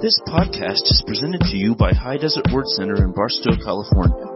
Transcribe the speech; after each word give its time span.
This 0.00 0.16
podcast 0.28 0.84
is 0.84 1.02
presented 1.04 1.40
to 1.40 1.56
you 1.56 1.74
by 1.74 1.92
High 1.92 2.18
Desert 2.18 2.46
Word 2.52 2.68
Center 2.68 3.02
in 3.02 3.10
Barstow, 3.10 3.56
California. 3.64 4.26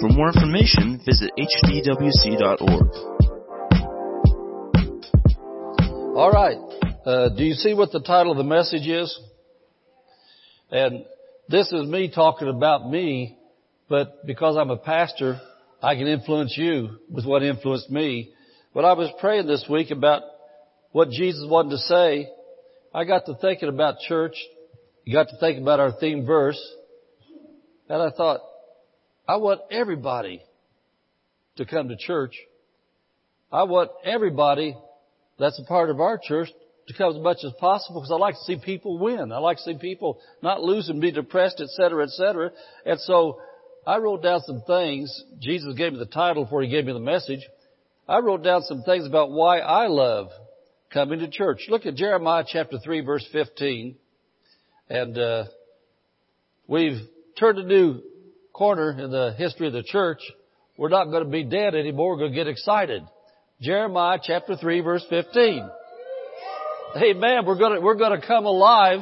For 0.00 0.08
more 0.08 0.28
information, 0.28 0.98
visit 1.04 1.30
hdwc.org. 1.38 2.88
All 6.16 6.30
right. 6.32 6.56
Uh, 7.04 7.28
do 7.36 7.44
you 7.44 7.52
see 7.52 7.74
what 7.74 7.92
the 7.92 8.00
title 8.00 8.32
of 8.32 8.38
the 8.38 8.44
message 8.44 8.88
is? 8.88 9.20
And 10.70 11.04
this 11.50 11.70
is 11.70 11.86
me 11.86 12.10
talking 12.10 12.48
about 12.48 12.88
me, 12.88 13.36
but 13.90 14.26
because 14.26 14.56
I'm 14.56 14.70
a 14.70 14.78
pastor, 14.78 15.38
I 15.82 15.96
can 15.96 16.06
influence 16.06 16.54
you 16.56 16.96
with 17.10 17.26
what 17.26 17.42
influenced 17.42 17.90
me. 17.90 18.32
But 18.72 18.86
I 18.86 18.94
was 18.94 19.10
praying 19.20 19.48
this 19.48 19.66
week 19.68 19.90
about 19.90 20.22
what 20.92 21.10
Jesus 21.10 21.44
wanted 21.46 21.72
to 21.72 21.78
say. 21.78 22.30
I 22.94 23.04
got 23.04 23.26
to 23.26 23.34
thinking 23.34 23.68
about 23.68 23.98
church. 23.98 24.36
You 25.04 25.12
got 25.12 25.28
to 25.28 25.36
think 25.38 25.60
about 25.60 25.80
our 25.80 25.92
theme 25.92 26.24
verse. 26.24 26.60
And 27.88 28.00
I 28.00 28.10
thought, 28.10 28.40
I 29.28 29.36
want 29.36 29.60
everybody 29.70 30.42
to 31.56 31.66
come 31.66 31.88
to 31.88 31.96
church. 31.96 32.34
I 33.52 33.64
want 33.64 33.90
everybody 34.04 34.76
that's 35.38 35.58
a 35.58 35.64
part 35.64 35.90
of 35.90 36.00
our 36.00 36.18
church 36.22 36.48
to 36.88 36.94
come 36.94 37.14
as 37.16 37.22
much 37.22 37.38
as 37.44 37.52
possible 37.60 38.00
because 38.00 38.10
I 38.10 38.16
like 38.16 38.34
to 38.34 38.40
see 38.40 38.58
people 38.62 38.98
win. 38.98 39.32
I 39.32 39.38
like 39.38 39.58
to 39.58 39.62
see 39.62 39.78
people 39.78 40.18
not 40.42 40.62
lose 40.62 40.88
and 40.88 41.00
be 41.00 41.12
depressed, 41.12 41.60
et 41.60 41.68
cetera, 41.70 42.04
et 42.04 42.10
cetera. 42.10 42.50
And 42.84 42.98
so 43.00 43.40
I 43.86 43.98
wrote 43.98 44.22
down 44.22 44.40
some 44.46 44.62
things. 44.66 45.22
Jesus 45.40 45.74
gave 45.74 45.92
me 45.92 45.98
the 45.98 46.06
title 46.06 46.44
before 46.44 46.62
he 46.62 46.68
gave 46.68 46.86
me 46.86 46.92
the 46.92 46.98
message. 46.98 47.40
I 48.08 48.18
wrote 48.18 48.42
down 48.42 48.62
some 48.62 48.82
things 48.82 49.06
about 49.06 49.30
why 49.30 49.58
I 49.58 49.86
love 49.86 50.28
coming 50.92 51.20
to 51.20 51.28
church. 51.28 51.66
Look 51.68 51.86
at 51.86 51.94
Jeremiah 51.94 52.44
chapter 52.46 52.78
3 52.78 53.00
verse 53.00 53.26
15. 53.32 53.96
And, 54.88 55.18
uh, 55.18 55.44
we've 56.66 57.00
turned 57.38 57.58
a 57.58 57.64
new 57.64 58.00
corner 58.52 58.90
in 58.90 59.10
the 59.10 59.34
history 59.36 59.66
of 59.66 59.72
the 59.72 59.82
church. 59.82 60.20
We're 60.76 60.88
not 60.88 61.06
going 61.06 61.24
to 61.24 61.30
be 61.30 61.44
dead 61.44 61.74
anymore. 61.74 62.12
We're 62.12 62.18
going 62.18 62.32
to 62.32 62.36
get 62.36 62.48
excited. 62.48 63.02
Jeremiah 63.60 64.18
chapter 64.22 64.56
3 64.56 64.80
verse 64.80 65.04
15. 65.08 65.70
Amen. 66.96 67.46
We're 67.46 67.58
gonna, 67.58 67.80
we're 67.80 67.96
gonna 67.96 68.24
come 68.24 68.46
alive 68.46 69.00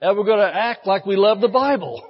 and 0.00 0.16
we're 0.16 0.24
gonna 0.24 0.50
act 0.52 0.86
like 0.86 1.04
we 1.04 1.16
love 1.16 1.40
the 1.40 1.48
Bible. 1.48 2.02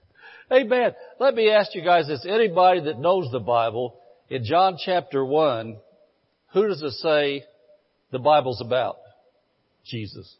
Amen. 0.52 0.92
Let 1.18 1.34
me 1.34 1.50
ask 1.50 1.74
you 1.74 1.82
guys 1.82 2.08
this. 2.08 2.26
Anybody 2.28 2.80
that 2.80 2.98
knows 2.98 3.30
the 3.30 3.40
Bible, 3.40 3.98
in 4.28 4.44
John 4.44 4.76
chapter 4.82 5.24
1, 5.24 5.78
who 6.52 6.68
does 6.68 6.82
it 6.82 6.92
say 6.92 7.44
the 8.10 8.18
Bible's 8.18 8.60
about? 8.60 8.96
Jesus. 9.86 10.34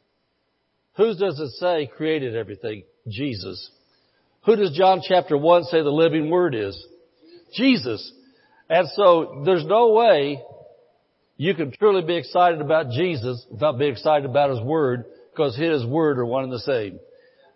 Who 0.98 1.14
does 1.14 1.40
it 1.40 1.52
say 1.52 1.86
created 1.96 2.36
everything? 2.36 2.82
Jesus. 3.06 3.70
Who 4.44 4.56
does 4.56 4.76
John 4.76 5.00
chapter 5.02 5.38
1 5.38 5.64
say 5.64 5.80
the 5.80 5.90
living 5.90 6.28
word 6.28 6.54
is? 6.54 6.76
Jesus. 7.54 8.12
And 8.68 8.88
so 8.94 9.42
there's 9.46 9.64
no 9.64 9.92
way 9.92 10.42
you 11.36 11.54
can 11.54 11.70
truly 11.70 12.02
be 12.02 12.16
excited 12.16 12.60
about 12.60 12.90
Jesus 12.90 13.46
without 13.50 13.78
being 13.78 13.92
excited 13.92 14.28
about 14.28 14.50
His 14.50 14.60
Word 14.60 15.04
because 15.30 15.56
His 15.56 15.86
Word 15.86 16.18
are 16.18 16.26
one 16.26 16.44
and 16.44 16.52
the 16.52 16.58
same. 16.58 16.98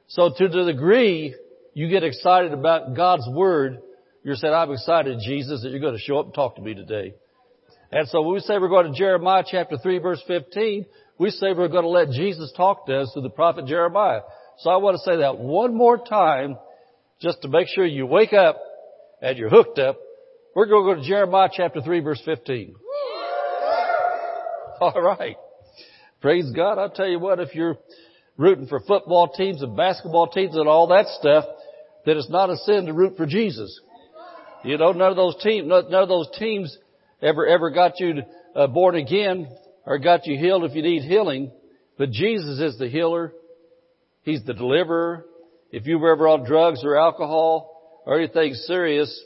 So 0.07 0.31
to 0.39 0.49
the 0.49 0.73
degree 0.73 1.35
you 1.75 1.89
get 1.89 2.05
excited 2.05 2.53
about 2.53 2.95
God's 2.95 3.29
Word, 3.29 3.83
you're 4.23 4.37
saying, 4.37 4.55
I'm 4.55 4.71
excited, 4.71 5.19
Jesus, 5.27 5.63
that 5.63 5.71
you're 5.71 5.81
going 5.81 5.97
to 5.97 6.01
show 6.01 6.19
up 6.19 6.27
and 6.27 6.35
talk 6.35 6.55
to 6.57 6.63
me 6.63 6.75
today. 6.75 7.15
And 7.93 8.09
so 8.09 8.23
when 8.23 8.35
we 8.35 8.41
say 8.41 8.59
we're 8.59 8.69
going 8.69 8.91
to 8.91 8.99
Jeremiah 8.99 9.45
chapter 9.47 9.77
3 9.77 9.99
verse 9.99 10.23
15, 10.27 10.87
we 11.19 11.31
say 11.31 11.53
we're 11.53 11.69
going 11.69 11.85
to 11.85 11.91
let 11.91 12.11
Jesus 12.11 12.51
talk 12.57 12.87
to 12.87 13.01
us 13.01 13.11
through 13.13 13.23
the 13.23 13.31
prophet 13.31 13.67
Jeremiah. 13.67 14.21
So 14.59 14.71
I 14.71 14.77
want 14.77 14.97
to 14.97 15.03
say 15.03 15.19
that 15.19 15.39
one 15.39 15.75
more 15.75 15.99
time 15.99 16.57
just 17.21 17.43
to 17.43 17.49
make 17.49 17.69
sure 17.69 17.85
you 17.85 18.07
wake 18.07 18.33
up 18.33 18.59
and 19.21 19.37
you're 19.37 19.51
hooked 19.51 19.79
up. 19.79 19.99
We're 20.57 20.67
going 20.67 20.87
to 20.87 20.95
go 20.95 21.03
to 21.03 21.07
Jeremiah 21.07 21.51
chapter 21.53 21.83
3 21.83 22.01
verse 22.01 22.23
15. 22.25 22.75
All 24.81 25.03
right. 25.03 25.37
Praise 26.23 26.51
God. 26.51 26.79
I'll 26.79 26.91
tell 26.91 27.09
you 27.09 27.19
what, 27.19 27.41
if 27.41 27.55
you're 27.55 27.77
rooting 28.39 28.69
for 28.69 28.81
football 28.81 29.29
teams 29.29 29.63
and 29.63 29.77
basketball 29.77 30.29
teams 30.29 30.57
and 30.57 30.67
all 30.67 30.87
that 30.89 31.07
stuff, 31.21 31.45
then 32.07 32.17
it's 32.17 32.31
not 32.31 32.49
a 32.49 32.57
sin 32.57 32.87
to 32.87 32.93
root 32.93 33.17
for 33.17 33.27
Jesus. 33.27 33.81
You 34.65 34.79
know, 34.79 34.93
none 34.93 35.11
of 35.11 35.17
those 35.17 35.37
teams, 35.43 35.69
none 35.69 35.93
of 35.93 36.09
those 36.09 36.29
teams 36.39 36.79
ever, 37.23 37.47
ever 37.47 37.71
got 37.71 38.01
you 38.01 38.23
uh, 38.55 38.67
born 38.67 38.97
again 38.97 39.49
or 39.87 39.99
got 39.99 40.27
you 40.27 40.39
healed 40.39 40.65
if 40.65 40.75
you 40.75 40.83
need 40.83 41.03
healing. 41.03 41.53
But 41.99 42.11
Jesus 42.11 42.59
is 42.61 42.79
the 42.79 42.89
healer. 42.89 43.33
He's 44.23 44.45
the 44.45 44.55
deliverer. 44.55 45.27
If 45.71 45.87
you 45.87 45.99
were 45.99 46.13
ever 46.13 46.29
on 46.29 46.45
drugs 46.45 46.85
or 46.85 46.97
alcohol 46.97 48.03
or 48.05 48.19
anything 48.19 48.55
serious, 48.55 49.23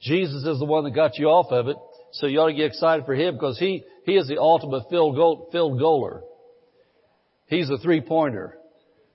Jesus 0.00 0.44
is 0.44 0.58
the 0.58 0.64
one 0.64 0.84
that 0.84 0.94
got 0.94 1.18
you 1.18 1.26
off 1.26 1.52
of 1.52 1.68
it. 1.68 1.76
So 2.12 2.26
you 2.26 2.40
ought 2.40 2.48
to 2.48 2.54
get 2.54 2.66
excited 2.66 3.04
for 3.04 3.14
Him 3.14 3.34
because 3.34 3.58
He, 3.58 3.84
He 4.04 4.12
is 4.12 4.28
the 4.28 4.38
ultimate 4.38 4.88
field 4.90 5.14
goal, 5.16 5.48
field 5.52 5.80
goaler. 5.80 6.22
He's 7.46 7.68
the 7.68 7.78
three 7.78 8.00
pointer 8.00 8.58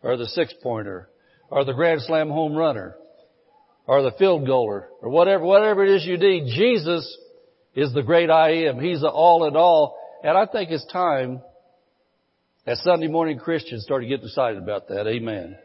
or 0.01 0.17
the 0.17 0.25
six 0.25 0.53
pointer 0.61 1.09
or 1.49 1.65
the 1.65 1.73
grand 1.73 2.01
slam 2.01 2.29
home 2.29 2.55
runner 2.55 2.95
or 3.85 4.01
the 4.01 4.11
field 4.17 4.47
goaler 4.47 4.85
or 5.01 5.09
whatever, 5.09 5.43
whatever 5.43 5.83
it 5.85 5.95
is 5.95 6.05
you 6.05 6.17
need. 6.17 6.53
Jesus 6.55 7.17
is 7.75 7.93
the 7.93 8.03
great 8.03 8.29
I 8.29 8.67
am. 8.67 8.79
He's 8.79 9.01
the 9.01 9.09
all 9.09 9.47
in 9.47 9.55
all. 9.55 9.97
And 10.23 10.37
I 10.37 10.45
think 10.45 10.69
it's 10.71 10.85
time 10.91 11.41
that 12.65 12.77
Sunday 12.77 13.07
morning 13.07 13.39
Christians 13.39 13.83
start 13.83 14.03
to 14.03 14.07
get 14.07 14.23
excited 14.23 14.61
about 14.61 14.87
that. 14.87 15.07
Amen. 15.07 15.57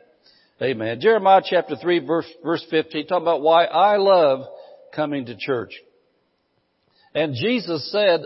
Amen. 0.61 1.01
Jeremiah 1.01 1.43
chapter 1.45 1.77
3 1.77 2.07
verse, 2.07 2.27
verse 2.43 2.65
15 2.71 3.07
talking 3.07 3.23
about 3.23 3.43
why 3.43 3.65
I 3.65 3.97
love 3.97 4.47
coming 4.95 5.27
to 5.27 5.37
church. 5.37 5.73
And 7.15 7.35
Jesus 7.35 7.91
said, 7.93 8.21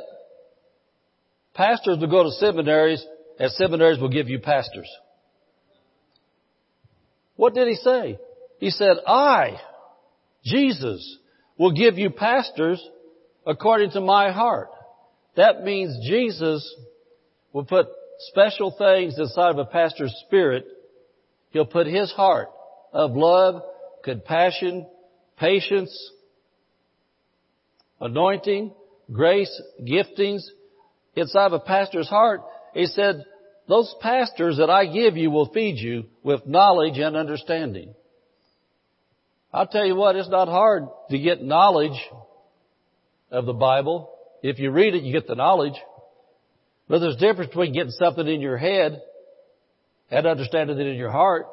pastors 1.54 1.99
will 1.99 2.10
go 2.10 2.22
to 2.22 2.31
seminaries 2.31 3.04
and 3.38 3.50
seminaries 3.53 3.99
will 3.99 4.09
give 4.09 4.28
you 4.28 4.38
pastors. 4.38 4.88
What 7.37 7.54
did 7.54 7.69
he 7.69 7.75
say? 7.75 8.19
He 8.59 8.70
said, 8.70 8.97
I, 9.06 9.59
Jesus, 10.44 11.19
will 11.59 11.72
give 11.72 11.99
you 11.99 12.10
pastors 12.10 12.82
according 13.47 13.91
to 13.92 14.00
my 14.00 14.30
heart. 14.32 14.70
That 15.36 15.64
means 15.64 16.06
Jesus 16.06 16.75
will 17.53 17.64
put 17.64 17.86
special 18.19 18.75
things 18.76 19.19
inside 19.19 19.50
of 19.50 19.58
a 19.58 19.64
pastor's 19.64 20.14
spirit. 20.26 20.66
He'll 21.50 21.66
put 21.66 21.86
his 21.86 22.10
heart 22.12 22.48
of 22.92 23.12
love, 23.12 23.62
compassion, 24.04 24.86
patience, 25.38 26.10
anointing, 28.00 28.72
grace, 29.12 29.60
giftings 29.82 30.42
inside 31.14 31.47
of 31.47 31.52
a 31.54 31.60
pastor's 31.60 32.08
heart. 32.08 32.42
He 32.75 32.86
said, 32.86 33.25
those 33.69 33.94
pastors 34.00 34.58
that 34.58 34.70
I 34.70 34.86
give 34.86 35.16
you 35.16 35.31
will 35.31 35.50
feed 35.52 35.78
you 35.78 36.04
with 36.22 36.47
knowledge 36.47 36.98
and 36.98 37.16
understanding. 37.16 37.94
I'll 39.52 39.66
tell 39.66 39.84
you 39.84 39.94
what, 39.94 40.16
it's 40.16 40.28
not 40.28 40.48
hard 40.48 40.88
to 41.10 41.19
get 41.19 41.42
knowledge 41.42 41.98
of 43.32 43.47
the 43.47 43.53
Bible. 43.53 44.15
If 44.43 44.59
you 44.59 44.70
read 44.70 44.94
it, 44.94 45.03
you 45.03 45.12
get 45.12 45.26
the 45.26 45.34
knowledge. 45.34 45.75
But 46.88 46.98
there's 47.00 47.16
a 47.16 47.19
difference 47.19 47.48
between 47.48 47.72
getting 47.72 47.93
something 47.93 48.26
in 48.28 48.41
your 48.41 48.59
head 48.59 49.00
and 50.10 50.26
understanding 50.26 50.78
it 50.78 50.87
in 50.87 50.97
your 50.97 51.10
heart. 51.10 51.47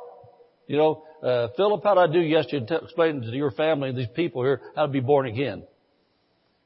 You 0.68 0.78
know, 0.78 1.04
uh, 1.24 1.48
Philip, 1.56 1.82
how 1.84 1.96
did 1.96 2.10
I 2.10 2.14
do 2.14 2.20
yesterday 2.20 2.66
t- 2.66 2.76
explaining 2.84 3.22
to 3.22 3.30
your 3.30 3.52
family 3.52 3.90
and 3.90 3.98
these 3.98 4.08
people 4.16 4.44
here 4.44 4.62
how 4.76 4.86
to 4.86 4.92
be 4.92 5.00
born 5.00 5.26
again? 5.26 5.64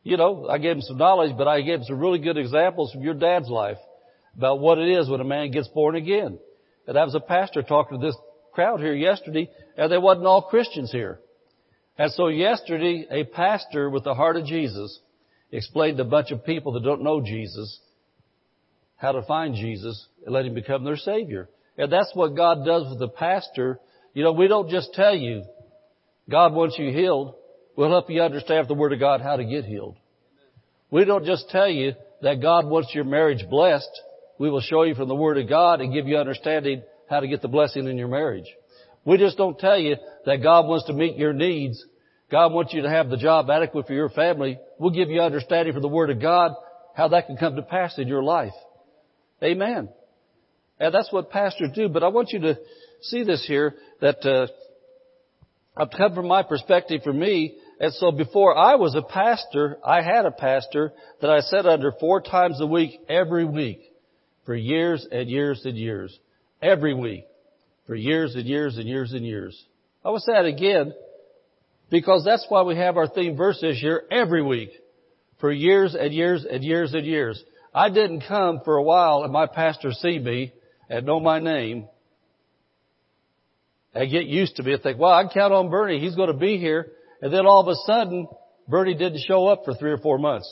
You 0.02 0.18
know, 0.18 0.48
I 0.50 0.58
gave 0.58 0.76
them 0.76 0.82
some 0.82 0.98
knowledge, 0.98 1.38
but 1.38 1.48
I 1.48 1.62
gave 1.62 1.80
them 1.80 1.86
some 1.88 2.00
really 2.00 2.20
good 2.20 2.38
examples 2.38 2.92
from 2.92 3.04
your 3.04 3.14
dad's 3.14 3.48
life 3.48 3.78
about 4.36 4.60
what 4.60 4.80
it 4.80 4.90
is 4.90 5.08
when 5.08 5.22
a 5.22 5.26
man 5.26 5.52
gets 5.52 5.68
born 5.70 5.96
again. 5.96 6.40
And 6.88 6.98
I 6.98 7.06
was 7.06 7.16
a 7.16 7.22
pastor 7.22 7.62
talking 7.62 8.00
to 8.00 8.06
this 8.06 8.18
crowd 8.52 8.80
here 8.80 8.94
yesterday, 8.94 9.50
and 9.78 9.92
they 9.92 9.98
wasn't 9.98 10.26
all 10.26 10.42
Christians 10.42 10.92
here. 10.92 11.20
And 11.98 12.12
so 12.12 12.28
yesterday, 12.28 13.06
a 13.10 13.24
pastor 13.24 13.90
with 13.90 14.04
the 14.04 14.16
heart 14.16 14.36
of 14.36 14.46
Jesus 14.46 15.00
explained 15.52 15.98
to 15.98 16.04
a 16.04 16.08
bunch 16.08 16.32
of 16.32 16.44
people 16.44 16.74
that 16.74 16.84
don't 16.84 17.04
know 17.04 17.22
Jesus 17.22 17.80
how 18.96 19.12
to 19.12 19.22
find 19.24 19.56
Jesus 19.56 20.08
and 20.26 20.34
let 20.34 20.46
him 20.46 20.54
become 20.54 20.84
their 20.84 20.96
Savior. 20.96 21.50
And 21.78 21.92
that's 21.92 22.12
what 22.14 22.36
God 22.36 22.66
does 22.66 22.90
with 22.90 23.00
the 23.00 23.10
pastor. 23.10 23.80
You 24.14 24.24
know, 24.24 24.32
we 24.32 24.48
don't 24.48 24.70
just 24.70 24.94
tell 24.94 25.16
you, 25.16 25.44
God 26.30 26.54
wants 26.54 26.78
you 26.80 26.92
healed. 26.92 27.36
We'll 27.76 27.90
help 27.90 28.10
you 28.10 28.22
understand 28.22 28.68
the 28.68 28.76
Word 28.76 28.94
of 28.94 29.00
God 29.00 29.22
how 29.22 29.36
to 29.36 29.44
get 29.44 29.66
healed. 29.66 29.98
We 30.90 31.06
don't 31.06 31.26
just 31.26 31.50
tell 31.50 31.68
you 31.68 31.94
that 32.22 32.42
God 32.42 32.66
wants 32.66 32.94
your 32.94 33.04
marriage 33.04 33.46
blessed. 33.50 33.90
We 34.40 34.50
will 34.50 34.62
show 34.62 34.84
you 34.84 34.96
from 34.96 35.10
the 35.10 35.16
Word 35.16 35.38
of 35.38 35.50
God 35.50 35.82
and 35.82 35.94
give 35.94 36.08
you 36.08 36.18
understanding 36.18 36.84
how 37.10 37.20
to 37.20 37.28
get 37.28 37.42
the 37.42 37.48
blessing 37.48 37.88
in 37.88 37.98
your 37.98 38.08
marriage. 38.08 38.46
We 39.06 39.18
just 39.18 39.38
don't 39.38 39.60
tell 39.60 39.78
you 39.78 39.98
that 40.26 40.42
God 40.42 40.68
wants 40.68 40.86
to 40.88 40.94
meet 40.94 41.18
your 41.18 41.34
needs. 41.34 41.84
God 42.32 42.54
wants 42.54 42.74
you 42.74 42.84
to 42.84 42.90
have 42.90 43.10
the 43.10 43.18
job 43.18 43.50
adequate 43.50 43.88
for 43.88 43.94
your 43.94 44.10
family. 44.10 44.58
We'll 44.80 44.92
give 44.92 45.10
you 45.10 45.22
understanding 45.22 45.74
for 45.74 45.82
the 45.82 45.88
Word 45.88 46.10
of 46.10 46.22
God 46.22 46.54
how 46.96 47.10
that 47.10 47.28
can 47.28 47.38
come 47.38 47.56
to 47.56 47.62
pass 47.62 47.98
in 47.98 48.08
your 48.08 48.24
life. 48.24 48.54
Amen. 49.44 49.90
And 50.80 50.94
that's 50.94 51.12
what 51.12 51.30
pastors 51.30 51.70
do. 51.76 51.90
But 51.90 52.04
I 52.04 52.08
want 52.08 52.32
you 52.32 52.40
to 52.40 52.58
see 53.02 53.24
this 53.24 53.46
here 53.46 53.76
that 54.00 54.26
uh, 54.26 54.48
I've 55.76 55.92
come 55.96 56.16
from 56.16 56.28
my 56.28 56.44
perspective 56.44 57.02
for 57.04 57.14
me. 57.14 57.58
And 57.80 57.94
so 57.94 58.12
before 58.12 58.56
I 58.56 58.76
was 58.76 58.96
a 58.96 59.02
pastor, 59.02 59.78
I 59.86 60.02
had 60.02 60.26
a 60.26 60.32
pastor 60.32 60.94
that 61.22 61.30
I 61.30 61.42
sat 61.42 61.66
under 61.66 61.92
four 62.00 62.22
times 62.22 62.62
a 62.62 62.68
week 62.68 63.00
every 63.10 63.46
week 63.46 63.82
for 64.46 64.56
years 64.56 65.06
and 65.12 65.30
years 65.30 65.62
and 65.66 65.78
years. 65.78 66.18
Every 66.62 66.94
week. 66.94 67.26
For 67.88 67.96
years 67.96 68.36
and 68.36 68.46
years 68.46 68.78
and 68.78 68.88
years 68.88 69.12
and 69.14 69.26
years. 69.26 69.62
I 70.06 70.10
will 70.10 70.20
say 70.20 70.34
that 70.34 70.46
again 70.46 70.94
because 71.90 72.24
that's 72.24 72.46
why 72.50 72.64
we 72.64 72.76
have 72.78 72.98
our 72.98 73.08
theme 73.08 73.36
verse 73.36 73.60
this 73.62 73.82
year 73.82 74.04
every 74.10 74.42
week. 74.42 74.72
For 75.40 75.52
years 75.52 75.96
and 75.96 76.14
years 76.14 76.46
and 76.50 76.64
years 76.64 76.94
and 76.94 77.06
years. 77.06 77.44
I 77.74 77.90
didn't 77.90 78.24
come 78.28 78.62
for 78.64 78.78
a 78.78 78.84
while 78.84 79.24
and 79.24 79.34
my 79.34 79.48
pastor 79.48 79.92
see 79.92 80.20
me 80.20 80.54
and 80.90 81.06
know 81.06 81.20
my 81.20 81.40
name 81.40 81.88
and 83.94 84.12
get 84.12 84.26
used 84.26 84.56
to 84.56 84.64
me 84.64 84.74
and 84.74 84.82
think, 84.82 84.98
well, 84.98 85.12
I 85.12 85.24
can 85.24 85.32
count 85.32 85.54
on 85.54 85.70
Bernie. 85.70 86.00
He's 86.00 86.16
going 86.16 86.32
to 86.32 86.38
be 86.38 86.58
here. 86.58 86.92
And 87.22 87.34
then 87.34 87.46
all 87.46 87.62
of 87.62 87.68
a 87.68 87.76
sudden, 87.86 88.28
Bernie 88.68 88.96
didn't 88.96 89.24
show 89.28 89.48
up 89.48 89.66
for 89.66 89.74
three 89.74 89.92
or 89.92 89.98
four 89.98 90.18
months. 90.18 90.50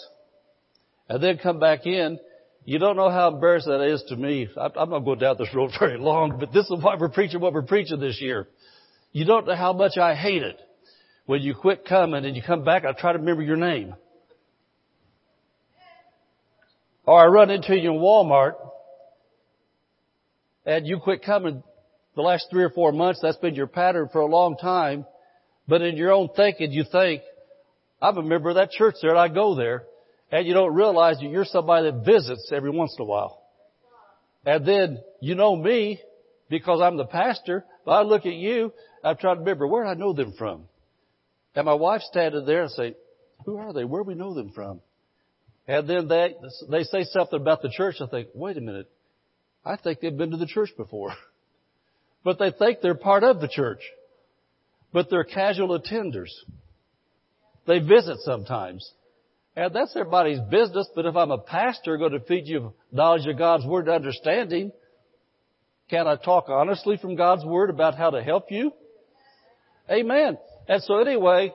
And 1.09 1.21
then 1.21 1.37
come 1.37 1.59
back 1.59 1.85
in. 1.85 2.19
You 2.63 2.77
don't 2.77 2.95
know 2.95 3.09
how 3.09 3.29
embarrassing 3.29 3.71
that 3.71 3.81
is 3.81 4.03
to 4.09 4.15
me. 4.15 4.47
I'm 4.55 4.89
not 4.89 4.99
going 4.99 5.19
down 5.19 5.37
this 5.37 5.53
road 5.53 5.71
very 5.79 5.97
long, 5.97 6.37
but 6.39 6.53
this 6.53 6.65
is 6.65 6.83
why 6.83 6.95
we're 6.99 7.09
preaching 7.09 7.39
what 7.39 7.53
we're 7.53 7.63
preaching 7.63 7.99
this 7.99 8.21
year. 8.21 8.47
You 9.11 9.25
don't 9.25 9.47
know 9.47 9.55
how 9.55 9.73
much 9.73 9.97
I 9.97 10.15
hate 10.15 10.43
it. 10.43 10.59
When 11.25 11.41
you 11.41 11.55
quit 11.55 11.85
coming 11.85 12.25
and 12.25 12.35
you 12.35 12.41
come 12.45 12.63
back, 12.63 12.83
I 12.85 12.91
try 12.93 13.13
to 13.13 13.19
remember 13.19 13.41
your 13.41 13.57
name. 13.57 13.95
Or 17.05 17.19
I 17.19 17.25
run 17.27 17.49
into 17.49 17.75
you 17.75 17.91
in 17.91 17.99
Walmart 17.99 18.53
and 20.65 20.85
you 20.85 20.99
quit 20.99 21.23
coming 21.23 21.63
the 22.15 22.21
last 22.21 22.47
three 22.51 22.63
or 22.63 22.69
four 22.69 22.91
months. 22.91 23.19
That's 23.21 23.37
been 23.37 23.55
your 23.55 23.67
pattern 23.67 24.09
for 24.11 24.21
a 24.21 24.27
long 24.27 24.55
time. 24.57 25.05
But 25.67 25.81
in 25.81 25.97
your 25.97 26.11
own 26.11 26.29
thinking, 26.35 26.71
you 26.71 26.83
think, 26.89 27.21
I'm 28.01 28.17
a 28.17 28.23
member 28.23 28.49
of 28.49 28.55
that 28.55 28.71
church 28.71 28.95
there 29.01 29.11
and 29.11 29.19
I 29.19 29.27
go 29.29 29.55
there. 29.55 29.83
And 30.31 30.47
you 30.47 30.53
don't 30.53 30.73
realize 30.73 31.17
that 31.19 31.29
you're 31.29 31.45
somebody 31.45 31.91
that 31.91 32.05
visits 32.05 32.49
every 32.53 32.71
once 32.71 32.95
in 32.97 33.03
a 33.03 33.05
while. 33.05 33.41
And 34.45 34.65
then 34.65 34.99
you 35.19 35.35
know 35.35 35.55
me 35.55 35.99
because 36.49 36.81
I'm 36.81 36.97
the 36.97 37.05
pastor, 37.05 37.65
but 37.85 37.91
I 37.91 38.01
look 38.03 38.25
at 38.25 38.33
you, 38.33 38.73
I'm 39.03 39.17
trying 39.17 39.35
to 39.35 39.39
remember 39.41 39.67
where 39.67 39.85
I 39.85 39.93
know 39.93 40.13
them 40.13 40.33
from? 40.37 40.63
And 41.55 41.65
my 41.65 41.73
wife 41.73 42.01
standing 42.01 42.45
there 42.45 42.63
and 42.63 42.71
say, 42.71 42.95
who 43.45 43.57
are 43.57 43.73
they? 43.73 43.83
Where 43.83 44.03
do 44.03 44.07
we 44.07 44.15
know 44.15 44.33
them 44.33 44.51
from? 44.53 44.81
And 45.67 45.87
then 45.87 46.07
they, 46.07 46.35
they 46.69 46.83
say 46.83 47.03
something 47.03 47.39
about 47.39 47.61
the 47.61 47.69
church. 47.69 47.95
I 48.01 48.07
think, 48.07 48.29
wait 48.33 48.57
a 48.57 48.61
minute. 48.61 48.89
I 49.65 49.75
think 49.75 49.99
they've 49.99 50.15
been 50.15 50.31
to 50.31 50.37
the 50.37 50.47
church 50.47 50.69
before. 50.77 51.13
but 52.23 52.39
they 52.39 52.51
think 52.51 52.79
they're 52.81 52.95
part 52.95 53.23
of 53.23 53.41
the 53.41 53.47
church. 53.47 53.81
But 54.93 55.09
they're 55.09 55.23
casual 55.23 55.79
attenders. 55.79 56.31
They 57.67 57.79
visit 57.79 58.17
sometimes. 58.19 58.91
And 59.55 59.73
that's 59.75 59.95
everybody's 59.95 60.39
business, 60.49 60.87
but 60.95 61.05
if 61.05 61.15
I'm 61.15 61.31
a 61.31 61.37
pastor 61.37 61.97
going 61.97 62.13
to 62.13 62.21
feed 62.21 62.47
you 62.47 62.73
knowledge 62.91 63.27
of 63.27 63.37
God's 63.37 63.65
Word 63.65 63.87
and 63.87 63.95
understanding, 63.95 64.71
can 65.89 66.07
I 66.07 66.15
talk 66.15 66.45
honestly 66.47 66.97
from 66.97 67.15
God's 67.15 67.43
Word 67.43 67.69
about 67.69 67.95
how 67.95 68.11
to 68.11 68.23
help 68.23 68.49
you? 68.49 68.71
Amen. 69.89 70.37
And 70.69 70.81
so 70.83 70.99
anyway, 70.99 71.51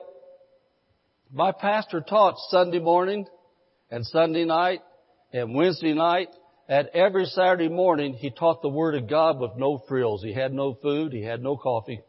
my 1.33 1.51
pastor 1.51 2.01
taught 2.01 2.35
Sunday 2.49 2.79
morning 2.79 3.25
and 3.89 4.05
Sunday 4.05 4.45
night 4.45 4.81
and 5.33 5.55
Wednesday 5.55 5.93
night 5.93 6.29
and 6.69 6.89
every 6.93 7.25
Saturday 7.25 7.69
morning 7.69 8.13
he 8.13 8.29
taught 8.29 8.61
the 8.61 8.69
Word 8.69 8.93
of 8.93 9.09
God 9.09 9.39
with 9.39 9.51
no 9.55 9.83
frills. 9.87 10.21
He 10.21 10.33
had 10.33 10.53
no 10.53 10.75
food. 10.75 11.13
He 11.13 11.23
had 11.23 11.41
no 11.41 11.57
coffee. 11.57 12.01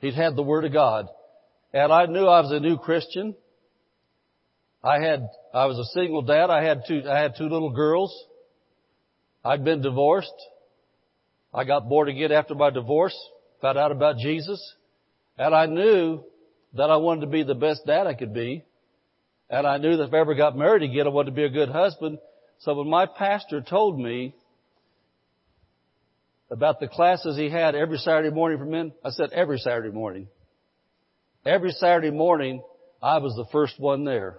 He'd 0.00 0.14
had 0.14 0.34
the 0.34 0.42
Word 0.42 0.64
of 0.64 0.72
God. 0.72 1.06
And 1.72 1.92
I 1.92 2.06
knew 2.06 2.26
I 2.26 2.40
was 2.40 2.50
a 2.50 2.60
new 2.60 2.78
Christian. 2.78 3.36
I 4.84 5.00
had, 5.00 5.28
I 5.54 5.66
was 5.66 5.78
a 5.78 5.84
single 5.92 6.22
dad. 6.22 6.50
I 6.50 6.64
had 6.64 6.82
two, 6.86 7.02
I 7.08 7.20
had 7.20 7.34
two 7.36 7.48
little 7.48 7.70
girls. 7.70 8.12
I'd 9.44 9.64
been 9.64 9.82
divorced. 9.82 10.32
I 11.54 11.64
got 11.64 11.88
born 11.88 12.08
again 12.08 12.32
after 12.32 12.54
my 12.54 12.70
divorce, 12.70 13.16
found 13.60 13.78
out 13.78 13.92
about 13.92 14.16
Jesus, 14.16 14.74
and 15.36 15.54
I 15.54 15.66
knew 15.66 16.24
that 16.74 16.90
I 16.90 16.96
wanted 16.96 17.22
to 17.22 17.26
be 17.26 17.42
the 17.42 17.54
best 17.54 17.82
dad 17.86 18.06
I 18.06 18.14
could 18.14 18.32
be. 18.32 18.64
And 19.50 19.66
I 19.66 19.76
knew 19.76 19.98
that 19.98 20.04
if 20.04 20.14
I 20.14 20.20
ever 20.20 20.34
got 20.34 20.56
married 20.56 20.82
again, 20.82 21.06
I 21.06 21.10
wanted 21.10 21.32
to 21.32 21.36
be 21.36 21.44
a 21.44 21.50
good 21.50 21.68
husband. 21.68 22.18
So 22.60 22.74
when 22.74 22.88
my 22.88 23.04
pastor 23.04 23.60
told 23.60 23.98
me 23.98 24.34
about 26.50 26.80
the 26.80 26.88
classes 26.88 27.36
he 27.36 27.50
had 27.50 27.74
every 27.74 27.98
Saturday 27.98 28.34
morning 28.34 28.58
for 28.58 28.64
men, 28.64 28.92
I 29.04 29.10
said 29.10 29.30
every 29.32 29.58
Saturday 29.58 29.90
morning. 29.90 30.28
Every 31.44 31.72
Saturday 31.72 32.10
morning, 32.10 32.62
I 33.02 33.18
was 33.18 33.34
the 33.34 33.46
first 33.52 33.78
one 33.78 34.04
there. 34.04 34.36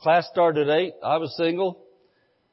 Class 0.00 0.28
started 0.30 0.68
at 0.68 0.76
8. 0.76 0.94
I 1.02 1.16
was 1.16 1.34
single. 1.36 1.80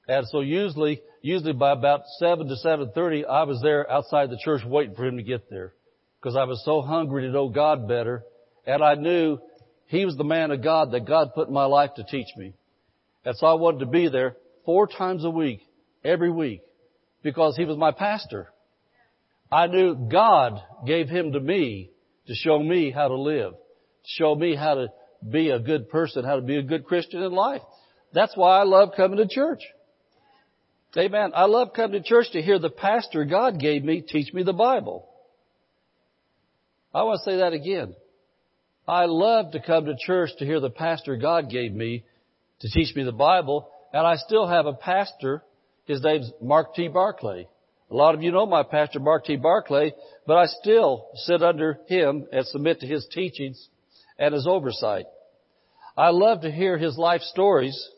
And 0.08 0.28
so 0.28 0.42
usually, 0.42 1.02
usually 1.22 1.54
by 1.54 1.72
about 1.72 2.02
7 2.20 2.48
to 2.48 2.56
7.30, 2.66 3.26
I 3.28 3.44
was 3.44 3.62
there 3.62 3.90
outside 3.90 4.30
the 4.30 4.40
church 4.44 4.62
waiting 4.66 4.96
for 4.96 5.06
him 5.06 5.18
to 5.18 5.24
get 5.24 5.50
there. 5.50 5.74
Because 6.20 6.36
I 6.36 6.44
was 6.44 6.62
so 6.66 6.82
hungry 6.82 7.24
to 7.24 7.32
know 7.32 7.50
God 7.50 7.88
better. 7.88 8.24
And 8.66 8.84
I 8.84 8.96
knew 8.96 9.40
he 9.88 10.06
was 10.06 10.16
the 10.16 10.24
man 10.24 10.52
of 10.52 10.64
God 10.64 10.92
that 10.92 11.06
God 11.06 11.34
put 11.36 11.48
in 11.48 11.54
my 11.54 11.66
life 11.66 11.92
to 11.96 12.04
teach 12.04 12.28
me. 12.38 12.54
And 13.26 13.36
so 13.38 13.48
I 13.48 13.54
wanted 13.54 13.80
to 13.80 13.86
be 13.88 14.08
there 14.08 14.38
four 14.66 14.88
times 14.88 15.26
a 15.26 15.30
week, 15.30 15.62
every 16.04 16.32
week, 16.32 16.62
because 17.24 17.56
he 17.58 17.66
was 17.66 17.78
my 17.78 17.92
pastor. 17.92 18.50
I 19.52 19.68
knew 19.68 19.96
God 19.96 20.62
gave 20.86 21.10
him 21.10 21.34
to 21.34 21.40
me 21.40 21.90
to 22.28 22.34
show 22.34 22.58
me 22.58 22.92
how 22.92 23.10
to 23.10 23.16
live, 23.16 23.54
show 24.06 24.34
me 24.34 24.56
how 24.56 24.76
to 24.76 24.88
be 25.30 25.50
a 25.50 25.60
good 25.60 25.90
person, 25.90 26.24
how 26.24 26.36
to 26.36 26.42
be 26.42 26.58
a 26.58 26.64
good 26.64 26.86
Christian 26.86 27.22
in 27.22 27.32
life. 27.32 27.62
That's 28.14 28.36
why 28.36 28.60
I 28.60 28.64
love 28.64 28.90
coming 28.96 29.18
to 29.18 29.28
church. 29.28 29.62
Amen. 30.98 31.32
I 31.34 31.46
love 31.46 31.70
coming 31.74 32.02
to 32.02 32.08
church 32.08 32.28
to 32.34 32.42
hear 32.42 32.60
the 32.60 32.70
pastor 32.70 33.24
God 33.24 33.60
gave 33.60 33.84
me 33.84 34.02
teach 34.02 34.34
me 34.34 34.44
the 34.44 34.54
Bible. 34.54 35.08
I 36.94 37.04
want 37.04 37.22
to 37.24 37.32
say 37.32 37.38
that 37.38 37.54
again. 37.54 37.96
I 38.88 39.06
love 39.06 39.52
to 39.52 39.62
come 39.62 39.86
to 39.86 39.96
church 39.98 40.32
to 40.40 40.46
hear 40.46 40.60
the 40.60 40.70
pastor 40.70 41.16
God 41.16 41.50
gave 41.50 41.72
me 41.72 42.04
to 42.60 42.70
teach 42.70 42.94
me 42.96 43.04
the 43.04 43.14
Bible, 43.14 43.70
and 43.94 44.06
I 44.06 44.16
still 44.16 44.48
have 44.48 44.66
a 44.66 44.74
pastor. 44.74 45.44
His 45.86 46.04
name's 46.04 46.30
Mark 46.42 46.76
T. 46.76 46.90
Barclay. 46.90 47.48
A 47.90 47.96
lot 47.96 48.16
of 48.16 48.22
you 48.22 48.32
know 48.32 48.46
my 48.46 48.64
pastor, 48.64 49.00
Mark 49.00 49.26
T. 49.26 49.36
Barclay, 49.36 49.94
but 50.26 50.38
I 50.38 50.46
still 50.46 51.10
sit 51.16 51.42
under 51.42 51.80
him 51.88 52.26
and 52.32 52.46
submit 52.48 52.80
to 52.82 52.88
his 52.88 53.08
teachings 53.14 53.70
and 54.22 54.36
his 54.36 54.46
oversight. 54.48 55.06
I 55.98 56.12
love 56.12 56.42
to 56.42 56.52
hear 56.52 56.78
his 56.78 56.96
life 56.98 57.22
stories. 57.22 57.90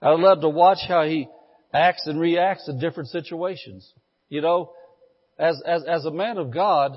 I 0.00 0.10
love 0.10 0.40
to 0.42 0.48
watch 0.48 0.78
how 0.86 1.02
he 1.02 1.28
acts 1.74 2.06
and 2.06 2.20
reacts 2.20 2.68
in 2.68 2.78
different 2.78 3.08
situations. 3.08 3.92
You 4.28 4.40
know, 4.40 4.72
as, 5.36 5.60
as, 5.66 5.84
as 5.84 6.04
a 6.04 6.12
man 6.12 6.38
of 6.38 6.52
God, 6.52 6.96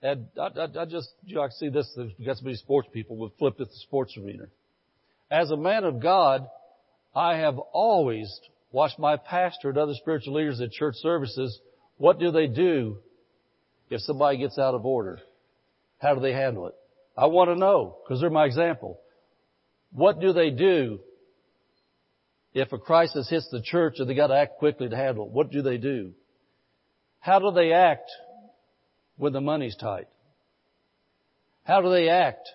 and 0.00 0.28
I, 0.40 0.46
I, 0.46 0.82
I 0.82 0.84
just, 0.84 1.08
you 1.24 1.34
know, 1.34 1.42
I 1.42 1.48
see 1.48 1.68
this, 1.68 1.92
there's 1.96 2.12
got 2.24 2.36
so 2.36 2.44
many 2.44 2.56
sports 2.56 2.88
people 2.92 3.16
would 3.16 3.32
flip 3.36 3.54
at 3.60 3.66
the 3.66 3.76
sports 3.82 4.16
arena. 4.16 4.44
As 5.28 5.50
a 5.50 5.56
man 5.56 5.82
of 5.82 6.00
God, 6.00 6.46
I 7.16 7.38
have 7.38 7.58
always 7.58 8.32
watched 8.70 9.00
my 9.00 9.16
pastor 9.16 9.70
and 9.70 9.78
other 9.78 9.94
spiritual 9.94 10.34
leaders 10.34 10.60
at 10.60 10.70
church 10.70 10.94
services. 10.96 11.58
What 11.96 12.20
do 12.20 12.30
they 12.30 12.46
do 12.46 12.98
if 13.90 14.00
somebody 14.02 14.38
gets 14.38 14.56
out 14.56 14.74
of 14.74 14.86
order? 14.86 15.18
How 15.98 16.14
do 16.14 16.20
they 16.20 16.32
handle 16.32 16.68
it? 16.68 16.74
I 17.16 17.26
want 17.26 17.50
to 17.50 17.56
know, 17.56 17.98
because 18.02 18.20
they're 18.20 18.30
my 18.30 18.46
example. 18.46 18.98
What 19.92 20.20
do 20.20 20.32
they 20.32 20.50
do 20.50 20.98
if 22.52 22.72
a 22.72 22.78
crisis 22.78 23.28
hits 23.30 23.48
the 23.50 23.62
church 23.62 23.94
and 23.98 24.08
they 24.08 24.14
got 24.14 24.28
to 24.28 24.36
act 24.36 24.58
quickly 24.58 24.88
to 24.88 24.96
handle 24.96 25.26
it? 25.26 25.32
What 25.32 25.50
do 25.50 25.62
they 25.62 25.76
do? 25.76 26.12
How 27.20 27.38
do 27.38 27.52
they 27.52 27.72
act 27.72 28.10
when 29.16 29.32
the 29.32 29.40
money's 29.40 29.76
tight? 29.76 30.08
How 31.64 31.80
do 31.80 31.90
they 31.90 32.08
act? 32.08 32.48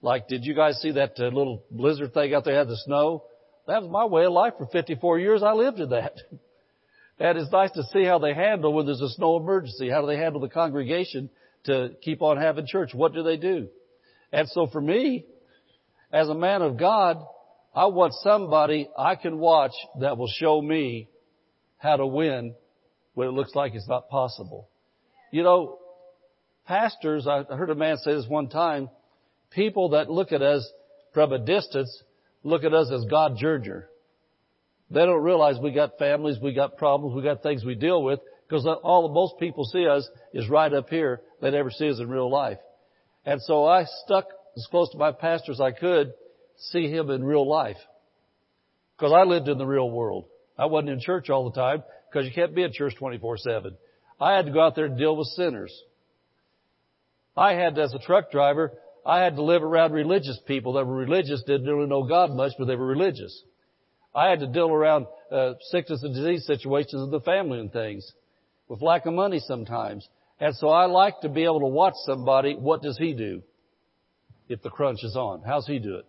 Like, 0.00 0.28
did 0.28 0.44
you 0.44 0.54
guys 0.54 0.80
see 0.80 0.92
that 0.92 1.14
uh, 1.18 1.24
little 1.24 1.64
blizzard 1.70 2.14
thing 2.14 2.32
out 2.34 2.44
there 2.44 2.56
had 2.56 2.68
the 2.68 2.76
snow? 2.76 3.24
That 3.66 3.82
was 3.82 3.90
my 3.90 4.04
way 4.04 4.24
of 4.24 4.32
life 4.32 4.54
for 4.56 4.66
54 4.66 5.18
years. 5.18 5.42
I 5.42 5.52
lived 5.52 5.80
in 5.80 5.90
that. 5.90 6.14
and 7.18 7.38
it's 7.38 7.52
nice 7.52 7.72
to 7.72 7.82
see 7.92 8.04
how 8.04 8.18
they 8.18 8.32
handle 8.32 8.72
when 8.72 8.86
there's 8.86 9.00
a 9.00 9.10
snow 9.10 9.36
emergency. 9.36 9.90
How 9.90 10.00
do 10.00 10.06
they 10.06 10.16
handle 10.16 10.40
the 10.40 10.48
congregation 10.48 11.28
to 11.64 11.90
keep 12.00 12.22
on 12.22 12.36
having 12.36 12.66
church? 12.66 12.94
What 12.94 13.12
do 13.12 13.24
they 13.24 13.36
do? 13.36 13.68
And 14.32 14.48
so 14.48 14.66
for 14.66 14.80
me, 14.80 15.24
as 16.12 16.28
a 16.28 16.34
man 16.34 16.62
of 16.62 16.78
God, 16.78 17.18
I 17.74 17.86
want 17.86 18.14
somebody 18.22 18.88
I 18.98 19.14
can 19.14 19.38
watch 19.38 19.72
that 20.00 20.16
will 20.18 20.28
show 20.28 20.60
me 20.60 21.08
how 21.76 21.96
to 21.96 22.06
win 22.06 22.54
when 23.14 23.28
it 23.28 23.32
looks 23.32 23.54
like 23.54 23.74
it's 23.74 23.88
not 23.88 24.08
possible. 24.08 24.68
You 25.30 25.42
know, 25.42 25.78
pastors, 26.66 27.26
I 27.26 27.42
heard 27.42 27.70
a 27.70 27.74
man 27.74 27.96
say 27.98 28.14
this 28.14 28.26
one 28.28 28.48
time, 28.48 28.88
people 29.50 29.90
that 29.90 30.10
look 30.10 30.32
at 30.32 30.42
us 30.42 30.68
from 31.14 31.32
a 31.32 31.38
distance 31.38 32.02
look 32.42 32.64
at 32.64 32.74
us 32.74 32.90
as 32.92 33.04
God 33.10 33.36
judger. 33.42 33.84
They 34.90 35.00
don't 35.04 35.22
realize 35.22 35.56
we 35.62 35.72
got 35.72 35.98
families, 35.98 36.38
we 36.42 36.54
got 36.54 36.76
problems, 36.76 37.14
we 37.14 37.22
got 37.22 37.42
things 37.42 37.64
we 37.64 37.74
deal 37.74 38.02
with, 38.02 38.20
because 38.48 38.66
all 38.82 39.06
the 39.06 39.14
most 39.14 39.38
people 39.38 39.64
see 39.64 39.86
us 39.86 40.08
is 40.32 40.48
right 40.48 40.72
up 40.72 40.88
here. 40.88 41.20
They 41.42 41.50
never 41.50 41.70
see 41.70 41.90
us 41.90 42.00
in 42.00 42.08
real 42.08 42.30
life. 42.30 42.58
And 43.28 43.42
so 43.42 43.66
I 43.66 43.84
stuck 44.06 44.24
as 44.56 44.66
close 44.70 44.88
to 44.92 44.96
my 44.96 45.12
pastor 45.12 45.52
as 45.52 45.60
I 45.60 45.70
could, 45.70 46.14
see 46.56 46.90
him 46.90 47.10
in 47.10 47.22
real 47.22 47.46
life. 47.46 47.76
Because 48.96 49.12
I 49.12 49.24
lived 49.24 49.48
in 49.48 49.58
the 49.58 49.66
real 49.66 49.90
world. 49.90 50.24
I 50.56 50.64
wasn't 50.64 50.92
in 50.92 51.00
church 51.00 51.28
all 51.28 51.50
the 51.50 51.54
time, 51.54 51.84
because 52.10 52.26
you 52.26 52.32
can't 52.32 52.54
be 52.54 52.62
in 52.62 52.72
church 52.72 52.94
24-7. 52.98 53.76
I 54.18 54.34
had 54.34 54.46
to 54.46 54.50
go 54.50 54.62
out 54.62 54.76
there 54.76 54.86
and 54.86 54.96
deal 54.96 55.14
with 55.14 55.26
sinners. 55.26 55.78
I 57.36 57.52
had, 57.52 57.78
as 57.78 57.92
a 57.92 57.98
truck 57.98 58.30
driver, 58.30 58.72
I 59.04 59.20
had 59.20 59.36
to 59.36 59.42
live 59.42 59.62
around 59.62 59.92
religious 59.92 60.40
people 60.46 60.72
that 60.72 60.86
were 60.86 60.96
religious, 60.96 61.42
didn't 61.42 61.66
really 61.66 61.86
know 61.86 62.04
God 62.04 62.30
much, 62.30 62.52
but 62.58 62.64
they 62.64 62.76
were 62.76 62.86
religious. 62.86 63.42
I 64.14 64.30
had 64.30 64.40
to 64.40 64.46
deal 64.46 64.70
around 64.70 65.06
uh, 65.30 65.52
sickness 65.70 66.02
and 66.02 66.14
disease 66.14 66.46
situations 66.46 67.02
in 67.02 67.10
the 67.10 67.20
family 67.20 67.60
and 67.60 67.70
things, 67.70 68.10
with 68.68 68.80
lack 68.80 69.04
of 69.04 69.12
money 69.12 69.38
sometimes. 69.38 70.08
And 70.40 70.54
so 70.54 70.68
I 70.68 70.86
like 70.86 71.20
to 71.20 71.28
be 71.28 71.44
able 71.44 71.60
to 71.60 71.66
watch 71.66 71.94
somebody. 72.04 72.54
What 72.54 72.82
does 72.82 72.96
he 72.96 73.12
do? 73.12 73.42
If 74.48 74.62
the 74.62 74.70
crunch 74.70 75.00
is 75.02 75.16
on, 75.16 75.42
how's 75.44 75.66
he 75.66 75.78
do 75.78 75.96
it? 75.96 76.06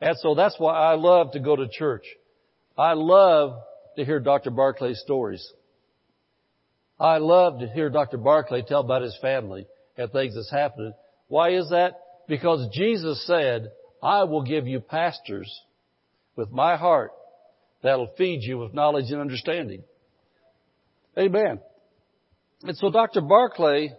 And 0.00 0.16
so 0.18 0.34
that's 0.34 0.56
why 0.58 0.74
I 0.74 0.94
love 0.94 1.32
to 1.32 1.40
go 1.40 1.54
to 1.54 1.68
church. 1.68 2.04
I 2.76 2.94
love 2.94 3.60
to 3.96 4.04
hear 4.04 4.18
Dr. 4.18 4.50
Barclay's 4.50 5.00
stories. 5.00 5.46
I 6.98 7.18
love 7.18 7.60
to 7.60 7.68
hear 7.68 7.90
Dr. 7.90 8.18
Barclay 8.18 8.62
tell 8.62 8.80
about 8.80 9.02
his 9.02 9.16
family 9.20 9.66
and 9.96 10.10
things 10.10 10.34
that's 10.34 10.50
happening. 10.50 10.94
Why 11.28 11.50
is 11.50 11.70
that? 11.70 12.00
Because 12.28 12.68
Jesus 12.72 13.24
said, 13.26 13.68
I 14.02 14.24
will 14.24 14.42
give 14.42 14.66
you 14.66 14.80
pastors 14.80 15.50
with 16.36 16.50
my 16.50 16.76
heart 16.76 17.12
that'll 17.82 18.12
feed 18.18 18.42
you 18.42 18.58
with 18.58 18.74
knowledge 18.74 19.10
and 19.10 19.20
understanding. 19.20 19.82
Amen. 21.18 21.60
And 22.64 22.76
so 22.78 22.90
Dr. 22.90 23.20
Barclay 23.20 23.92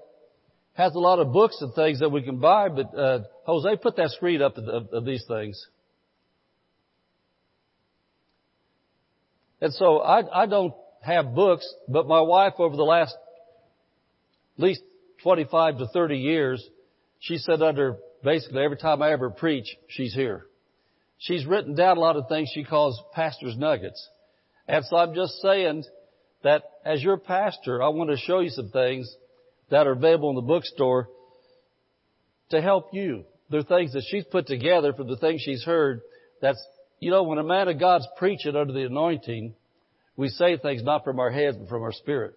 has 0.73 0.95
a 0.95 0.99
lot 0.99 1.19
of 1.19 1.31
books 1.31 1.57
and 1.61 1.73
things 1.73 1.99
that 1.99 2.09
we 2.09 2.23
can 2.23 2.39
buy, 2.39 2.67
but 2.69 2.97
uh, 2.97 3.19
Jose, 3.45 3.77
put 3.77 3.95
that 3.97 4.09
screen 4.11 4.41
up 4.41 4.57
of, 4.57 4.87
of, 4.91 5.05
these 5.05 5.23
things. 5.27 5.63
And 9.61 9.71
so 9.73 9.99
I, 9.99 10.43
I 10.43 10.45
don't 10.47 10.73
have 11.01 11.33
books, 11.35 11.65
but 11.87 12.07
my 12.07 12.19
wife 12.21 12.53
over 12.57 12.75
the 12.75 12.83
last 12.83 13.15
at 14.57 14.63
least 14.63 14.81
25 15.23 15.77
to 15.77 15.87
30 15.87 16.17
years, 16.17 16.67
she 17.19 17.37
said 17.37 17.61
under 17.61 17.97
basically 18.23 18.63
every 18.63 18.77
time 18.77 19.01
I 19.01 19.11
ever 19.11 19.29
preach, 19.29 19.67
she's 19.87 20.13
here. 20.13 20.45
She's 21.19 21.45
written 21.45 21.75
down 21.75 21.97
a 21.97 21.99
lot 21.99 22.17
of 22.17 22.27
things 22.27 22.49
she 22.53 22.63
calls 22.63 23.01
pastor's 23.13 23.57
nuggets. 23.57 24.09
And 24.67 24.83
so 24.85 24.97
I'm 24.97 25.13
just 25.13 25.39
saying 25.41 25.83
that 26.45 26.61
as 26.85 27.01
your 27.01 27.17
pastor, 27.17 27.81
I 27.81 27.87
want 27.89 28.11
to 28.11 28.17
show 28.17 28.39
you 28.39 28.51
some 28.51 28.69
things 28.69 29.11
that 29.71 29.87
are 29.87 29.93
available 29.93 30.29
in 30.29 30.35
the 30.35 30.43
bookstore 30.43 31.09
to 32.51 32.61
help 32.61 32.89
you. 32.93 33.23
They're 33.49 33.63
things 33.63 33.93
that 33.93 34.03
she's 34.07 34.25
put 34.25 34.45
together 34.45 34.93
from 34.93 35.07
the 35.07 35.17
things 35.17 35.41
she's 35.41 35.63
heard. 35.63 36.01
That's, 36.43 36.63
you 36.99 37.09
know, 37.09 37.23
when 37.23 37.39
a 37.39 37.43
man 37.43 37.67
of 37.67 37.79
God's 37.79 38.07
preaching 38.17 38.55
under 38.55 38.73
the 38.73 38.85
anointing, 38.85 39.55
we 40.17 40.29
say 40.29 40.55
things 40.57 40.83
not 40.83 41.03
from 41.03 41.19
our 41.19 41.31
heads, 41.31 41.57
but 41.57 41.67
from 41.67 41.81
our 41.81 41.91
spirit. 41.91 42.35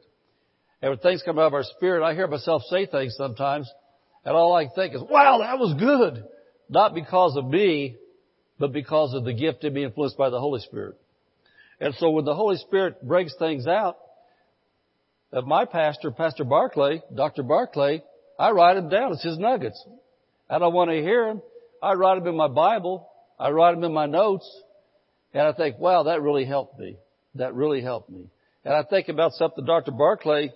And 0.80 0.90
when 0.90 0.98
things 1.00 1.22
come 1.22 1.38
out 1.38 1.48
of 1.48 1.54
our 1.54 1.64
spirit, 1.76 2.02
I 2.02 2.14
hear 2.14 2.28
myself 2.28 2.62
say 2.70 2.86
things 2.86 3.14
sometimes, 3.14 3.70
and 4.24 4.34
all 4.34 4.54
I 4.54 4.68
think 4.74 4.94
is, 4.94 5.02
wow, 5.02 5.40
that 5.42 5.58
was 5.58 5.74
good. 5.78 6.24
Not 6.70 6.94
because 6.94 7.36
of 7.36 7.44
me, 7.44 7.96
but 8.58 8.72
because 8.72 9.12
of 9.12 9.24
the 9.26 9.34
gift 9.34 9.64
in 9.64 9.74
me 9.74 9.84
influenced 9.84 10.16
by 10.16 10.30
the 10.30 10.40
Holy 10.40 10.60
Spirit. 10.60 10.96
And 11.80 11.94
so 11.94 12.10
when 12.10 12.24
the 12.24 12.34
Holy 12.34 12.56
Spirit 12.56 13.06
brings 13.06 13.34
things 13.38 13.66
out, 13.66 13.96
of 15.32 15.46
my 15.46 15.64
pastor, 15.64 16.10
Pastor 16.10 16.44
Barclay, 16.44 17.02
Dr. 17.14 17.42
Barclay, 17.42 18.02
I 18.38 18.50
write 18.50 18.74
them 18.74 18.88
down. 18.88 19.12
It's 19.12 19.22
his 19.22 19.38
nuggets. 19.38 19.82
I 20.48 20.58
don't 20.58 20.72
want 20.72 20.90
to 20.90 20.96
hear 20.96 21.26
them. 21.26 21.42
I 21.82 21.92
write 21.94 22.18
them 22.18 22.28
in 22.28 22.36
my 22.36 22.48
Bible. 22.48 23.08
I 23.38 23.50
write 23.50 23.74
them 23.74 23.84
in 23.84 23.92
my 23.92 24.06
notes. 24.06 24.48
And 25.34 25.42
I 25.42 25.52
think, 25.52 25.78
wow, 25.78 26.04
that 26.04 26.22
really 26.22 26.46
helped 26.46 26.78
me. 26.78 26.96
That 27.34 27.54
really 27.54 27.82
helped 27.82 28.08
me. 28.08 28.30
And 28.64 28.74
I 28.74 28.82
think 28.82 29.08
about 29.08 29.32
something 29.32 29.64
Dr. 29.64 29.92
Barclay 29.92 30.50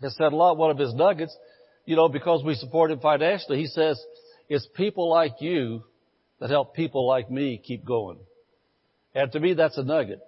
has 0.00 0.16
said 0.16 0.32
a 0.32 0.36
lot, 0.36 0.56
one 0.56 0.70
of 0.70 0.78
his 0.78 0.94
nuggets, 0.94 1.36
you 1.84 1.94
know, 1.94 2.08
because 2.08 2.42
we 2.44 2.54
support 2.54 2.90
him 2.90 3.00
financially, 3.00 3.58
he 3.58 3.66
says, 3.66 4.02
it's 4.48 4.66
people 4.74 5.08
like 5.08 5.40
you 5.40 5.84
that 6.40 6.50
help 6.50 6.74
people 6.74 7.06
like 7.06 7.30
me 7.30 7.60
keep 7.62 7.84
going. 7.84 8.18
And 9.14 9.30
to 9.32 9.40
me, 9.40 9.54
that's 9.54 9.78
a 9.78 9.82
nugget. 9.82 10.20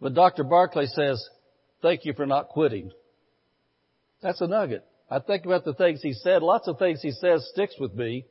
But 0.00 0.14
Dr. 0.14 0.44
Barclay 0.44 0.86
says, 0.86 1.26
thank 1.82 2.04
you 2.04 2.12
for 2.12 2.26
not 2.26 2.48
quitting. 2.48 2.90
That's 4.22 4.40
a 4.40 4.46
nugget. 4.46 4.84
I 5.10 5.20
think 5.20 5.44
about 5.46 5.64
the 5.64 5.74
things 5.74 6.02
he 6.02 6.12
said. 6.12 6.42
Lots 6.42 6.68
of 6.68 6.78
things 6.78 7.00
he 7.00 7.12
says 7.12 7.48
sticks 7.52 7.74
with 7.80 7.94
me. 7.94 8.26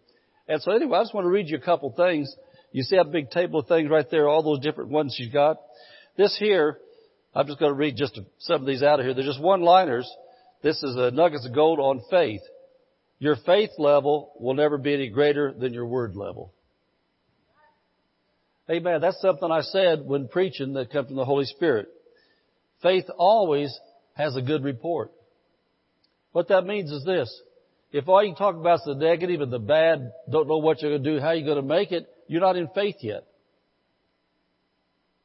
And 0.47 0.61
so 0.61 0.71
anyway, 0.71 0.99
I 0.99 1.01
just 1.01 1.13
want 1.13 1.25
to 1.25 1.29
read 1.29 1.49
you 1.49 1.57
a 1.57 1.61
couple 1.61 1.91
things. 1.91 2.33
You 2.71 2.83
see 2.83 2.97
that 2.97 3.11
big 3.11 3.31
table 3.31 3.61
of 3.61 3.67
things 3.67 3.89
right 3.89 4.09
there, 4.11 4.27
all 4.27 4.43
those 4.43 4.59
different 4.59 4.91
ones 4.91 5.15
she's 5.17 5.33
got. 5.33 5.57
This 6.17 6.37
here, 6.37 6.77
I'm 7.33 7.47
just 7.47 7.59
going 7.59 7.71
to 7.71 7.77
read 7.77 7.95
just 7.97 8.19
some 8.39 8.61
of 8.61 8.67
these 8.67 8.83
out 8.83 8.99
of 8.99 9.05
here. 9.05 9.13
They're 9.13 9.23
just 9.23 9.41
one-liners. 9.41 10.09
This 10.61 10.81
is 10.83 10.95
a 10.95 11.11
nuggets 11.11 11.45
of 11.45 11.53
gold 11.53 11.79
on 11.79 12.01
faith. 12.09 12.41
Your 13.19 13.35
faith 13.45 13.71
level 13.77 14.33
will 14.39 14.53
never 14.53 14.77
be 14.77 14.93
any 14.93 15.09
greater 15.09 15.53
than 15.53 15.73
your 15.73 15.87
word 15.87 16.15
level. 16.15 16.53
Amen. 18.69 19.01
That's 19.01 19.21
something 19.21 19.49
I 19.49 19.61
said 19.61 20.05
when 20.05 20.27
preaching 20.27 20.73
that 20.73 20.91
come 20.91 21.05
from 21.05 21.15
the 21.15 21.25
Holy 21.25 21.45
Spirit. 21.45 21.87
Faith 22.81 23.05
always 23.17 23.77
has 24.13 24.35
a 24.35 24.41
good 24.41 24.63
report. 24.63 25.11
What 26.33 26.49
that 26.49 26.65
means 26.65 26.91
is 26.91 27.03
this. 27.05 27.41
If 27.91 28.09
all 28.09 28.23
you 28.23 28.35
talk 28.35 28.55
about 28.55 28.79
is 28.79 28.85
the 28.85 28.95
negative 28.95 29.41
and 29.41 29.51
the 29.51 29.59
bad, 29.59 30.11
don't 30.29 30.47
know 30.47 30.57
what 30.57 30.81
you're 30.81 30.91
going 30.91 31.03
to 31.03 31.13
do, 31.13 31.19
how 31.21 31.31
you're 31.31 31.45
going 31.45 31.61
to 31.61 31.75
make 31.75 31.91
it, 31.91 32.07
you're 32.27 32.41
not 32.41 32.57
in 32.57 32.67
faith 32.75 32.97
yet. 32.99 33.23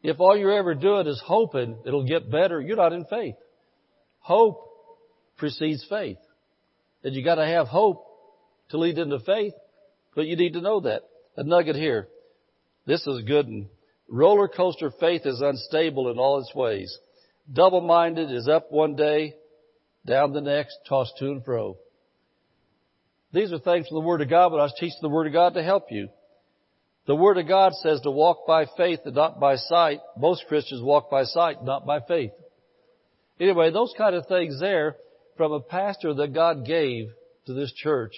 If 0.03 0.19
all 0.19 0.37
you're 0.37 0.57
ever 0.57 0.75
doing 0.75 1.07
is 1.07 1.23
hoping 1.25 1.79
it'll 1.87 2.07
get 2.07 2.31
better, 2.31 2.61
you're 2.61 2.77
not 2.77 2.93
in 2.93 3.05
faith. 3.05 3.37
Hope 4.19 4.69
precedes 5.37 5.85
faith. 5.89 6.19
And 7.05 7.15
you 7.15 7.25
gotta 7.25 7.47
have 7.47 7.67
hope 7.69 8.05
to 8.71 8.79
lead 8.79 8.99
into 8.99 9.19
faith, 9.21 9.55
but 10.15 10.27
you 10.27 10.37
need 10.37 10.55
to 10.55 10.61
know 10.61 10.81
that. 10.81 11.03
A 11.37 11.45
nugget 11.45 11.77
here. 11.77 12.09
This 12.87 13.07
is 13.07 13.23
good. 13.25 13.69
Roller 14.09 14.49
coaster 14.49 14.91
faith 14.99 15.23
is 15.25 15.41
unstable 15.41 16.11
in 16.11 16.19
all 16.19 16.41
its 16.41 16.55
ways. 16.55 16.97
Double-minded 17.53 18.31
is 18.31 18.49
up 18.49 18.71
one 18.71 18.97
day, 18.97 19.35
down 20.07 20.33
the 20.33 20.41
next, 20.41 20.77
tossed 20.89 21.17
to 21.19 21.27
and 21.27 21.45
fro. 21.45 21.77
These 23.33 23.53
are 23.53 23.59
things 23.59 23.89
from 23.89 23.97
the 23.97 24.07
Word 24.07 24.21
of 24.21 24.29
God, 24.29 24.51
but 24.51 24.61
I 24.61 24.65
was 24.65 24.75
teaching 24.79 24.99
the 25.01 25.09
Word 25.09 25.27
of 25.27 25.33
God 25.33 25.55
to 25.55 25.62
help 25.62 25.85
you. 25.91 26.09
The 27.07 27.17
Word 27.17 27.39
of 27.39 27.49
God 27.49 27.73
says 27.75 28.01
to 28.03 28.11
walk 28.11 28.47
by 28.47 28.67
faith 28.77 29.01
and 29.05 29.15
not 29.15 29.41
by 29.41 29.57
sight. 29.57 30.01
Most 30.17 30.45
Christians 30.49 30.83
walk 30.83 31.11
by 31.11 31.25
sight, 31.25 31.65
not 31.65 31.87
by 31.87 32.01
faith. 32.01 32.33
Anyway, 33.41 33.71
those 33.71 33.95
kind 33.97 34.15
of 34.15 34.27
things 34.27 34.61
there 34.61 34.97
from 35.37 35.53
a 35.53 35.61
pastor 35.61 36.15
that 36.15 36.35
God 36.35 36.67
gave 36.67 37.09
to 37.47 37.55
this 37.55 37.73
church. 37.73 38.12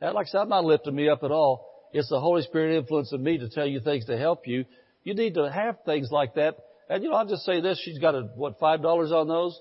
And 0.00 0.14
like 0.14 0.26
I 0.26 0.30
said, 0.30 0.38
I'm 0.42 0.48
not 0.48 0.64
lifting 0.64 0.94
me 0.94 1.08
up 1.08 1.24
at 1.24 1.32
all. 1.32 1.69
It's 1.92 2.08
the 2.08 2.20
Holy 2.20 2.42
Spirit 2.42 2.76
influencing 2.76 3.22
me 3.22 3.38
to 3.38 3.48
tell 3.48 3.66
you 3.66 3.80
things 3.80 4.06
to 4.06 4.16
help 4.16 4.46
you. 4.46 4.64
You 5.02 5.14
need 5.14 5.34
to 5.34 5.50
have 5.50 5.78
things 5.84 6.10
like 6.10 6.34
that. 6.34 6.56
And 6.88 7.02
you 7.02 7.10
know, 7.10 7.16
I'll 7.16 7.26
just 7.26 7.44
say 7.44 7.60
this, 7.60 7.80
she's 7.82 7.98
got 7.98 8.14
a, 8.14 8.22
what, 8.34 8.58
five 8.58 8.82
dollars 8.82 9.12
on 9.12 9.28
those? 9.28 9.58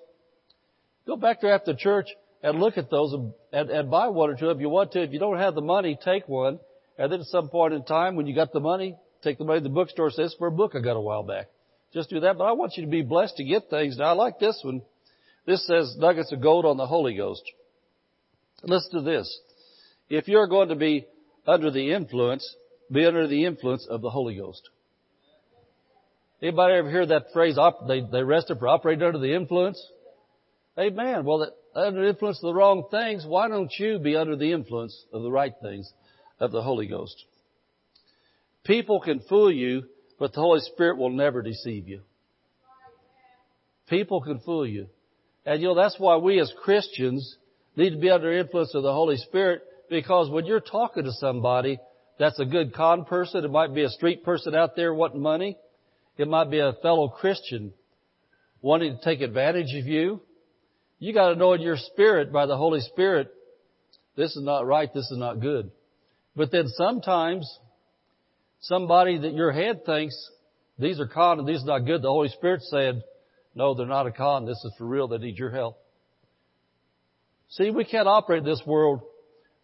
Go 1.08 1.16
back 1.16 1.42
there 1.42 1.54
after 1.54 1.74
church 1.76 2.08
and 2.44 2.60
look 2.60 2.78
at 2.78 2.90
those 2.90 3.14
and, 3.14 3.34
and, 3.52 3.70
and 3.70 3.92
buy 3.92 4.08
one 4.08 4.30
or 4.30 4.36
two 4.36 4.50
if 4.50 4.60
you 4.60 4.70
want 4.70 4.92
to. 4.94 5.02
If 5.02 5.12
you 5.12 5.20
don't 5.20 5.38
have 5.38 5.56
the 5.56 5.62
money, 5.62 5.98
take 6.04 6.28
one. 6.28 6.60
And 6.98 7.12
then 7.12 7.22
at 7.22 7.28
some 7.28 7.50
point 7.50 7.74
in 7.74 7.84
time, 7.84 8.16
when 8.16 8.28
you 8.28 8.36
got 8.36 8.52
the 8.52 8.60
money, 8.60 8.96
take 9.24 9.38
the 9.38 9.46
money 9.46 9.60
to 9.60 9.64
the 9.64 9.70
bookstore, 9.70 10.12
says 10.12 10.36
for 10.38 10.48
a 10.48 10.52
book 10.52 10.74
I 10.76 10.80
got 10.80 10.98
a 10.98 11.02
while 11.02 11.24
back. 11.24 11.48
Just 11.94 12.10
do 12.10 12.20
that. 12.20 12.38
But 12.38 12.44
I 12.44 12.52
want 12.52 12.74
you 12.76 12.84
to 12.84 12.90
be 12.90 13.02
blessed 13.02 13.38
to 13.38 13.44
get 13.44 13.70
things. 13.70 13.98
Now 13.98 14.06
I 14.06 14.12
like 14.12 14.40
this 14.40 14.60
one. 14.64 14.82
This 15.46 15.66
says 15.66 15.96
nuggets 15.98 16.32
of 16.32 16.42
gold 16.42 16.66
on 16.66 16.78
the 16.78 16.86
Holy 16.86 17.16
Ghost. 17.16 17.42
Listen 18.64 19.00
to 19.00 19.02
this. 19.02 19.40
If 20.10 20.28
you're 20.28 20.48
going 20.48 20.70
to 20.70 20.76
be 20.76 21.08
under 21.48 21.72
the 21.72 21.94
influence, 21.94 22.56
be 22.92 23.06
under 23.06 23.28
the 23.28 23.46
influence 23.46 23.86
of 23.90 24.02
the 24.02 24.10
Holy 24.10 24.36
Ghost. 24.36 24.70
Anybody 26.42 26.76
ever 26.76 26.90
hear 26.90 27.06
that 27.06 27.34
phrase, 27.34 27.58
they, 27.88 28.02
they 28.02 28.20
arrested 28.20 28.60
for 28.60 28.68
operating 28.68 29.04
under 29.04 29.20
the 29.20 29.36
influence? 29.36 29.82
Amen. 30.78 31.26
Well, 31.26 31.40
that, 31.40 31.52
under 31.76 32.02
the 32.02 32.10
influence 32.10 32.38
of 32.38 32.48
the 32.48 32.54
wrong 32.54 32.86
things, 32.90 33.26
why 33.26 33.48
don't 33.50 33.72
you 33.78 34.00
be 34.00 34.16
under 34.16 34.36
the 34.36 34.54
influence 34.54 35.06
of 35.12 35.22
the 35.24 35.32
right 35.32 35.54
things 35.62 35.92
of 36.40 36.52
the 36.52 36.62
Holy 36.62 36.88
Ghost? 36.88 37.26
People 38.64 39.02
can 39.02 39.20
fool 39.22 39.52
you, 39.52 39.84
but 40.18 40.34
the 40.34 40.40
Holy 40.40 40.62
Spirit 40.62 40.98
will 40.98 41.10
never 41.10 41.42
deceive 41.42 41.88
you. 41.88 42.02
People 43.88 44.22
can 44.22 44.40
fool 44.40 44.66
you. 44.66 44.88
And 45.46 45.62
you 45.62 45.70
know, 45.70 45.76
that's 45.76 46.00
why 46.00 46.18
we 46.18 46.40
as 46.40 46.54
Christians 46.64 47.38
need 47.76 47.92
to 47.92 47.98
be 47.98 48.10
under 48.10 48.32
the 48.32 48.40
influence 48.40 48.74
of 48.76 48.84
the 48.84 48.94
Holy 48.94 49.18
Spirit 49.18 49.64
because 49.90 50.30
when 50.30 50.46
you're 50.46 50.60
talking 50.60 51.04
to 51.04 51.12
somebody 51.14 51.80
that's 52.18 52.40
a 52.40 52.46
good 52.46 52.74
con 52.74 53.06
person, 53.06 53.46
it 53.46 53.52
might 53.52 53.74
be 53.74 53.84
a 53.84 53.90
street 53.90 54.24
person 54.24 54.56
out 54.56 54.76
there 54.76 54.94
wanting 54.94 55.22
money, 55.22 55.58
It 56.18 56.28
might 56.28 56.52
be 56.52 56.60
a 56.60 56.74
fellow 56.82 57.08
Christian 57.08 57.74
wanting 58.62 58.98
to 58.98 59.04
take 59.04 59.22
advantage 59.22 59.74
of 59.80 59.88
you. 59.88 60.22
You 61.00 61.14
got 61.14 61.30
to 61.30 61.36
know 61.36 61.54
in 61.54 61.62
your 61.62 61.78
spirit, 61.78 62.34
by 62.34 62.46
the 62.46 62.58
Holy 62.58 62.82
Spirit, 62.82 63.30
this 64.18 64.36
is 64.36 64.44
not 64.44 64.68
right, 64.68 64.94
this 64.94 65.10
is 65.10 65.18
not 65.18 65.40
good. 65.40 65.72
But 66.36 66.52
then 66.52 66.68
sometimes, 66.68 67.50
somebody 68.60 69.18
that 69.18 69.34
your 69.34 69.54
head 69.54 69.86
thinks, 69.86 70.14
these 70.78 71.00
are 71.00 71.08
con 71.08 71.40
and 71.40 71.48
these 71.48 71.64
are 71.64 71.80
not 71.80 71.86
good, 71.86 72.02
the 72.02 72.10
Holy 72.10 72.28
Spirit 72.28 72.64
said, 72.64 73.02
no, 73.56 73.74
they're 73.74 73.86
not 73.88 74.08
a 74.08 74.12
con, 74.12 74.46
this 74.46 74.62
is 74.66 74.74
for 74.78 74.86
real, 74.86 75.08
they 75.08 75.18
need 75.20 75.38
your 75.38 75.52
help. 75.52 75.78
See, 77.52 77.72
we 77.72 77.86
can't 77.86 78.10
operate 78.10 78.44
this 78.44 78.62
world 78.66 79.02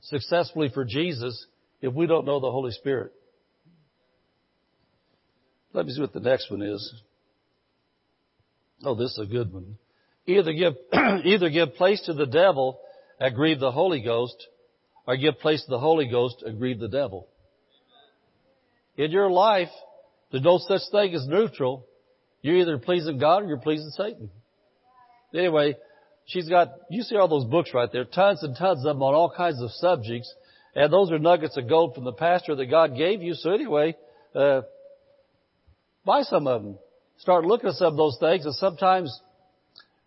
successfully 0.06 0.70
for 0.74 0.86
Jesus 0.86 1.46
if 1.82 1.94
we 1.94 2.08
don't 2.08 2.26
know 2.26 2.40
the 2.40 2.52
Holy 2.52 2.72
Spirit. 2.72 3.12
Let 5.74 5.86
me 5.86 5.94
see 5.94 6.02
what 6.02 6.14
the 6.14 6.20
next 6.20 6.50
one 6.50 6.62
is. 6.62 6.94
Oh, 8.84 8.96
this 8.96 9.12
is 9.12 9.20
a 9.20 9.26
good 9.26 9.52
one. 9.52 9.78
Either 10.26 10.54
give, 10.54 10.74
either 11.26 11.50
give 11.50 11.76
place 11.76 12.02
to 12.06 12.14
the 12.14 12.26
devil 12.26 12.80
and 13.20 13.36
grieve 13.36 13.60
the 13.60 13.72
Holy 13.72 14.02
Ghost, 14.02 14.36
or 15.08 15.18
give 15.18 15.40
place 15.40 15.64
to 15.64 15.70
the 15.70 15.80
Holy 15.80 16.08
Ghost 16.10 16.44
and 16.46 16.60
grieve 16.60 16.80
the 16.80 16.88
devil. 16.88 17.28
In 18.98 19.12
your 19.12 19.30
life, 19.30 19.70
there's 20.32 20.44
no 20.44 20.58
such 20.58 20.82
thing 20.92 21.14
as 21.14 21.28
neutral. 21.28 21.86
You're 22.42 22.58
either 22.58 22.78
pleasing 22.78 23.20
God 23.20 23.44
or 23.44 23.48
you're 23.48 23.60
pleasing 23.60 23.90
Satan. 23.92 24.30
Anyway, 25.34 25.76
she's 26.26 26.50
got, 26.50 26.70
you 26.90 27.04
see 27.04 27.16
all 27.16 27.28
those 27.28 27.46
books 27.46 27.72
right 27.74 27.92
there, 27.92 28.06
tons 28.06 28.44
and 28.44 28.56
tons 28.58 28.80
of 28.80 28.84
them 28.84 29.04
on 29.04 29.14
all 29.14 29.34
kinds 29.36 29.62
of 29.62 29.72
subjects. 29.72 30.34
And 30.76 30.92
those 30.92 31.12
are 31.12 31.20
nuggets 31.20 31.56
of 31.58 31.70
gold 31.70 31.96
from 31.96 32.04
the 32.04 32.12
pastor 32.12 32.56
that 32.56 32.66
God 32.66 32.98
gave 32.98 33.22
you. 33.22 33.34
So 33.34 33.52
anyway, 33.52 33.96
uh, 34.34 34.62
buy 36.06 36.24
some 36.24 36.48
of 36.48 36.64
them. 36.64 36.78
Start 37.18 37.46
looking 37.46 37.70
at 37.70 37.76
some 37.76 37.94
of 37.94 37.98
those 37.98 38.18
things. 38.20 38.46
And 38.46 38.56
sometimes 38.56 39.18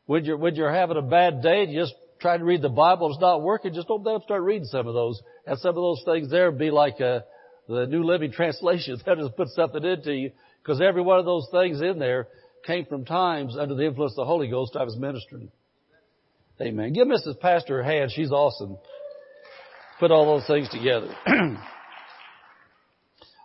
when 0.05 0.25
you're, 0.25 0.37
when 0.37 0.55
you're 0.55 0.73
having 0.73 0.99
a 0.99 1.03
bad 1.03 1.43
day 1.43 1.63
and 1.63 1.73
you 1.73 1.81
just 1.81 1.95
try 2.21 2.37
to 2.37 2.45
read 2.45 2.61
the 2.61 2.69
Bible, 2.69 3.11
it's 3.11 3.21
not 3.21 3.43
working, 3.43 3.73
just 3.73 3.89
open 3.89 4.13
up 4.15 4.25
start 4.25 4.43
reading 4.43 4.67
some 4.67 4.87
of 4.87 4.93
those. 4.93 5.23
And 5.47 5.59
some 5.59 5.71
of 5.71 5.77
those 5.77 6.03
things 6.05 6.31
there 6.31 6.51
would 6.51 6.59
be 6.59 6.71
like, 6.71 7.01
uh, 7.01 7.21
the 7.69 7.87
New 7.87 8.03
Living 8.03 8.33
Translation. 8.33 8.99
That 9.07 9.19
just 9.19 9.37
put 9.37 9.49
something 9.49 9.85
into 9.85 10.13
you. 10.13 10.33
Because 10.63 10.83
every 10.83 11.03
one 11.03 11.19
of 11.19 11.25
those 11.25 11.49
things 11.51 11.81
in 11.81 11.99
there 11.99 12.29
came 12.67 12.85
from 12.85 13.07
times 13.07 13.57
under 13.59 13.75
the 13.75 13.87
influence 13.87 14.13
of 14.13 14.17
the 14.17 14.25
Holy 14.27 14.49
Ghost 14.49 14.77
I 14.77 14.85
was 14.85 14.97
ministering. 14.97 15.51
Amen. 16.61 16.93
Give 16.93 17.07
Mrs. 17.07 17.39
Pastor 17.39 17.81
a 17.81 17.85
hand. 17.85 18.11
She's 18.13 18.33
awesome. 18.33 18.79
Put 20.01 20.11
all 20.11 20.27
those 20.27 20.47
things 20.47 20.69
together. 20.71 21.15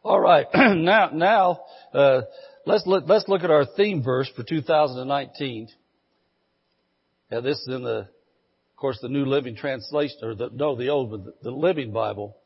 all 0.04 0.20
right. 0.20 0.48
now, 0.54 1.10
now, 1.14 1.60
uh, 1.94 2.22
let's 2.66 2.88
look, 2.88 3.04
let's 3.08 3.28
look 3.28 3.44
at 3.44 3.52
our 3.52 3.66
theme 3.66 4.04
verse 4.04 4.32
for 4.36 4.44
2019. 4.44 5.68
Yeah, 7.32 7.40
this 7.42 7.60
is 7.60 7.68
in 7.68 7.84
the, 7.84 8.00
of 8.00 8.78
course, 8.78 8.98
the 9.02 9.10
New 9.10 9.26
Living 9.26 9.56
Translation, 9.56 10.18
or 10.24 10.34
the, 10.34 10.50
no, 10.52 10.76
the 10.76 10.90
old 10.90 11.12
one, 11.12 11.34
the 11.44 11.52
Living 11.52 11.92
Bible. 11.92 12.38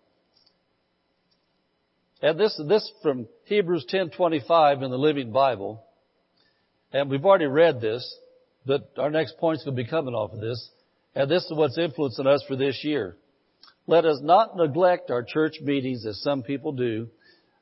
And 2.22 2.40
this, 2.40 2.60
this 2.68 2.92
from 3.04 3.28
Hebrews 3.46 3.86
10:25 3.92 4.84
in 4.84 4.92
the 4.92 4.98
Living 4.98 5.32
Bible. 5.32 5.84
And 6.92 7.10
we've 7.10 7.26
already 7.26 7.46
read 7.46 7.80
this. 7.80 8.18
But 8.68 8.92
our 8.98 9.10
next 9.10 9.38
point's 9.38 9.64
going 9.64 9.78
to 9.78 9.84
be 9.84 9.90
coming 9.90 10.14
off 10.14 10.34
of 10.34 10.42
this. 10.42 10.70
And 11.16 11.32
this 11.32 11.46
is 11.46 11.54
what's 11.54 11.78
influencing 11.78 12.28
us 12.28 12.44
for 12.48 12.58
this 12.58 12.84
year. 12.84 13.16
Let 13.88 14.04
us 14.04 14.20
not 14.22 14.58
neglect 14.58 15.10
our 15.10 15.24
church 15.24 15.56
meetings 15.62 16.06
as 16.06 16.22
some 16.22 16.44
people 16.44 16.74
do, 16.74 17.08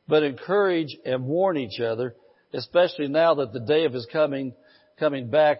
but 0.07 0.23
encourage 0.23 0.97
and 1.05 1.25
warn 1.25 1.57
each 1.57 1.79
other, 1.79 2.15
especially 2.53 3.07
now 3.07 3.35
that 3.35 3.53
the 3.53 3.59
day 3.59 3.85
of 3.85 3.93
his 3.93 4.07
coming, 4.11 4.53
coming 4.99 5.29
back 5.29 5.59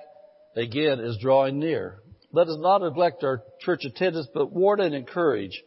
again 0.56 1.00
is 1.00 1.20
drawing 1.22 1.60
near. 1.60 2.00
Let 2.32 2.48
us 2.48 2.58
not 2.60 2.82
neglect 2.82 3.24
our 3.24 3.44
church 3.62 3.86
attendance, 3.86 4.28
but 4.34 4.52
warn 4.52 4.82
and 4.82 4.96
encourage. 4.96 5.62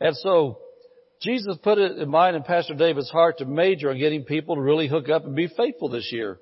And 0.00 0.16
so, 0.16 0.58
Jesus 1.20 1.56
put 1.62 1.78
it 1.78 1.98
in 1.98 2.08
mind 2.08 2.36
in 2.36 2.44
Pastor 2.44 2.74
David's 2.74 3.10
heart 3.10 3.38
to 3.38 3.44
major 3.44 3.90
on 3.90 3.98
getting 3.98 4.24
people 4.24 4.54
to 4.54 4.60
really 4.60 4.88
hook 4.88 5.08
up 5.08 5.24
and 5.24 5.34
be 5.34 5.48
faithful 5.48 5.88
this 5.88 6.10
year. 6.12 6.38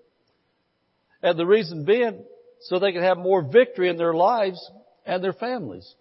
And 1.23 1.39
the 1.39 1.47
reason 1.47 1.85
being, 1.85 2.25
so 2.63 2.79
they 2.79 2.93
can 2.93 3.03
have 3.03 3.19
more 3.19 3.43
victory 3.43 3.89
in 3.89 3.97
their 3.97 4.15
lives 4.15 4.71
and 5.05 5.23
their 5.23 5.33
families. 5.33 5.95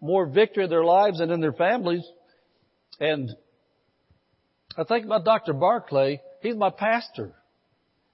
More 0.00 0.26
victory 0.26 0.64
in 0.64 0.70
their 0.70 0.84
lives 0.84 1.20
and 1.20 1.30
in 1.30 1.40
their 1.40 1.52
families. 1.52 2.04
And 2.98 3.30
I 4.76 4.84
think 4.84 5.04
about 5.04 5.24
Dr. 5.24 5.52
Barclay. 5.52 6.20
He's 6.42 6.56
my 6.56 6.70
pastor. 6.70 7.34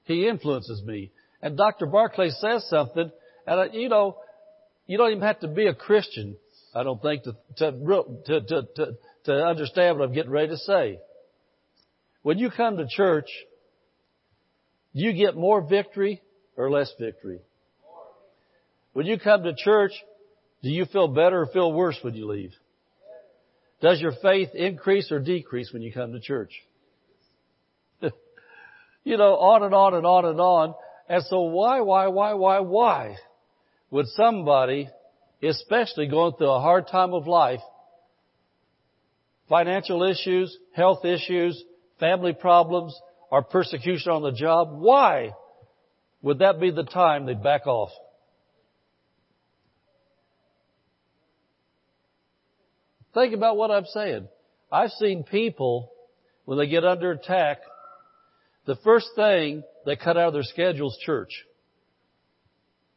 He 0.05 0.29
influences 0.29 0.83
me. 0.83 1.11
And 1.43 1.57
Dr. 1.57 1.87
Barclay 1.87 2.31
says 2.31 2.69
something, 2.69 3.11
and 3.47 3.61
I, 3.61 3.67
you 3.73 3.89
know, 3.89 4.19
you 4.87 4.99
don't 4.99 5.11
even 5.11 5.23
have 5.23 5.41
to 5.41 5.49
be 5.49 5.67
a 5.67 5.75
Christian, 5.75 6.37
I 6.75 6.83
don't 6.83 7.01
think, 7.01 7.25
to, 7.25 7.37
to, 7.59 7.73
to, 7.73 8.63
to, 8.77 8.97
to 9.25 9.33
understand 9.33 9.99
what 9.99 10.09
I'm 10.09 10.15
getting 10.15 10.31
ready 10.31 10.49
to 10.49 10.57
say. 10.57 10.99
When 12.23 12.39
you 12.39 12.51
come 12.51 12.77
to 12.77 12.87
church, 12.89 13.29
you 14.93 15.13
get 15.13 15.37
more 15.37 15.61
victory 15.61 16.23
or 16.57 16.71
less 16.71 16.93
victory? 16.99 17.41
When 18.93 19.07
you 19.07 19.19
come 19.19 19.43
to 19.43 19.55
church, 19.55 19.93
do 20.63 20.71
you 20.71 20.87
feel 20.87 21.09
better 21.09 21.43
or 21.43 21.47
feel 21.47 21.73
worse 21.73 21.99
when 22.03 22.15
you 22.15 22.27
leave? 22.27 22.53
Does 23.83 24.01
your 24.01 24.13
faith 24.23 24.51
increase 24.55 25.13
or 25.13 25.21
decrease 25.21 25.73
when 25.73 25.83
you 25.83 25.93
come 25.93 26.13
to 26.13 26.21
church? 26.21 26.53
you 29.05 29.17
know, 29.17 29.37
on 29.37 29.63
and 29.63 29.75
on 29.75 29.95
and 29.95 30.07
on 30.07 30.25
and 30.25 30.41
on. 30.41 30.75
And 31.09 31.23
so 31.25 31.43
why, 31.43 31.81
why, 31.81 32.09
why, 32.09 32.35
why, 32.35 32.61
why 32.61 33.17
would 33.91 34.07
somebody, 34.09 34.89
especially 35.43 36.09
going 36.09 36.33
through 36.37 36.51
a 36.51 36.61
hard 36.61 36.89
time 36.89 37.13
of 37.13 37.27
life, 37.27 37.61
financial 39.49 40.03
issues, 40.03 40.57
health 40.75 41.05
issues, 41.05 41.63
family 42.01 42.33
problems, 42.33 42.99
or 43.31 43.43
persecution 43.43 44.11
on 44.11 44.23
the 44.23 44.33
job, 44.33 44.69
why 44.73 45.33
would 46.27 46.41
that 46.41 46.59
be 46.59 46.73
the 46.73 46.83
time 46.83 47.25
they'd 47.25 47.41
back 47.41 47.69
off? 47.69 47.91
Think 53.15 53.33
about 53.33 53.57
what 53.57 53.71
I'm 53.71 53.85
saying. 53.85 54.27
I've 54.73 54.91
seen 54.91 55.23
people, 55.23 55.93
when 56.45 56.59
they 56.59 56.67
get 56.67 56.85
under 56.85 57.13
attack, 57.13 57.59
the 58.65 58.75
first 58.83 59.07
thing 59.15 59.63
they 59.85 59.95
cut 59.95 60.17
out 60.17 60.27
of 60.27 60.33
their 60.33 60.43
schedule 60.43 60.89
is 60.89 60.99
church. 61.07 61.31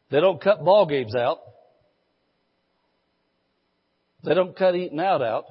They 0.09 0.19
don't 0.21 0.41
cut 0.41 0.65
ball 0.65 0.87
games 0.87 1.13
out. 1.15 1.37
They 4.23 4.33
don't 4.33 4.57
cut 4.57 4.75
eating 4.75 4.99
out 4.99 5.21
out. 5.21 5.45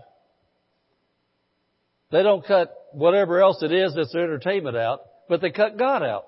They 2.11 2.25
don't 2.25 2.45
cut 2.45 2.75
whatever 2.91 3.41
else 3.41 3.63
it 3.63 3.71
is 3.71 3.95
that's 3.95 4.13
their 4.13 4.25
entertainment 4.25 4.77
out, 4.77 5.03
but 5.29 5.41
they 5.41 5.51
cut 5.51 5.79
God 5.79 6.03
out. 6.03 6.25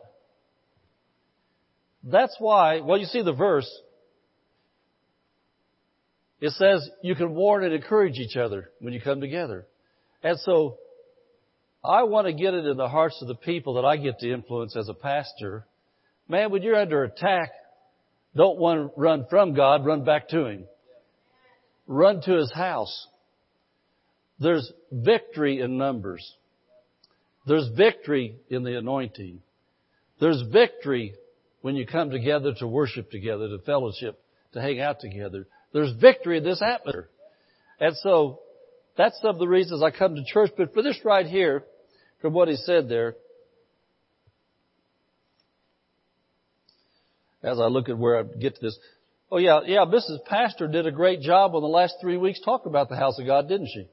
That's 2.02 2.34
why, 2.38 2.80
well, 2.80 2.98
you 2.98 3.06
see 3.06 3.22
the 3.22 3.32
verse. 3.32 3.70
It 6.40 6.52
says 6.52 6.88
you 7.02 7.14
can 7.14 7.34
warn 7.34 7.64
and 7.64 7.74
encourage 7.74 8.18
each 8.18 8.36
other 8.36 8.70
when 8.80 8.94
you 8.94 9.00
come 9.00 9.20
together. 9.20 9.66
And 10.22 10.38
so, 10.40 10.78
I 11.84 12.02
want 12.04 12.26
to 12.26 12.32
get 12.32 12.54
it 12.54 12.66
in 12.66 12.76
the 12.76 12.88
hearts 12.88 13.18
of 13.22 13.28
the 13.28 13.34
people 13.34 13.74
that 13.74 13.84
I 13.84 13.96
get 13.96 14.18
to 14.18 14.32
influence 14.32 14.76
as 14.76 14.88
a 14.88 14.94
pastor. 14.94 15.66
Man, 16.28 16.50
when 16.50 16.62
you're 16.62 16.76
under 16.76 17.04
attack, 17.04 17.52
don't 18.36 18.58
want 18.58 18.80
to 18.94 19.00
run 19.00 19.26
from 19.28 19.54
God, 19.54 19.84
run 19.84 20.04
back 20.04 20.28
to 20.28 20.46
Him. 20.46 20.64
Run 21.86 22.20
to 22.22 22.36
His 22.36 22.52
house. 22.52 23.06
There's 24.38 24.70
victory 24.92 25.60
in 25.60 25.76
numbers. 25.76 26.34
There's 27.46 27.68
victory 27.76 28.36
in 28.48 28.62
the 28.62 28.78
anointing. 28.78 29.40
There's 30.20 30.42
victory 30.52 31.14
when 31.62 31.76
you 31.76 31.86
come 31.86 32.10
together 32.10 32.54
to 32.58 32.66
worship 32.66 33.10
together, 33.10 33.48
to 33.48 33.58
fellowship, 33.64 34.22
to 34.52 34.60
hang 34.60 34.80
out 34.80 35.00
together. 35.00 35.46
There's 35.72 35.92
victory 36.00 36.38
in 36.38 36.44
this 36.44 36.62
atmosphere. 36.62 37.08
And 37.78 37.96
so, 37.98 38.40
that's 38.96 39.18
some 39.20 39.30
of 39.30 39.38
the 39.38 39.48
reasons 39.48 39.82
I 39.82 39.90
come 39.90 40.14
to 40.14 40.24
church. 40.24 40.50
But 40.56 40.74
for 40.74 40.82
this 40.82 40.98
right 41.04 41.26
here, 41.26 41.64
from 42.20 42.34
what 42.34 42.48
he 42.48 42.56
said 42.56 42.88
there, 42.88 43.16
as 47.42 47.58
I 47.58 47.66
look 47.66 47.88
at 47.88 47.96
where 47.96 48.18
I 48.18 48.22
get 48.22 48.56
to 48.56 48.60
this, 48.60 48.78
oh 49.30 49.38
yeah, 49.38 49.60
yeah, 49.64 49.84
Mrs. 49.86 50.24
Pastor 50.26 50.68
did 50.68 50.86
a 50.86 50.92
great 50.92 51.20
job 51.20 51.54
on 51.54 51.62
the 51.62 51.68
last 51.68 51.94
three 52.00 52.16
weeks 52.16 52.40
talking 52.44 52.68
about 52.68 52.88
the 52.88 52.96
house 52.96 53.18
of 53.18 53.26
God, 53.26 53.48
didn't 53.48 53.68
she? 53.68 53.88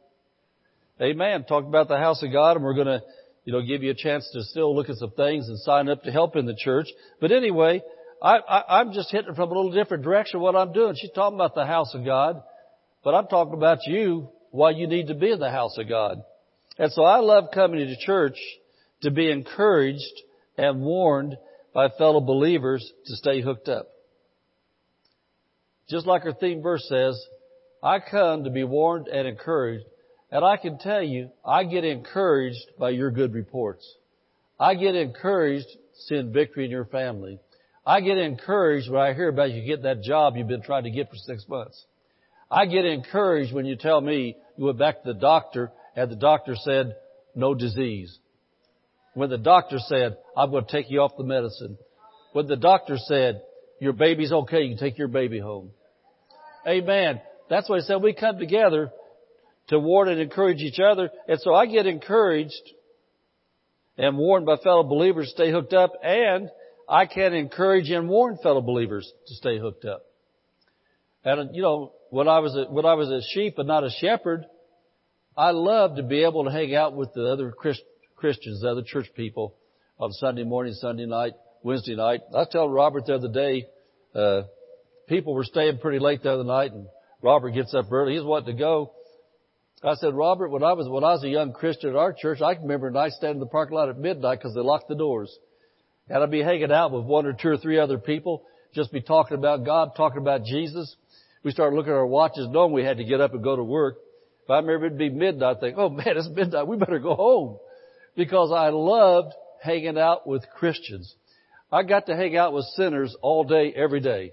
Amen. 1.02 1.46
Talked 1.46 1.68
about 1.68 1.88
the 1.88 1.98
house 1.98 2.24
of 2.24 2.32
God 2.32 2.58
and 2.58 2.66
we're 2.66 2.74
going 2.74 2.88
to 2.88 3.02
you 3.48 3.54
know, 3.54 3.62
give 3.62 3.82
you 3.82 3.92
a 3.92 3.96
chance 3.96 4.30
to 4.34 4.44
still 4.44 4.76
look 4.76 4.90
at 4.90 4.98
some 4.98 5.12
things 5.12 5.48
and 5.48 5.58
sign 5.60 5.88
up 5.88 6.04
to 6.04 6.12
help 6.12 6.36
in 6.36 6.46
the 6.46 6.54
church. 6.54 6.88
But 7.22 7.32
anyway, 7.32 7.82
I, 8.22 8.40
I, 8.40 8.82
I'm 8.82 8.92
just 8.92 9.10
hitting 9.10 9.36
from 9.36 9.50
a 9.50 9.54
little 9.54 9.72
different 9.72 10.04
direction 10.04 10.42
what 10.42 10.58
I'm 10.58 10.74
doing. 10.74 10.96
She's 11.00 11.12
talking 11.16 11.38
about 11.38 11.56
the 11.56 11.66
house 11.66 11.96
of 11.96 12.04
God, 12.04 12.44
but 13.06 13.16
I'm 13.16 13.28
talking 13.28 13.54
about 13.54 13.78
you, 13.88 14.28
why 14.52 14.72
you 14.72 14.86
need 14.86 15.08
to 15.08 15.16
be 15.16 15.32
in 15.32 15.40
the 15.40 15.50
house 15.50 15.78
of 15.78 15.88
God. 15.88 16.24
And 16.78 16.92
so 16.92 17.06
I 17.06 17.20
love 17.20 17.46
coming 17.54 17.80
to 17.80 17.96
church 18.06 18.38
to 19.04 19.12
be 19.12 19.32
encouraged 19.32 20.04
and 20.58 20.82
warned 20.82 21.38
by 21.74 21.88
fellow 21.98 22.20
believers 22.20 22.92
to 23.06 23.16
stay 23.16 23.40
hooked 23.40 23.70
up. 23.70 23.88
Just 25.90 26.06
like 26.06 26.26
our 26.26 26.34
theme 26.34 26.62
verse 26.62 26.86
says, 26.90 27.18
I 27.82 28.00
come 28.00 28.44
to 28.44 28.50
be 28.50 28.66
warned 28.66 29.08
and 29.08 29.26
encouraged, 29.26 29.86
and 30.32 30.44
I 30.44 30.58
can 30.58 30.78
tell 30.78 31.02
you, 31.02 31.30
I 31.46 31.64
get 31.64 31.84
encouraged 31.84 32.66
by 32.78 32.90
your 32.90 33.12
good 33.12 33.34
reports. 33.34 33.88
I 34.60 34.76
get 34.76 34.96
encouraged 34.96 35.68
seeing 36.08 36.34
victory 36.34 36.66
in 36.66 36.72
your 36.72 36.86
family. 36.86 37.40
I 37.86 38.02
get 38.02 38.18
encouraged 38.18 38.90
when 38.92 39.02
I 39.02 39.14
hear 39.14 39.30
about 39.30 39.52
you 39.52 39.66
get 39.66 39.84
that 39.84 40.04
job 40.04 40.36
you've 40.36 40.48
been 40.48 40.62
trying 40.62 40.84
to 40.84 40.92
get 40.92 41.10
for 41.10 41.16
six 41.16 41.48
months. 41.48 41.86
I 42.52 42.66
get 42.66 42.86
encouraged 42.86 43.54
when 43.54 43.66
you 43.66 43.76
tell 43.76 44.02
me 44.02 44.36
you 44.58 44.66
went 44.66 44.80
back 44.80 45.04
to 45.04 45.14
the 45.14 45.20
doctor 45.20 45.72
and 45.96 46.12
the 46.12 46.16
doctor 46.16 46.56
said, 46.56 46.96
no 47.36 47.54
disease. 47.54 48.18
When 49.14 49.30
the 49.30 49.38
doctor 49.38 49.78
said, 49.80 50.18
I'm 50.36 50.52
going 50.52 50.66
to 50.66 50.72
take 50.72 50.92
you 50.92 51.02
off 51.02 51.18
the 51.18 51.24
medicine. 51.24 51.78
When 52.34 52.48
the 52.48 52.56
doctor 52.56 52.98
said, 52.98 53.42
your 53.80 53.94
baby's 53.94 54.32
okay, 54.32 54.64
you 54.64 54.76
can 54.76 54.78
take 54.78 54.98
your 54.98 55.08
baby 55.08 55.40
home. 55.40 55.72
Amen. 56.68 57.22
That's 57.50 57.70
why 57.70 57.78
I 57.78 57.82
said 57.82 58.02
we 58.02 58.14
come 58.14 58.38
together 58.38 58.92
to 59.70 59.80
warn 59.80 60.10
and 60.10 60.20
encourage 60.20 60.60
each 60.60 60.80
other. 60.80 61.10
And 61.28 61.40
so 61.42 61.54
I 61.54 61.66
get 61.66 61.86
encouraged 61.86 62.54
and 63.98 64.18
warned 64.18 64.46
by 64.46 64.58
fellow 64.58 64.84
believers 64.84 65.28
to 65.28 65.32
stay 65.32 65.52
hooked 65.52 65.74
up 65.74 65.94
and 66.04 66.50
I 66.88 67.06
can 67.06 67.34
encourage 67.34 67.90
and 67.90 68.08
warn 68.08 68.38
fellow 68.42 68.62
believers 68.62 69.12
to 69.28 69.36
stay 69.36 69.60
hooked 69.60 69.86
up. 69.86 70.04
And 71.26 71.54
you 71.54 71.62
know, 71.62 71.94
when 72.10 72.28
I 72.28 72.40
was 72.40 72.56
a, 72.56 72.72
when 72.72 72.86
I 72.86 72.94
was 72.94 73.10
a 73.10 73.22
sheep 73.34 73.56
and 73.58 73.68
not 73.68 73.84
a 73.84 73.90
shepherd, 73.90 74.46
I 75.36 75.52
loved 75.52 75.98
to 75.98 76.04
be 76.04 76.24
able 76.24 76.46
to 76.46 76.52
hang 76.52 76.74
out 76.74 76.96
with 76.96 77.14
the 77.14 77.26
other 77.26 77.52
Christ, 77.52 77.82
Christians, 78.16 78.62
the 78.62 78.70
other 78.70 78.84
church 78.84 79.08
people 79.16 79.56
on 80.00 80.12
Sunday 80.14 80.44
morning, 80.44 80.74
Sunday 80.74 81.06
night, 81.06 81.34
Wednesday 81.64 81.96
night. 81.96 82.22
I 82.34 82.46
tell 82.50 82.70
Robert 82.70 83.06
the 83.06 83.16
other 83.16 83.32
day, 83.32 83.66
uh, 84.16 84.44
people 85.10 85.34
were 85.34 85.44
staying 85.44 85.80
pretty 85.80 86.00
late 86.00 86.24
the 86.24 86.32
other 86.32 86.46
night 86.46 86.72
and 86.72 86.88
Robert 87.22 87.52
gets 87.52 87.74
up 87.74 87.92
early. 87.92 88.14
He's 88.14 88.24
wanting 88.24 88.56
to 88.56 88.60
go. 88.60 88.94
I 89.84 89.94
said, 89.96 90.16
Robert, 90.16 90.50
when 90.50 90.64
I 90.64 90.74
was, 90.74 90.90
when 90.90 91.04
I 91.04 91.14
was 91.14 91.24
a 91.24 91.30
young 91.30 91.54
Christian 91.54 91.92
at 91.92 91.96
our 91.96 92.12
church, 92.12 92.42
I 92.42 92.56
can 92.56 92.64
remember 92.64 92.88
a 92.88 92.92
night 92.92 93.12
standing 93.12 93.36
in 93.36 93.40
the 93.40 93.46
parking 93.46 93.78
lot 93.78 93.90
at 93.90 93.98
midnight 93.98 94.40
because 94.40 94.56
they 94.56 94.62
locked 94.62 94.88
the 94.88 94.96
doors. 94.96 95.36
And 96.10 96.24
I'd 96.24 96.32
be 96.32 96.42
hanging 96.42 96.72
out 96.72 96.92
with 96.92 97.06
one 97.06 97.26
or 97.28 97.34
two 97.34 97.50
or 97.50 97.58
three 97.58 97.78
other 97.78 98.00
people, 98.00 98.44
just 98.74 98.92
be 98.92 99.02
talking 99.02 99.38
about 99.38 99.66
God, 99.66 99.92
talking 99.96 100.22
about 100.22 100.46
Jesus. 100.46 100.96
We 101.44 101.52
started 101.52 101.76
looking 101.76 101.92
at 101.92 101.98
our 101.98 102.08
watches, 102.08 102.48
knowing 102.50 102.74
we 102.74 102.84
had 102.84 102.98
to 102.98 103.04
get 103.04 103.22
up 103.22 103.34
and 103.34 103.44
go 103.44 103.56
to 103.56 103.64
work. 103.64 103.98
If 104.44 104.50
I 104.50 104.58
remember 104.58 104.88
it'd 104.88 104.98
be 104.98 105.10
midnight, 105.10 105.58
I 105.58 105.60
think, 105.60 105.78
oh 105.78 105.90
man, 105.90 106.06
it's 106.08 106.30
midnight, 106.30 106.68
we 106.68 106.78
better 106.78 107.00
go 107.00 107.16
home. 107.16 107.58
Because 108.16 108.52
I 108.52 108.70
loved 108.70 109.34
hanging 109.62 109.98
out 109.98 110.26
with 110.26 110.44
Christians. 110.56 111.14
I 111.72 111.84
got 111.84 112.08
to 112.08 112.16
hang 112.16 112.36
out 112.36 112.54
with 112.54 112.66
sinners 112.76 113.16
all 113.22 113.44
day, 113.44 113.74
every 113.76 114.00
day. 114.00 114.32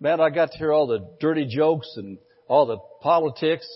Man, 0.00 0.20
I 0.20 0.30
got 0.30 0.52
to 0.52 0.58
hear 0.58 0.72
all 0.72 0.86
the 0.86 1.08
dirty 1.20 1.46
jokes 1.46 1.92
and 1.96 2.18
all 2.48 2.66
the 2.66 2.78
politics 3.00 3.68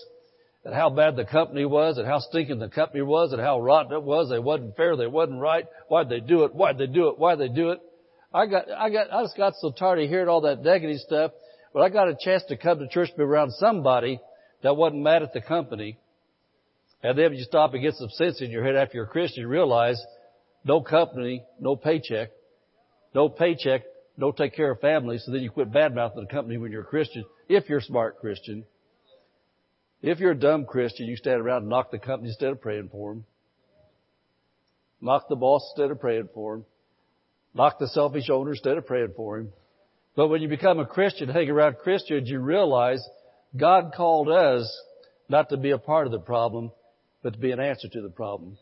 and 0.65 0.73
how 0.73 0.89
bad 0.89 1.15
the 1.15 1.25
company 1.25 1.63
was 1.63 1.99
and 1.99 2.07
how 2.07 2.19
stinking 2.19 2.57
the 2.57 2.67
company 2.67 3.03
was 3.03 3.31
and 3.31 3.41
how 3.41 3.61
rotten 3.61 3.93
it 3.93 4.01
was. 4.01 4.29
They 4.29 4.39
wasn't 4.39 4.75
fair. 4.75 4.97
They 4.97 5.05
wasn't 5.05 5.39
right. 5.39 5.67
Why'd 5.87 6.09
they 6.09 6.19
do 6.19 6.43
it? 6.43 6.55
Why'd 6.55 6.79
they 6.79 6.87
do 6.87 7.09
it? 7.09 7.19
Why'd 7.19 7.37
they 7.37 7.49
do 7.49 7.69
it? 7.69 7.81
I 8.33 8.47
got, 8.47 8.69
I 8.71 8.89
got, 8.89 9.13
I 9.13 9.23
just 9.23 9.37
got 9.37 9.53
so 9.61 9.71
tired 9.71 9.99
of 9.99 10.09
hearing 10.09 10.27
all 10.27 10.41
that 10.41 10.63
negative 10.63 10.97
stuff. 10.97 11.31
But 11.71 11.81
I 11.81 11.89
got 11.89 12.09
a 12.09 12.17
chance 12.19 12.43
to 12.49 12.57
come 12.57 12.79
to 12.79 12.87
church, 12.87 13.11
to 13.11 13.17
be 13.17 13.23
around 13.23 13.51
somebody 13.51 14.19
that 14.63 14.75
wasn't 14.75 15.03
mad 15.03 15.21
at 15.21 15.33
the 15.33 15.41
company. 15.41 15.99
And 17.03 17.17
then 17.17 17.33
you 17.35 17.43
stop 17.43 17.73
and 17.73 17.83
get 17.83 17.93
some 17.93 18.09
sense 18.09 18.41
in 18.41 18.49
your 18.49 18.63
head 18.63 18.75
after 18.75 18.97
you're 18.97 19.05
a 19.05 19.09
Christian, 19.09 19.41
you 19.43 19.47
realize 19.47 20.01
no 20.63 20.81
company, 20.81 21.43
no 21.59 21.75
paycheck, 21.75 22.29
no 23.13 23.29
paycheck, 23.29 23.83
no 24.17 24.31
take 24.31 24.55
care 24.55 24.71
of 24.71 24.79
family. 24.79 25.19
So 25.19 25.31
then 25.31 25.41
you 25.41 25.51
quit 25.51 25.71
bad 25.71 25.93
mouthing 25.93 26.25
the 26.27 26.33
company 26.33 26.57
when 26.57 26.71
you're 26.71 26.81
a 26.81 26.85
Christian, 26.85 27.23
if 27.47 27.69
you're 27.69 27.77
a 27.77 27.83
smart 27.83 28.17
Christian. 28.19 28.65
If 30.01 30.19
you're 30.19 30.31
a 30.31 30.39
dumb 30.39 30.65
Christian, 30.65 31.07
you 31.07 31.15
stand 31.15 31.41
around 31.41 31.63
and 31.63 31.69
knock 31.69 31.91
the 31.91 31.99
company 31.99 32.29
instead 32.29 32.49
of 32.49 32.61
praying 32.61 32.89
for 32.91 33.13
them. 33.13 33.25
Knock 35.01 35.27
the 35.29 35.35
boss 35.35 35.67
instead 35.71 35.91
of 35.91 35.99
praying 35.99 36.29
for 36.33 36.55
him. 36.55 36.65
Knock 37.53 37.79
the 37.79 37.87
selfish 37.87 38.29
owner 38.29 38.51
instead 38.51 38.77
of 38.77 38.85
praying 38.85 39.13
for 39.15 39.37
him. 39.37 39.53
But 40.15 40.27
when 40.27 40.41
you 40.41 40.47
become 40.47 40.79
a 40.79 40.85
Christian, 40.85 41.29
hang 41.29 41.49
around 41.49 41.77
Christians, 41.77 42.29
you 42.29 42.39
realize 42.39 43.05
God 43.55 43.93
called 43.95 44.29
us 44.29 44.71
not 45.29 45.49
to 45.49 45.57
be 45.57 45.71
a 45.71 45.77
part 45.77 46.05
of 46.05 46.11
the 46.11 46.19
problem, 46.19 46.71
but 47.23 47.33
to 47.33 47.39
be 47.39 47.51
an 47.51 47.59
answer 47.59 47.87
to 47.87 48.01
the 48.01 48.09
problem. 48.09 48.57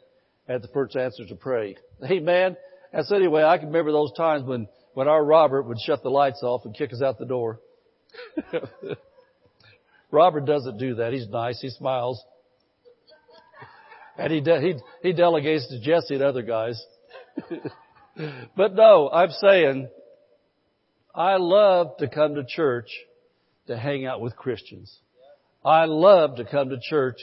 And 0.47 0.61
the 0.61 0.67
first 0.69 0.95
answer 0.95 1.25
to 1.25 1.35
pray. 1.35 1.77
Amen. 2.03 2.57
And 2.91 3.05
so 3.05 3.15
anyway, 3.15 3.43
I 3.43 3.57
can 3.57 3.67
remember 3.67 3.91
those 3.91 4.13
times 4.13 4.43
when, 4.45 4.67
when 4.93 5.07
our 5.07 5.23
Robert 5.23 5.63
would 5.63 5.79
shut 5.79 6.03
the 6.03 6.09
lights 6.09 6.43
off 6.43 6.65
and 6.65 6.75
kick 6.75 6.93
us 6.93 7.01
out 7.01 7.17
the 7.17 7.25
door. 7.25 7.59
Robert 10.13 10.45
doesn't 10.45 10.77
do 10.77 10.95
that. 10.95 11.11
He's 11.11 11.27
nice. 11.27 11.59
He 11.59 11.69
smiles. 11.69 12.23
And 14.15 14.31
he, 14.31 14.41
de- 14.41 14.61
he, 14.61 14.75
he 15.01 15.11
delegates 15.11 15.67
to 15.69 15.79
Jesse 15.81 16.13
and 16.13 16.23
other 16.23 16.43
guys. 16.43 16.79
but 18.55 18.75
no, 18.75 19.09
I'm 19.11 19.31
saying, 19.31 19.89
I 21.15 21.37
love 21.37 21.97
to 21.97 22.07
come 22.07 22.35
to 22.35 22.45
church 22.45 22.89
to 23.65 23.75
hang 23.75 24.05
out 24.05 24.21
with 24.21 24.35
Christians. 24.35 24.95
I 25.65 25.85
love 25.85 26.35
to 26.35 26.45
come 26.45 26.69
to 26.69 26.77
church 26.79 27.17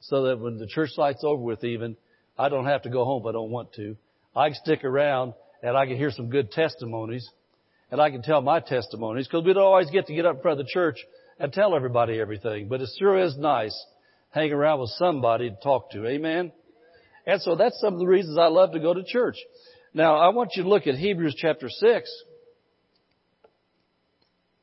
so 0.00 0.24
that 0.24 0.38
when 0.38 0.58
the 0.58 0.66
church 0.66 0.90
light's 0.98 1.24
over 1.24 1.42
with 1.42 1.64
even, 1.64 1.96
I 2.38 2.50
don't 2.50 2.66
have 2.66 2.82
to 2.82 2.90
go 2.90 3.06
home 3.06 3.22
if 3.22 3.26
I 3.26 3.32
don't 3.32 3.50
want 3.50 3.72
to. 3.76 3.96
I 4.36 4.48
can 4.48 4.56
stick 4.62 4.84
around 4.84 5.32
and 5.62 5.78
I 5.78 5.86
can 5.86 5.96
hear 5.96 6.10
some 6.10 6.28
good 6.28 6.50
testimonies 6.52 7.26
and 7.90 8.02
I 8.02 8.10
can 8.10 8.20
tell 8.20 8.42
my 8.42 8.60
testimonies 8.60 9.26
because 9.26 9.46
we 9.46 9.54
don't 9.54 9.62
always 9.62 9.88
get 9.90 10.08
to 10.08 10.14
get 10.14 10.26
up 10.26 10.36
in 10.36 10.42
front 10.42 10.60
of 10.60 10.66
the 10.66 10.70
church 10.70 10.98
and 11.38 11.52
tell 11.52 11.74
everybody 11.74 12.20
everything. 12.20 12.68
But 12.68 12.80
it 12.80 12.88
sure 12.98 13.18
is 13.18 13.36
nice 13.36 13.76
hanging 14.30 14.52
around 14.52 14.80
with 14.80 14.90
somebody 14.90 15.50
to 15.50 15.56
talk 15.62 15.90
to. 15.92 16.06
Amen? 16.06 16.52
And 17.26 17.40
so 17.42 17.56
that's 17.56 17.78
some 17.80 17.94
of 17.94 18.00
the 18.00 18.06
reasons 18.06 18.38
I 18.38 18.46
love 18.46 18.72
to 18.72 18.80
go 18.80 18.94
to 18.94 19.02
church. 19.04 19.36
Now, 19.94 20.16
I 20.16 20.28
want 20.30 20.52
you 20.54 20.62
to 20.64 20.68
look 20.68 20.86
at 20.86 20.94
Hebrews 20.94 21.36
chapter 21.38 21.68
6, 21.68 22.10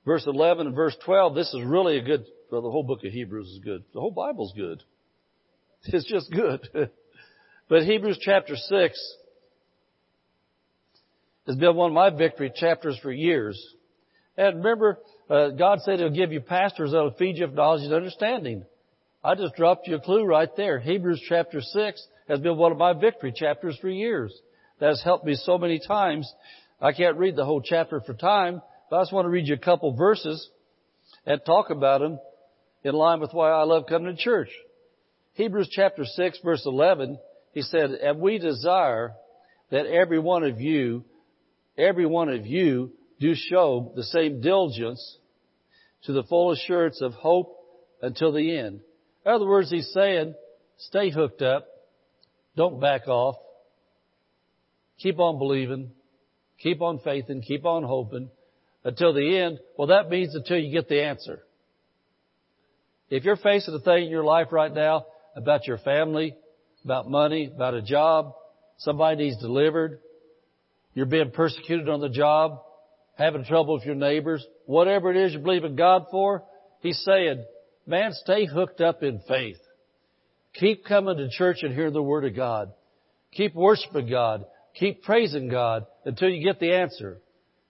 verse 0.05 0.25
11 0.27 0.67
and 0.67 0.75
verse 0.75 0.95
12. 1.05 1.35
This 1.35 1.53
is 1.53 1.63
really 1.63 1.97
a 1.97 2.01
good, 2.01 2.25
well, 2.51 2.61
the 2.61 2.71
whole 2.71 2.83
book 2.83 3.03
of 3.03 3.11
Hebrews 3.11 3.47
is 3.47 3.59
good. 3.63 3.83
The 3.93 3.99
whole 3.99 4.11
Bible's 4.11 4.53
good. 4.55 4.83
It's 5.87 6.09
just 6.09 6.31
good. 6.31 6.67
but 7.69 7.83
Hebrews 7.83 8.17
chapter 8.19 8.55
6 8.55 9.15
has 11.45 11.55
been 11.55 11.75
one 11.75 11.91
of 11.91 11.93
my 11.93 12.09
victory 12.09 12.51
chapters 12.55 12.97
for 13.03 13.11
years. 13.11 13.61
And 14.35 14.57
remember, 14.57 14.97
uh, 15.29 15.49
God 15.49 15.79
said 15.81 15.99
He'll 15.99 16.09
give 16.09 16.31
you 16.31 16.41
pastors 16.41 16.91
that'll 16.91 17.11
feed 17.11 17.37
you 17.37 17.45
with 17.47 17.55
knowledge 17.55 17.83
and 17.83 17.93
understanding. 17.93 18.65
I 19.23 19.35
just 19.35 19.55
dropped 19.55 19.87
you 19.87 19.95
a 19.95 19.99
clue 19.99 20.23
right 20.23 20.49
there. 20.55 20.79
Hebrews 20.79 21.23
chapter 21.27 21.61
6 21.61 22.07
has 22.27 22.39
been 22.39 22.57
one 22.57 22.71
of 22.71 22.77
my 22.77 22.93
victory 22.93 23.33
chapters 23.35 23.77
for 23.81 23.89
years. 23.89 24.33
That 24.79 24.89
has 24.89 25.01
helped 25.03 25.25
me 25.25 25.35
so 25.35 25.57
many 25.57 25.79
times. 25.79 26.31
I 26.79 26.91
can't 26.91 27.17
read 27.17 27.35
the 27.35 27.45
whole 27.45 27.61
chapter 27.61 28.01
for 28.01 28.13
time, 28.13 28.61
but 28.89 28.97
I 28.97 29.01
just 29.01 29.13
want 29.13 29.25
to 29.25 29.29
read 29.29 29.47
you 29.47 29.55
a 29.55 29.57
couple 29.57 29.95
verses 29.95 30.47
and 31.25 31.41
talk 31.43 31.69
about 31.69 32.01
them 32.01 32.19
in 32.83 32.93
line 32.93 33.19
with 33.19 33.33
why 33.33 33.49
I 33.49 33.63
love 33.63 33.85
coming 33.89 34.15
to 34.15 34.21
church. 34.21 34.49
Hebrews 35.33 35.69
chapter 35.71 36.05
6 36.05 36.39
verse 36.43 36.63
11, 36.65 37.17
he 37.53 37.61
said, 37.61 37.91
and 37.91 38.19
we 38.19 38.37
desire 38.37 39.13
that 39.71 39.87
every 39.87 40.19
one 40.19 40.43
of 40.43 40.61
you, 40.61 41.03
every 41.77 42.05
one 42.05 42.29
of 42.29 42.45
you 42.45 42.91
do 43.19 43.33
show 43.35 43.93
the 43.95 44.03
same 44.03 44.41
diligence 44.41 45.17
to 46.03 46.13
the 46.13 46.23
full 46.23 46.51
assurance 46.51 47.01
of 47.01 47.13
hope 47.13 47.57
until 48.01 48.31
the 48.31 48.57
end. 48.57 48.81
In 49.25 49.31
other 49.31 49.45
words, 49.45 49.71
he's 49.71 49.91
saying, 49.93 50.35
stay 50.77 51.09
hooked 51.09 51.41
up. 51.41 51.65
Don't 52.55 52.79
back 52.79 53.07
off. 53.07 53.35
Keep 54.99 55.19
on 55.19 55.39
believing. 55.39 55.91
Keep 56.61 56.81
on 56.81 56.99
faithing. 56.99 57.41
Keep 57.41 57.65
on 57.65 57.83
hoping 57.83 58.29
until 58.83 59.13
the 59.13 59.37
end. 59.37 59.59
Well, 59.77 59.87
that 59.87 60.09
means 60.09 60.35
until 60.35 60.57
you 60.57 60.71
get 60.71 60.87
the 60.87 61.03
answer. 61.03 61.41
If 63.09 63.23
you're 63.23 63.35
facing 63.35 63.73
a 63.73 63.79
thing 63.79 64.05
in 64.05 64.09
your 64.09 64.23
life 64.23 64.47
right 64.51 64.73
now 64.73 65.05
about 65.35 65.67
your 65.67 65.77
family, 65.79 66.35
about 66.83 67.09
money, 67.09 67.51
about 67.53 67.73
a 67.73 67.81
job, 67.81 68.33
somebody 68.77 69.17
needs 69.17 69.37
delivered, 69.41 69.99
you're 70.93 71.05
being 71.05 71.31
persecuted 71.31 71.89
on 71.89 71.99
the 71.99 72.09
job, 72.09 72.61
having 73.15 73.45
trouble 73.45 73.75
with 73.75 73.85
your 73.85 73.95
neighbors, 73.95 74.45
whatever 74.65 75.11
it 75.11 75.17
is 75.17 75.33
you 75.33 75.39
believe 75.39 75.63
in 75.63 75.75
God 75.75 76.05
for, 76.11 76.43
He's 76.81 77.01
saying, 77.03 77.43
man, 77.87 78.11
stay 78.13 78.45
hooked 78.45 78.81
up 78.81 79.03
in 79.03 79.21
faith. 79.27 79.57
Keep 80.53 80.85
coming 80.85 81.17
to 81.17 81.29
church 81.29 81.57
and 81.63 81.73
hear 81.73 81.91
the 81.91 82.01
Word 82.01 82.25
of 82.25 82.35
God. 82.35 82.71
Keep 83.31 83.55
worshiping 83.55 84.09
God. 84.09 84.45
Keep 84.79 85.03
praising 85.03 85.49
God 85.49 85.85
until 86.05 86.29
you 86.29 86.43
get 86.43 86.59
the 86.59 86.73
answer. 86.73 87.19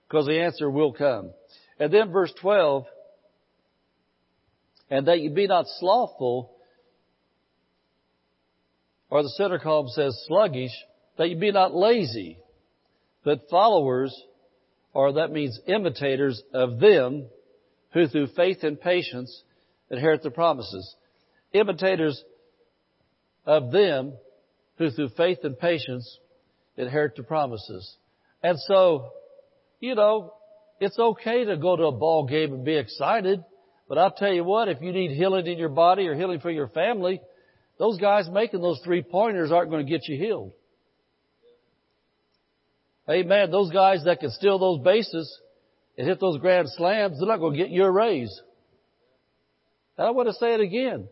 Because 0.08 0.26
the 0.26 0.40
answer 0.40 0.70
will 0.70 0.92
come. 0.92 1.30
And 1.78 1.92
then 1.92 2.12
verse 2.12 2.32
12, 2.40 2.84
and 4.88 5.08
that 5.08 5.20
you 5.20 5.30
be 5.30 5.46
not 5.46 5.66
slothful, 5.78 6.52
or 9.10 9.22
the 9.22 9.28
center 9.30 9.58
column 9.58 9.88
says 9.88 10.16
sluggish, 10.26 10.70
that 11.18 11.28
you 11.28 11.36
be 11.36 11.52
not 11.52 11.74
lazy. 11.74 12.38
but 13.24 13.48
followers, 13.50 14.14
or 14.96 15.12
that 15.12 15.30
means 15.30 15.60
imitators 15.66 16.42
of 16.54 16.80
them 16.80 17.26
who 17.92 18.08
through 18.08 18.28
faith 18.28 18.62
and 18.62 18.80
patience 18.80 19.42
inherit 19.90 20.22
the 20.22 20.30
promises. 20.30 20.96
Imitators 21.52 22.24
of 23.44 23.70
them 23.72 24.14
who 24.78 24.88
through 24.88 25.10
faith 25.10 25.40
and 25.42 25.58
patience 25.58 26.18
inherit 26.78 27.14
the 27.14 27.22
promises. 27.22 27.94
And 28.42 28.58
so, 28.60 29.10
you 29.80 29.94
know, 29.94 30.32
it's 30.80 30.98
okay 30.98 31.44
to 31.44 31.58
go 31.58 31.76
to 31.76 31.84
a 31.84 31.92
ball 31.92 32.26
game 32.26 32.54
and 32.54 32.64
be 32.64 32.78
excited, 32.78 33.44
but 33.90 33.98
I'll 33.98 34.12
tell 34.12 34.32
you 34.32 34.44
what, 34.44 34.68
if 34.68 34.80
you 34.80 34.92
need 34.92 35.10
healing 35.10 35.46
in 35.46 35.58
your 35.58 35.68
body 35.68 36.08
or 36.08 36.14
healing 36.14 36.40
for 36.40 36.50
your 36.50 36.68
family, 36.68 37.20
those 37.78 37.98
guys 37.98 38.30
making 38.32 38.62
those 38.62 38.80
three 38.82 39.02
pointers 39.02 39.52
aren't 39.52 39.68
going 39.68 39.84
to 39.84 39.90
get 39.90 40.08
you 40.08 40.16
healed. 40.16 40.52
Amen. 43.08 43.50
Those 43.50 43.70
guys 43.70 44.04
that 44.04 44.20
can 44.20 44.30
steal 44.30 44.58
those 44.58 44.80
bases 44.80 45.38
and 45.96 46.06
hit 46.06 46.20
those 46.20 46.38
grand 46.40 46.68
slams, 46.70 47.18
they're 47.18 47.28
not 47.28 47.38
going 47.38 47.52
to 47.52 47.58
get 47.58 47.70
your 47.70 47.92
raise. 47.92 48.40
And 49.96 50.06
I 50.06 50.10
want 50.10 50.28
to 50.28 50.34
say 50.34 50.54
it 50.54 50.60
again. 50.60 51.08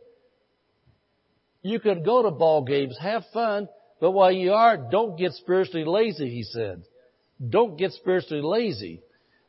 You 1.62 1.80
can 1.80 2.02
go 2.02 2.22
to 2.22 2.30
ball 2.30 2.64
games, 2.64 2.98
have 3.00 3.24
fun, 3.32 3.68
but 4.00 4.10
while 4.10 4.32
you 4.32 4.52
are, 4.52 4.76
don't 4.76 5.16
get 5.16 5.32
spiritually 5.32 5.86
lazy, 5.86 6.28
he 6.28 6.42
said. 6.42 6.82
Don't 7.48 7.78
get 7.78 7.92
spiritually 7.92 8.42
lazy. 8.42 9.00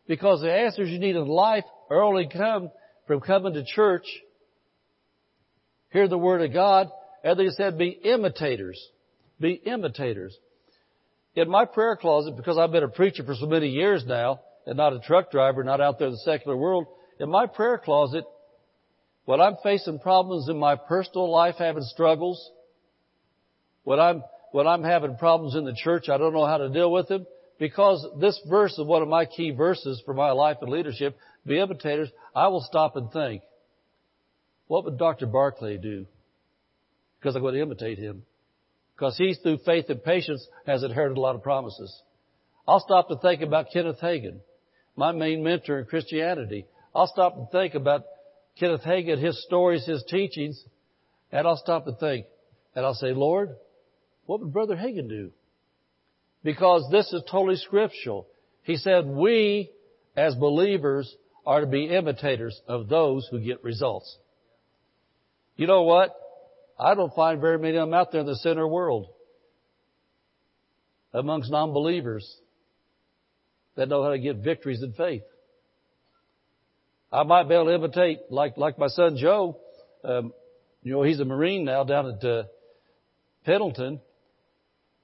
Because 0.08 0.42
the 0.42 0.54
answers 0.54 0.90
you 0.90 1.00
need 1.00 1.16
in 1.16 1.28
life 1.28 1.66
are 1.90 2.02
only 2.02 2.30
come 2.32 2.70
from 3.08 3.22
coming 3.22 3.54
to 3.54 3.66
church, 3.66 4.06
hear 5.92 6.08
the 6.08 6.18
Word 6.18 6.42
of 6.42 6.54
God, 6.54 6.90
and 7.24 7.40
they 7.40 7.50
said 7.50 7.78
be 7.78 7.90
imitators. 7.90 8.80
Be 9.40 9.54
imitators. 9.54 10.38
In 11.36 11.50
my 11.50 11.66
prayer 11.66 11.98
closet, 11.98 12.38
because 12.38 12.58
I've 12.58 12.72
been 12.72 12.84
a 12.84 12.88
preacher 12.88 13.24
for 13.24 13.36
so 13.36 13.46
many 13.46 13.68
years 13.68 14.06
now, 14.06 14.40
and 14.66 14.78
not 14.78 14.94
a 14.94 15.00
truck 15.00 15.32
driver, 15.32 15.64
not 15.64 15.82
out 15.82 16.00
there 16.00 16.08
in 16.08 16.14
the 16.14 16.20
secular 16.20 16.56
world, 16.56 16.88
in 17.20 17.30
my 17.30 17.46
prayer 17.46 17.78
closet, 17.78 18.24
when 19.26 19.42
I'm 19.42 19.58
facing 19.62 20.00
problems 20.00 20.48
in 20.48 20.58
my 20.58 20.76
personal 20.76 21.30
life, 21.30 21.56
having 21.58 21.84
struggles, 21.84 22.52
when 23.84 24.00
I'm, 24.00 24.24
when 24.52 24.66
I'm 24.66 24.84
having 24.84 25.18
problems 25.18 25.56
in 25.56 25.66
the 25.66 25.76
church, 25.76 26.08
I 26.10 26.18
don't 26.18 26.34
know 26.34 26.46
how 26.46 26.58
to 26.58 26.70
deal 26.70 26.92
with 26.92 27.10
them, 27.10 27.26
because 27.60 28.06
this 28.20 28.40
verse 28.50 28.74
is 28.74 28.86
one 28.86 29.02
of 29.02 29.08
my 29.08 29.26
key 29.26 29.52
verses 29.52 30.02
for 30.06 30.14
my 30.14 30.32
life 30.32 30.58
and 30.62 30.72
leadership, 30.72 31.18
be 31.46 31.60
imitators, 31.60 32.10
I 32.34 32.48
will 32.48 32.62
stop 32.62 32.96
and 32.96 33.12
think, 33.12 33.42
what 34.68 34.86
would 34.86 34.98
Dr. 34.98 35.26
Barclay 35.26 35.78
do? 35.78 36.06
Because 37.20 37.36
I'm 37.36 37.42
going 37.42 37.56
to 37.56 37.62
imitate 37.62 37.98
him. 37.98 38.24
Because 38.96 39.18
he, 39.18 39.34
through 39.34 39.60
faith 39.66 39.86
and 39.90 40.04
patience, 40.04 40.48
has 40.66 40.84
inherited 40.84 41.18
a 41.18 41.22
lot 41.22 41.36
of 41.36 41.44
promises. 41.44 42.02
I'll 42.68 42.80
stop 42.80 43.10
to 43.10 43.18
think 43.18 43.42
about 43.42 43.68
Kenneth 43.72 44.00
Hagin, 44.00 44.40
my 44.96 45.12
main 45.12 45.44
mentor 45.44 45.80
in 45.80 45.86
Christianity. 45.86 46.66
I'll 46.94 47.08
stop 47.08 47.36
and 47.38 47.50
think 47.52 47.76
about 47.76 48.04
Kenneth 48.58 48.84
Hagin, 48.84 49.20
his 49.20 49.44
stories, 49.44 49.86
his 49.86 50.04
teachings, 50.10 50.64
and 51.32 51.46
I'll 51.46 51.58
stop 51.58 51.88
and 51.88 51.98
think. 52.00 52.26
And 52.74 52.86
I'll 52.86 52.94
say, 52.94 53.12
Lord, 53.12 53.56
what 54.26 54.40
would 54.40 54.54
Brother 54.54 54.76
Hagin 54.76 55.10
do? 55.10 55.32
because 56.46 56.88
this 56.92 57.12
is 57.12 57.24
totally 57.30 57.58
scriptural. 57.58 58.28
He 58.62 58.78
said, 58.78 59.08
we 59.08 59.72
as 60.16 60.36
believers 60.36 61.14
are 61.46 61.62
to 61.62 61.68
be 61.68 61.86
imitators 61.86 62.62
of 62.68 62.88
those 62.88 63.28
who 63.30 63.40
get 63.40 63.64
results. 63.64 64.16
You 65.58 65.66
know 65.66 65.82
what? 65.82 66.16
I 66.78 66.94
don't 66.94 67.14
find 67.14 67.40
very 67.40 67.58
many 67.58 67.78
of 67.78 67.88
them 67.88 67.94
out 67.94 68.12
there 68.12 68.22
in 68.22 68.28
the 68.28 68.36
center 68.36 68.68
world 68.68 69.08
amongst 71.14 71.50
non-believers 71.50 72.38
that 73.76 73.88
know 73.88 74.04
how 74.04 74.10
to 74.10 74.20
get 74.20 74.38
victories 74.38 74.84
in 74.84 74.94
faith. 74.94 75.24
I 77.12 77.24
might 77.24 77.48
be 77.48 77.56
able 77.56 77.66
to 77.66 77.76
imitate, 77.76 78.20
like 78.30 78.58
like 78.58 78.78
my 78.78 78.88
son 78.88 79.18
Joe. 79.18 79.58
Um, 80.04 80.34
you 80.84 80.92
know, 80.94 81.04
he's 81.04 81.20
a 81.20 81.26
Marine 81.26 81.64
now 81.64 81.84
down 81.84 82.08
at 82.08 82.24
uh, 82.24 82.44
Pendleton, 83.46 84.02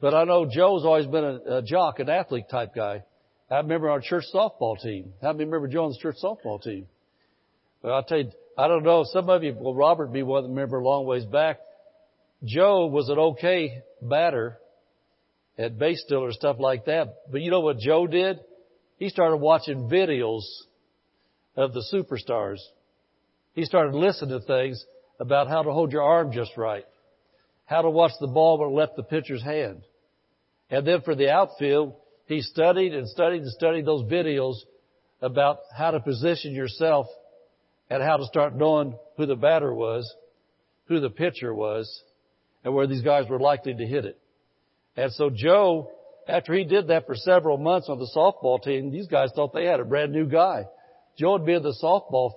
but 0.01 0.13
I 0.13 0.25
know 0.25 0.45
Joe's 0.45 0.83
always 0.83 1.05
been 1.07 1.23
a, 1.23 1.57
a 1.57 1.61
jock, 1.61 1.99
an 1.99 2.09
athlete 2.09 2.49
type 2.51 2.75
guy. 2.75 3.03
I 3.49 3.57
remember 3.57 3.89
our 3.89 4.01
church 4.01 4.25
softball 4.33 4.79
team. 4.81 5.13
How 5.21 5.31
many 5.31 5.45
remember 5.45 5.67
Joe's 5.67 5.97
church 5.97 6.17
softball 6.23 6.61
team? 6.61 6.87
Well, 7.81 7.95
I'll 7.95 8.03
tell 8.03 8.19
you, 8.19 8.31
I 8.57 8.67
don't 8.67 8.83
know, 8.83 9.05
some 9.05 9.29
of 9.29 9.43
you, 9.43 9.55
well, 9.57 9.73
Robert 9.73 10.11
be 10.11 10.23
one 10.23 10.43
remember 10.43 10.79
a 10.79 10.83
long 10.83 11.05
ways 11.05 11.25
back. 11.25 11.59
Joe 12.43 12.87
was 12.87 13.09
an 13.09 13.17
okay 13.17 13.81
batter 14.01 14.57
at 15.57 15.77
base 15.77 16.01
stealer, 16.05 16.31
stuff 16.31 16.57
like 16.59 16.85
that. 16.85 17.15
But 17.31 17.41
you 17.41 17.51
know 17.51 17.61
what 17.61 17.79
Joe 17.79 18.07
did? 18.07 18.39
He 18.97 19.09
started 19.09 19.37
watching 19.37 19.89
videos 19.89 20.43
of 21.55 21.73
the 21.73 21.83
superstars. 21.93 22.59
He 23.53 23.65
started 23.65 23.93
listening 23.95 24.39
to 24.39 24.45
things 24.45 24.83
about 25.19 25.47
how 25.47 25.63
to 25.63 25.71
hold 25.71 25.91
your 25.91 26.03
arm 26.03 26.31
just 26.31 26.57
right, 26.57 26.85
how 27.65 27.81
to 27.81 27.89
watch 27.89 28.11
the 28.19 28.27
ball 28.27 28.57
when 28.57 28.69
it 28.69 28.73
left 28.73 28.95
the 28.95 29.03
pitcher's 29.03 29.43
hand. 29.43 29.83
And 30.69 30.85
then 30.85 31.01
for 31.01 31.15
the 31.15 31.29
outfield, 31.29 31.95
he 32.25 32.41
studied 32.41 32.93
and 32.93 33.07
studied 33.07 33.41
and 33.41 33.51
studied 33.51 33.85
those 33.85 34.09
videos 34.09 34.55
about 35.21 35.59
how 35.75 35.91
to 35.91 35.99
position 35.99 36.53
yourself 36.53 37.07
and 37.91 38.01
how 38.01 38.15
to 38.15 38.25
start 38.25 38.55
knowing 38.55 38.97
who 39.17 39.25
the 39.25 39.35
batter 39.35 39.73
was, 39.73 40.09
who 40.85 41.01
the 41.01 41.09
pitcher 41.09 41.53
was, 41.53 42.03
and 42.63 42.73
where 42.73 42.87
these 42.87 43.01
guys 43.01 43.27
were 43.29 43.37
likely 43.37 43.73
to 43.73 43.85
hit 43.85 44.05
it. 44.05 44.17
And 44.95 45.11
so 45.11 45.29
Joe, 45.29 45.91
after 46.25 46.53
he 46.53 46.63
did 46.63 46.87
that 46.87 47.05
for 47.05 47.15
several 47.15 47.57
months 47.57 47.89
on 47.89 47.99
the 47.99 48.09
softball 48.15 48.63
team, 48.63 48.91
these 48.91 49.07
guys 49.07 49.31
thought 49.35 49.53
they 49.53 49.65
had 49.65 49.81
a 49.81 49.83
brand 49.83 50.13
new 50.13 50.25
guy. 50.25 50.67
Joe 51.17 51.33
would 51.33 51.45
be 51.45 51.53
in 51.53 51.63
the 51.63 51.75
softball, 51.83 52.31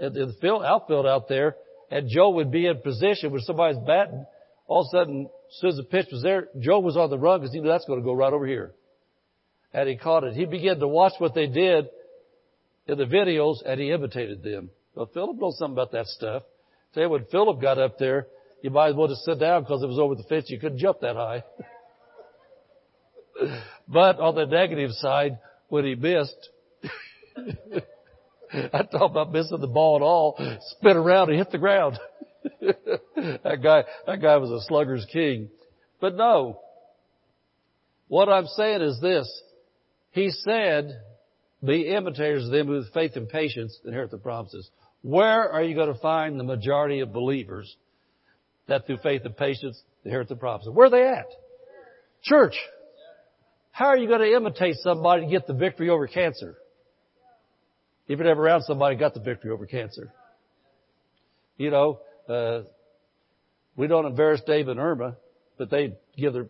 in 0.00 0.12
the 0.12 0.34
field, 0.40 0.64
outfield 0.64 1.06
out 1.06 1.28
there, 1.28 1.54
and 1.88 2.08
Joe 2.08 2.30
would 2.30 2.50
be 2.50 2.66
in 2.66 2.80
position 2.80 3.30
when 3.30 3.42
somebody's 3.42 3.78
batting. 3.86 4.26
All 4.66 4.80
of 4.80 4.88
a 4.88 4.90
sudden, 4.90 5.26
as 5.26 5.56
soon 5.60 5.70
as 5.70 5.76
the 5.76 5.84
pitch 5.84 6.08
was 6.10 6.24
there, 6.24 6.48
Joe 6.58 6.80
was 6.80 6.96
on 6.96 7.10
the 7.10 7.18
run 7.18 7.38
because 7.38 7.54
he 7.54 7.60
knew 7.60 7.68
that's 7.68 7.86
going 7.86 8.00
to 8.00 8.04
go 8.04 8.12
right 8.12 8.32
over 8.32 8.46
here. 8.46 8.72
And 9.72 9.88
he 9.88 9.96
caught 9.96 10.24
it. 10.24 10.34
He 10.34 10.46
began 10.46 10.80
to 10.80 10.88
watch 10.88 11.12
what 11.18 11.32
they 11.32 11.46
did 11.46 11.86
in 12.88 12.98
the 12.98 13.04
videos 13.04 13.58
and 13.64 13.78
he 13.78 13.92
imitated 13.92 14.42
them. 14.42 14.70
Well, 14.96 15.10
Philip 15.12 15.36
knows 15.38 15.58
something 15.58 15.74
about 15.74 15.92
that 15.92 16.06
stuff. 16.06 16.42
You 16.94 17.08
when 17.10 17.26
Philip 17.30 17.60
got 17.60 17.78
up 17.78 17.98
there, 17.98 18.26
you 18.62 18.70
might 18.70 18.88
as 18.88 18.94
well 18.94 19.08
just 19.08 19.24
sit 19.24 19.38
down 19.38 19.62
because 19.62 19.82
it 19.82 19.86
was 19.86 19.98
over 19.98 20.14
the 20.14 20.22
fence. 20.22 20.46
You 20.48 20.58
couldn't 20.58 20.78
jump 20.78 21.00
that 21.00 21.14
high. 21.14 21.44
but 23.88 24.18
on 24.18 24.34
the 24.34 24.46
negative 24.46 24.92
side, 24.92 25.38
when 25.68 25.84
he 25.84 25.94
missed, 25.94 26.48
I 28.52 28.82
talk 28.90 29.10
about 29.10 29.32
missing 29.32 29.60
the 29.60 29.66
ball 29.66 29.96
at 29.96 30.02
all, 30.02 30.58
spin 30.78 30.96
around 30.96 31.28
and 31.28 31.36
hit 31.36 31.50
the 31.50 31.58
ground. 31.58 31.98
that 32.62 33.60
guy, 33.62 33.84
that 34.06 34.22
guy 34.22 34.38
was 34.38 34.50
a 34.50 34.66
slugger's 34.66 35.06
king. 35.12 35.50
But 36.00 36.16
no. 36.16 36.60
What 38.08 38.30
I'm 38.30 38.46
saying 38.46 38.80
is 38.80 38.98
this. 39.02 39.42
He 40.12 40.30
said, 40.30 40.98
be 41.62 41.88
imitators 41.88 42.46
of 42.46 42.52
them 42.52 42.68
who 42.68 42.74
with 42.74 42.94
faith 42.94 43.12
and 43.16 43.28
patience 43.28 43.78
inherit 43.84 44.10
the 44.10 44.16
promises. 44.16 44.70
Where 45.06 45.52
are 45.52 45.62
you 45.62 45.76
going 45.76 45.94
to 45.94 46.00
find 46.00 46.40
the 46.40 46.42
majority 46.42 46.98
of 46.98 47.12
believers 47.12 47.72
that 48.66 48.86
through 48.86 48.96
faith 49.04 49.22
and 49.24 49.36
patience 49.36 49.80
inherit 50.04 50.26
the 50.26 50.34
promises? 50.34 50.72
Where 50.72 50.88
are 50.88 50.90
they 50.90 51.06
at? 51.06 51.26
Church. 52.24 52.56
How 53.70 53.86
are 53.86 53.96
you 53.96 54.08
going 54.08 54.18
to 54.18 54.34
imitate 54.34 54.74
somebody 54.82 55.26
to 55.26 55.30
get 55.30 55.46
the 55.46 55.54
victory 55.54 55.90
over 55.90 56.08
cancer? 56.08 56.56
If 58.08 58.18
you're 58.18 58.26
never 58.26 58.42
around 58.42 58.62
somebody 58.62 58.96
got 58.96 59.14
the 59.14 59.20
victory 59.20 59.52
over 59.52 59.64
cancer. 59.66 60.12
You 61.56 61.70
know, 61.70 62.00
uh, 62.28 62.62
we 63.76 63.86
don't 63.86 64.06
embarrass 64.06 64.40
Dave 64.44 64.66
and 64.66 64.80
Irma, 64.80 65.18
but 65.56 65.70
they 65.70 65.92
give 66.16 66.32
their 66.32 66.48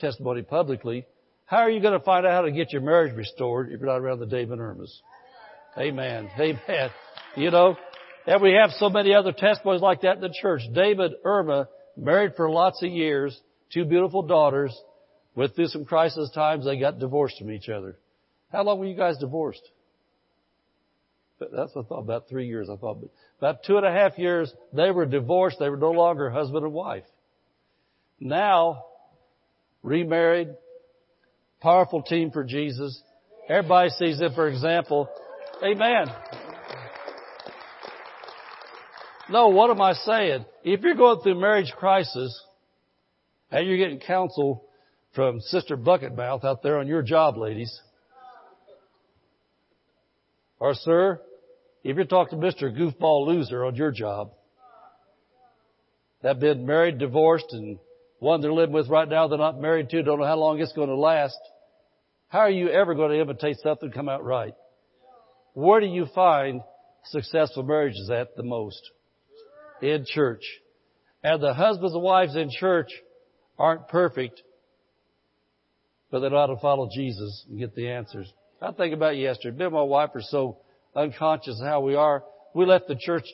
testimony 0.00 0.40
publicly. 0.40 1.04
How 1.44 1.58
are 1.58 1.70
you 1.70 1.82
going 1.82 1.98
to 1.98 2.02
find 2.02 2.24
out 2.24 2.32
how 2.32 2.40
to 2.40 2.52
get 2.52 2.72
your 2.72 2.80
marriage 2.80 3.14
restored 3.14 3.70
if 3.70 3.80
you're 3.80 3.90
not 3.90 3.98
around 3.98 4.20
the 4.20 4.26
Dave 4.26 4.50
and 4.50 4.62
Irmas? 4.62 4.98
Amen. 5.76 6.30
Amen. 6.40 6.90
You 7.36 7.50
know, 7.50 7.76
and 8.28 8.42
we 8.42 8.52
have 8.52 8.70
so 8.72 8.90
many 8.90 9.14
other 9.14 9.32
testimonies 9.32 9.80
like 9.80 10.02
that 10.02 10.16
in 10.16 10.20
the 10.20 10.34
church. 10.42 10.60
David, 10.74 11.12
Irma, 11.24 11.66
married 11.96 12.34
for 12.36 12.50
lots 12.50 12.82
of 12.82 12.90
years, 12.90 13.38
two 13.72 13.86
beautiful 13.86 14.22
daughters. 14.22 14.78
With 15.34 15.56
through 15.56 15.68
some 15.68 15.86
crisis 15.86 16.30
times, 16.34 16.66
they 16.66 16.78
got 16.78 16.98
divorced 16.98 17.38
from 17.38 17.50
each 17.50 17.70
other. 17.70 17.96
How 18.52 18.64
long 18.64 18.80
were 18.80 18.86
you 18.86 18.96
guys 18.96 19.16
divorced? 19.16 19.62
That's 21.40 21.74
what 21.74 21.86
I 21.86 21.88
thought, 21.88 22.00
about 22.00 22.28
three 22.28 22.48
years, 22.48 22.68
I 22.70 22.76
thought. 22.76 22.98
About 23.38 23.62
two 23.64 23.78
and 23.78 23.86
a 23.86 23.92
half 23.92 24.18
years, 24.18 24.52
they 24.74 24.90
were 24.90 25.06
divorced. 25.06 25.58
They 25.58 25.70
were 25.70 25.76
no 25.76 25.92
longer 25.92 26.28
husband 26.28 26.64
and 26.64 26.74
wife. 26.74 27.04
Now, 28.20 28.84
remarried, 29.82 30.48
powerful 31.62 32.02
team 32.02 32.30
for 32.30 32.44
Jesus. 32.44 33.00
Everybody 33.48 33.88
sees 33.90 34.20
it 34.20 34.32
for 34.34 34.48
example. 34.48 35.08
Amen. 35.62 36.08
No, 39.30 39.48
what 39.48 39.70
am 39.70 39.80
I 39.80 39.92
saying? 39.92 40.46
If 40.64 40.80
you're 40.80 40.94
going 40.94 41.20
through 41.20 41.38
marriage 41.38 41.72
crisis 41.76 42.42
and 43.50 43.66
you're 43.66 43.76
getting 43.76 44.00
counsel 44.00 44.64
from 45.14 45.40
Sister 45.40 45.76
Bucketmouth 45.76 46.44
out 46.44 46.62
there 46.62 46.78
on 46.78 46.86
your 46.86 47.02
job, 47.02 47.36
ladies. 47.36 47.80
Or 50.58 50.74
sir, 50.74 51.20
if 51.84 51.96
you're 51.96 52.06
talking 52.06 52.40
to 52.40 52.46
Mr. 52.46 52.74
Goofball 52.74 53.26
Loser 53.26 53.64
on 53.64 53.76
your 53.76 53.90
job, 53.90 54.32
that 56.22 56.40
been 56.40 56.66
married, 56.66 56.98
divorced, 56.98 57.52
and 57.52 57.78
one 58.18 58.40
they're 58.40 58.52
living 58.52 58.74
with 58.74 58.88
right 58.88 59.08
now 59.08 59.28
they're 59.28 59.38
not 59.38 59.60
married 59.60 59.90
to, 59.90 60.02
don't 60.02 60.18
know 60.18 60.26
how 60.26 60.36
long 60.36 60.58
it's 60.58 60.72
going 60.72 60.88
to 60.88 60.96
last. 60.96 61.38
How 62.28 62.40
are 62.40 62.50
you 62.50 62.70
ever 62.70 62.94
going 62.94 63.12
to 63.12 63.20
imitate 63.20 63.58
something 63.62 63.90
come 63.90 64.08
out 64.08 64.24
right? 64.24 64.54
Where 65.52 65.80
do 65.80 65.86
you 65.86 66.06
find 66.14 66.62
successful 67.04 67.62
marriages 67.62 68.10
at 68.10 68.34
the 68.36 68.42
most? 68.42 68.80
In 69.82 70.04
church. 70.06 70.42
And 71.22 71.42
the 71.42 71.54
husbands 71.54 71.94
and 71.94 72.02
wives 72.02 72.36
in 72.36 72.50
church 72.50 72.90
aren't 73.58 73.88
perfect, 73.88 74.42
but 76.10 76.20
they 76.20 76.28
know 76.28 76.38
how 76.38 76.46
to 76.46 76.60
follow 76.60 76.88
Jesus 76.92 77.44
and 77.48 77.58
get 77.58 77.74
the 77.74 77.90
answers. 77.90 78.32
I 78.62 78.72
think 78.72 78.94
about 78.94 79.16
yesterday. 79.16 79.56
Me 79.56 79.64
and 79.66 79.74
my 79.74 79.82
wife 79.82 80.10
are 80.14 80.22
so 80.22 80.58
unconscious 80.94 81.60
of 81.60 81.66
how 81.66 81.80
we 81.80 81.94
are. 81.94 82.24
We 82.54 82.66
left 82.66 82.88
the 82.88 82.96
church 82.96 83.24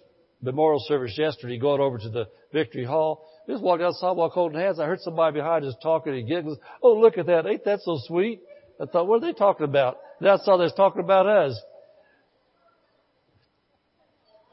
memorial 0.43 0.83
service 0.87 1.17
yesterday 1.17 1.59
going 1.59 1.81
over 1.81 1.99
to 1.99 2.09
the 2.11 2.27
Victory 2.53 2.85
Hall. 2.85 3.27
Just 3.49 3.63
walked 3.63 3.83
out 3.83 3.91
the 3.91 3.99
sidewalk 4.01 4.33
holding 4.33 4.59
hands. 4.59 4.81
I 4.81 4.87
heard 4.87 5.01
somebody 5.01 5.35
behind 5.35 5.65
us 5.65 5.75
talking 5.83 6.15
and 6.15 6.29
giggling. 6.29 6.57
Oh, 6.83 6.95
look 6.95 7.19
at 7.19 7.27
that. 7.27 7.47
Ain't 7.47 7.65
that 7.65 7.81
so 7.81 7.99
sweet? 8.07 8.41
I 8.81 8.87
thought, 8.87 9.07
what 9.07 9.23
are 9.23 9.27
they 9.27 9.33
talking 9.33 9.65
about? 9.65 9.99
Then 10.21 10.31
I 10.31 10.37
saw 10.39 10.57
they 10.57 10.65
was 10.65 10.75
talking 10.75 11.03
about 11.03 11.27
us. 11.27 11.61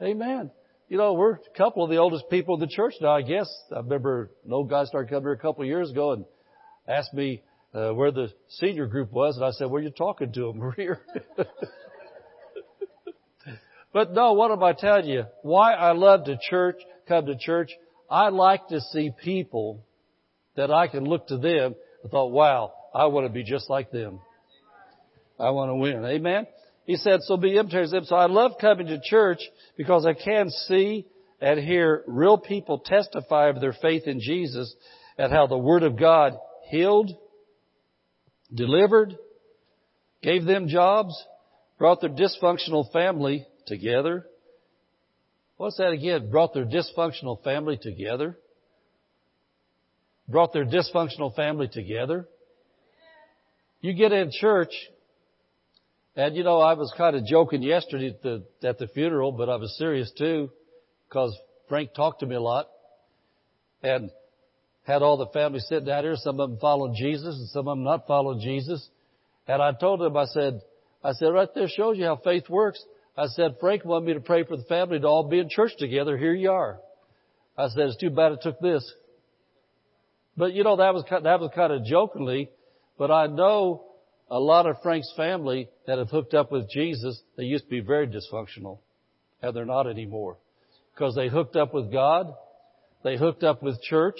Amen. 0.02 0.52
You 0.92 0.98
know, 0.98 1.14
we're 1.14 1.36
a 1.36 1.58
couple 1.58 1.86
of 1.86 1.90
the 1.90 1.96
oldest 1.96 2.30
people 2.30 2.56
in 2.56 2.60
the 2.60 2.68
church 2.68 2.96
now, 3.00 3.16
I 3.16 3.22
guess. 3.22 3.50
I 3.74 3.78
remember 3.78 4.30
an 4.46 4.52
old 4.52 4.70
guy 4.70 4.84
started 4.84 5.10
coming 5.10 5.24
here 5.24 5.32
a 5.32 5.38
couple 5.38 5.62
of 5.62 5.70
years 5.70 5.90
ago 5.90 6.12
and 6.12 6.26
asked 6.86 7.14
me 7.14 7.44
uh, 7.74 7.92
where 7.92 8.12
the 8.12 8.28
senior 8.50 8.88
group 8.88 9.10
was, 9.10 9.38
and 9.38 9.46
I 9.46 9.52
said, 9.52 9.70
"Where 9.70 9.82
are 9.82 9.90
talking 9.90 10.34
to 10.34 10.48
them? 10.48 10.58
We're 10.60 10.74
here." 10.74 11.00
but 13.94 14.12
no, 14.12 14.34
what 14.34 14.52
am 14.52 14.62
I 14.62 14.74
telling 14.74 15.06
you? 15.06 15.24
Why 15.44 15.72
I 15.72 15.94
love 15.94 16.26
to 16.26 16.38
church, 16.50 16.82
come 17.08 17.26
to 17.28 17.38
church. 17.38 17.72
I 18.10 18.28
like 18.28 18.68
to 18.68 18.82
see 18.82 19.12
people 19.24 19.86
that 20.58 20.72
I 20.72 20.88
can 20.88 21.06
look 21.06 21.28
to 21.28 21.38
them 21.38 21.74
and 22.04 22.12
thought, 22.12 22.32
"Wow, 22.32 22.74
I 22.94 23.06
want 23.06 23.28
to 23.28 23.32
be 23.32 23.46
just 23.46 23.70
like 23.70 23.92
them. 23.92 24.20
I 25.40 25.52
want 25.52 25.70
to 25.70 25.76
win." 25.76 26.04
Amen. 26.04 26.48
He 26.86 26.96
said, 26.96 27.22
"So 27.24 27.38
be 27.38 27.58
imitators 27.58 27.92
them." 27.92 28.06
So 28.06 28.16
I 28.16 28.26
love 28.26 28.54
coming 28.60 28.88
to 28.88 29.00
church 29.04 29.42
because 29.78 30.06
I 30.06 30.14
can 30.14 30.50
see 30.50 31.06
and 31.40 31.60
hear 31.60 32.04
real 32.08 32.38
people 32.38 32.80
testify 32.80 33.50
of 33.50 33.62
their 33.62 33.74
faith 33.74 34.08
in 34.08 34.20
Jesus 34.20 34.76
and 35.18 35.32
how 35.32 35.48
the 35.48 35.58
Word 35.58 35.84
of 35.84 35.98
God 35.98 36.38
healed, 36.70 37.12
delivered, 38.54 39.18
gave 40.22 40.46
them 40.46 40.68
jobs, 40.68 41.14
brought 41.78 42.02
their 42.02 42.10
dysfunctional 42.10 42.92
family 42.92 43.46
together. 43.66 44.26
What's 45.58 45.78
that 45.78 45.92
again? 45.92 46.30
Brought 46.30 46.54
their 46.54 46.66
dysfunctional 46.66 47.44
family 47.44 47.78
together. 47.82 48.38
Brought 50.28 50.54
their 50.54 50.66
dysfunctional 50.66 51.36
family 51.36 51.68
together. 51.68 52.28
You 53.82 53.94
get 53.94 54.12
in 54.12 54.32
church, 54.32 54.74
and 56.16 56.36
you 56.36 56.44
know, 56.44 56.60
I 56.60 56.74
was 56.74 56.94
kind 56.98 57.16
of 57.16 57.26
joking 57.26 57.64
yesterday 57.64 58.10
at 58.10 58.22
the, 58.22 58.44
at 58.64 58.78
the 58.78 58.88
funeral, 58.88 59.32
but 59.32 59.50
I 59.50 59.56
was 59.56 59.78
serious 59.78 60.12
too, 60.18 60.50
because 61.08 61.38
Frank 61.70 61.94
talked 61.94 62.20
to 62.20 62.26
me 62.26 62.36
a 62.36 62.42
lot. 62.42 62.68
And 63.84 64.12
had 64.84 65.02
all 65.02 65.18
the 65.18 65.28
family 65.28 65.60
sitting 65.60 65.86
down 65.86 66.04
here, 66.04 66.16
some 66.16 66.40
of 66.40 66.50
them 66.50 66.60
following 66.60 66.96
Jesus 66.96 67.38
and 67.38 67.48
some 67.50 67.68
of 67.68 67.78
them 67.78 67.84
not 67.84 68.08
following 68.08 68.40
Jesus. 68.42 68.88
And 69.48 69.62
I 69.62 69.72
told 69.72 70.02
them, 70.02 70.18
I 70.18 70.26
said, 70.26 70.62
I 71.04 71.14
said, 71.14 71.28
right 71.28 71.50
there 71.56 71.68
shows 71.68 71.98
you 71.98 72.06
how 72.06 72.18
faith 72.18 72.50
works. 72.50 72.84
I 73.18 73.28
said, 73.28 73.58
Frank 73.60 73.86
wanted 73.86 74.06
me 74.06 74.14
to 74.14 74.20
pray 74.20 74.44
for 74.44 74.58
the 74.58 74.64
family 74.64 75.00
to 75.00 75.08
all 75.08 75.28
be 75.28 75.40
in 75.40 75.50
church 75.50 75.72
together. 75.78 76.18
Here 76.18 76.34
you 76.34 76.52
are. 76.52 76.80
I 77.58 77.68
said, 77.70 77.88
it's 77.88 77.98
too 77.98 78.10
bad 78.10 78.34
it 78.34 78.40
took 78.42 78.60
this. 78.60 78.92
But 80.38 80.54
you 80.54 80.64
know, 80.64 80.78
that 80.78 80.94
was, 80.94 81.04
that 81.10 81.40
was 81.40 81.52
kind 81.54 81.74
of 81.74 81.86
jokingly, 81.86 82.50
but 82.98 83.12
I 83.12 83.28
know 83.28 83.84
a 84.32 84.40
lot 84.40 84.66
of 84.66 84.82
Frank's 84.82 85.12
family 85.18 85.68
that 85.86 85.98
have 85.98 86.10
hooked 86.10 86.34
up 86.34 86.54
with 86.54 86.70
Jesus, 86.70 87.22
they 87.36 87.44
used 87.44 87.66
to 87.66 87.70
be 87.70 87.82
very 87.82 88.08
dysfunctional. 88.08 88.80
And 89.42 89.54
they're 89.54 89.66
not 89.66 89.88
anymore. 89.88 90.38
Because 90.96 91.16
they 91.16 91.28
hooked 91.28 91.58
up 91.58 91.74
with 91.74 91.92
God. 91.92 92.34
They 93.04 93.18
hooked 93.18 93.44
up 93.44 93.62
with 93.62 93.82
church. 93.82 94.16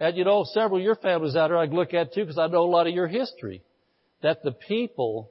And 0.00 0.16
you 0.16 0.24
know, 0.24 0.44
several 0.44 0.78
of 0.78 0.82
your 0.82 0.96
families 0.96 1.36
out 1.36 1.48
there 1.48 1.58
I 1.58 1.66
look 1.66 1.92
at 1.92 2.14
too 2.14 2.22
because 2.22 2.38
I 2.38 2.46
know 2.46 2.62
a 2.62 2.70
lot 2.70 2.86
of 2.86 2.94
your 2.94 3.06
history. 3.06 3.62
That 4.22 4.42
the 4.42 4.52
people 4.52 5.30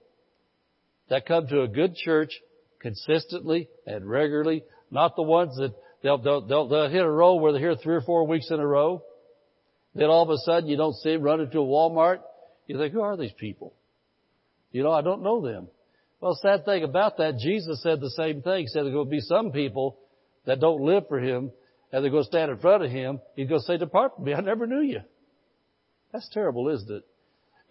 that 1.09 1.25
come 1.25 1.47
to 1.47 1.63
a 1.63 1.67
good 1.67 1.95
church 1.95 2.31
consistently 2.79 3.67
and 3.87 4.07
regularly, 4.07 4.63
not 4.91 5.15
the 5.15 5.23
ones 5.23 5.57
that 5.57 5.73
they'll, 6.03 6.19
they'll, 6.19 6.41
they'll, 6.45 6.67
they'll 6.67 6.89
hit 6.89 7.01
a 7.01 7.09
row 7.09 7.35
where 7.35 7.51
they're 7.51 7.61
here 7.61 7.75
three 7.75 7.95
or 7.95 8.01
four 8.01 8.27
weeks 8.27 8.51
in 8.51 8.59
a 8.59 8.67
row. 8.67 9.01
Then 9.95 10.05
all 10.09 10.21
of 10.21 10.29
a 10.29 10.37
sudden 10.37 10.69
you 10.69 10.77
don't 10.77 10.95
see 10.97 11.13
them 11.13 11.23
run 11.23 11.41
into 11.41 11.59
a 11.59 11.65
Walmart. 11.65 12.19
You 12.67 12.77
think, 12.77 12.93
who 12.93 13.01
are 13.01 13.17
these 13.17 13.33
people? 13.39 13.73
You 14.71 14.83
know, 14.83 14.91
I 14.91 15.01
don't 15.01 15.23
know 15.23 15.41
them. 15.41 15.67
Well, 16.21 16.37
sad 16.41 16.65
thing 16.65 16.83
about 16.83 17.17
that, 17.17 17.37
Jesus 17.37 17.81
said 17.81 18.01
the 18.01 18.11
same 18.11 18.41
thing. 18.41 18.61
He 18.61 18.67
said 18.67 18.83
going 18.83 19.05
to 19.05 19.09
be 19.09 19.21
some 19.21 19.51
people 19.51 19.97
that 20.45 20.59
don't 20.59 20.81
live 20.81 21.07
for 21.07 21.19
Him 21.19 21.51
and 21.91 22.03
they're 22.03 22.11
going 22.11 22.23
to 22.23 22.29
stand 22.29 22.51
in 22.51 22.57
front 22.57 22.83
of 22.83 22.91
him, 22.91 23.19
he's 23.35 23.47
going 23.47 23.61
to 23.61 23.65
say, 23.65 23.77
depart 23.77 24.15
from 24.15 24.25
me, 24.25 24.33
I 24.33 24.41
never 24.41 24.67
knew 24.67 24.81
you. 24.81 25.01
That's 26.11 26.29
terrible, 26.29 26.69
isn't 26.69 26.91
it? 26.91 27.03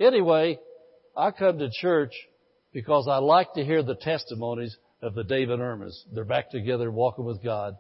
Anyway, 0.01 0.59
I 1.17 1.31
come 1.31 1.59
to 1.59 1.71
church 1.71 2.13
because 2.73 3.09
I 3.09 3.19
like 3.19 3.55
to 3.55 3.65
hear 3.65 3.83
the 3.83 3.95
testimonies 3.95 4.77
of 5.03 5.15
the 5.15 5.25
David 5.25 5.61
Irmas. 5.61 6.05
They're 6.13 6.25
back 6.25 6.51
together 6.51 6.91
walking 6.91 7.25
with 7.25 7.43
God. 7.43 7.77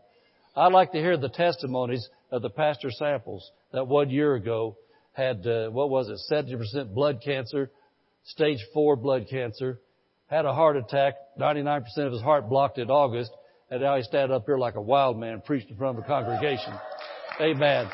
I 0.56 0.68
like 0.68 0.92
to 0.92 0.98
hear 0.98 1.16
the 1.16 1.28
testimonies 1.28 2.08
of 2.30 2.42
the 2.42 2.50
Pastor 2.50 2.90
Samples 2.90 3.48
that 3.72 3.86
one 3.86 4.10
year 4.10 4.34
ago 4.34 4.76
had, 5.12 5.46
uh, 5.46 5.68
what 5.70 5.90
was 5.90 6.08
it, 6.08 6.18
70% 6.32 6.94
blood 6.94 7.20
cancer, 7.24 7.70
stage 8.28 8.64
four 8.72 8.96
blood 8.96 9.26
cancer, 9.28 9.80
had 10.28 10.44
a 10.44 10.52
heart 10.52 10.76
attack, 10.76 11.14
99% 11.38 11.84
of 11.98 12.12
his 12.12 12.22
heart 12.22 12.48
blocked 12.48 12.78
in 12.78 12.90
August, 12.90 13.30
and 13.70 13.82
now 13.82 13.96
he 13.96 14.02
stand 14.02 14.32
up 14.32 14.44
here 14.46 14.58
like 14.58 14.76
a 14.76 14.80
wild 14.80 15.18
man 15.18 15.42
preaching 15.44 15.70
in 15.70 15.76
front 15.76 15.98
of 15.98 16.04
a 16.04 16.06
congregation. 16.06 16.72
Amen. 17.40 17.88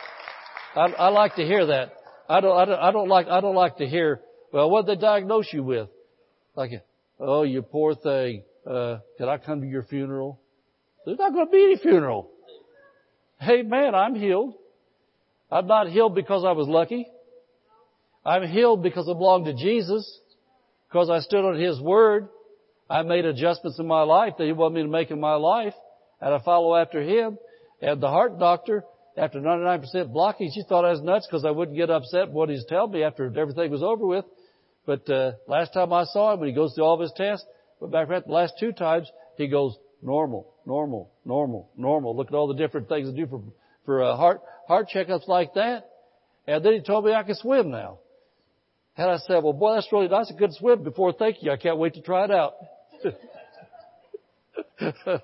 I, 0.75 0.87
I 0.87 1.09
like 1.09 1.37
to 1.37 1.44
hear 1.44 1.66
that. 1.66 1.92
I 2.29 2.40
don't, 2.40 2.57
I 2.57 2.64
don't, 2.64 2.81
I 2.81 2.90
don't 2.90 3.09
like, 3.09 3.29
I 3.29 3.40
don't 3.40 3.55
like 3.55 3.77
to 3.77 3.87
hear, 3.87 4.20
well, 4.53 4.70
what 4.70 4.87
did 4.87 4.99
they 4.99 5.01
diagnose 5.03 5.53
you 5.53 5.62
with? 5.62 5.88
Like, 6.57 6.70
oh, 7.20 7.42
you 7.42 7.62
poor 7.62 7.94
thing. 7.94 8.42
Uh, 8.66 8.99
can 9.18 9.29
I 9.29 9.38
come 9.38 9.61
to 9.61 9.66
your 9.66 9.83
funeral? 9.83 10.40
There's 11.05 11.18
not 11.18 11.33
going 11.33 11.47
to 11.47 11.53
be 11.53 11.62
any 11.62 11.77
funeral. 11.77 12.31
Hey 13.38 13.62
man, 13.62 13.94
I'm 13.94 14.14
healed. 14.14 14.55
I'm 15.51 15.66
not 15.66 15.88
healed 15.88 16.14
because 16.14 16.44
I 16.44 16.53
was 16.53 16.66
lucky. 16.66 17.07
I'm 18.25 18.49
healed 18.49 18.83
because 18.83 19.07
I 19.09 19.12
belong 19.12 19.44
to 19.44 19.53
Jesus, 19.53 20.20
because 20.94 21.11
I 21.11 21.18
stood 21.18 21.44
on 21.44 21.59
His 21.59 21.80
Word, 21.80 22.28
I 22.88 23.02
made 23.02 23.24
adjustments 23.24 23.80
in 23.80 23.87
my 23.88 24.02
life 24.02 24.35
that 24.38 24.44
He 24.44 24.52
wanted 24.52 24.76
me 24.76 24.83
to 24.83 24.88
make 24.88 25.11
in 25.11 25.18
my 25.18 25.35
life, 25.35 25.74
and 26.20 26.33
I 26.33 26.38
follow 26.38 26.76
after 26.76 27.02
Him. 27.02 27.37
And 27.83 28.00
the 28.00 28.09
heart 28.09 28.38
doctor, 28.38 28.85
after 29.16 29.40
99% 29.40 29.83
blockage, 30.12 30.52
he 30.52 30.62
thought 30.62 30.85
I 30.85 30.92
was 30.92 31.02
nuts 31.02 31.26
because 31.26 31.44
I 31.44 31.50
wouldn't 31.50 31.76
get 31.76 31.90
upset 31.90 32.30
what 32.30 32.48
he's 32.48 32.64
telling 32.66 32.92
me 32.92 33.02
after 33.02 33.26
everything 33.26 33.72
was 33.72 33.83
over 33.83 34.07
with. 34.07 34.24
But 34.87 35.11
uh, 35.11 35.33
last 35.48 35.74
time 35.74 35.92
I 35.92 36.04
saw 36.04 36.33
him, 36.33 36.38
when 36.38 36.48
he 36.48 36.54
goes 36.54 36.74
through 36.74 36.85
all 36.85 36.94
of 36.94 37.00
his 37.00 37.12
tests, 37.16 37.44
but 37.80 37.90
back 37.90 38.07
the 38.07 38.33
last 38.33 38.54
two 38.61 38.70
times, 38.70 39.11
he 39.37 39.48
goes 39.48 39.76
normal, 40.00 40.54
normal, 40.64 41.11
normal, 41.24 41.70
normal. 41.76 42.16
Look 42.16 42.28
at 42.28 42.35
all 42.35 42.46
the 42.46 42.54
different 42.54 42.88
things 42.88 43.11
to 43.11 43.16
do 43.16 43.26
for 43.26 43.42
for 43.85 44.02
uh, 44.04 44.16
heart 44.16 44.42
heart 44.68 44.87
checkups 44.94 45.26
like 45.26 45.54
that. 45.54 45.90
And 46.47 46.64
then 46.64 46.74
he 46.74 46.80
told 46.82 47.05
me 47.05 47.12
I 47.12 47.24
can 47.24 47.34
swim 47.34 47.72
now. 47.72 47.99
And 48.97 49.11
I 49.11 49.16
said, 49.18 49.42
well, 49.42 49.53
boy, 49.53 49.74
that's 49.74 49.90
really 49.92 50.09
nice. 50.09 50.30
I 50.30 50.34
couldn't 50.34 50.55
swim 50.55 50.84
before. 50.84 51.12
Thank 51.12 51.42
you. 51.42 51.51
I 51.51 51.57
can't 51.57 51.78
wait 51.78 51.95
to 51.95 52.03
try 52.03 52.24
it 52.24 52.30
out. 52.30 52.55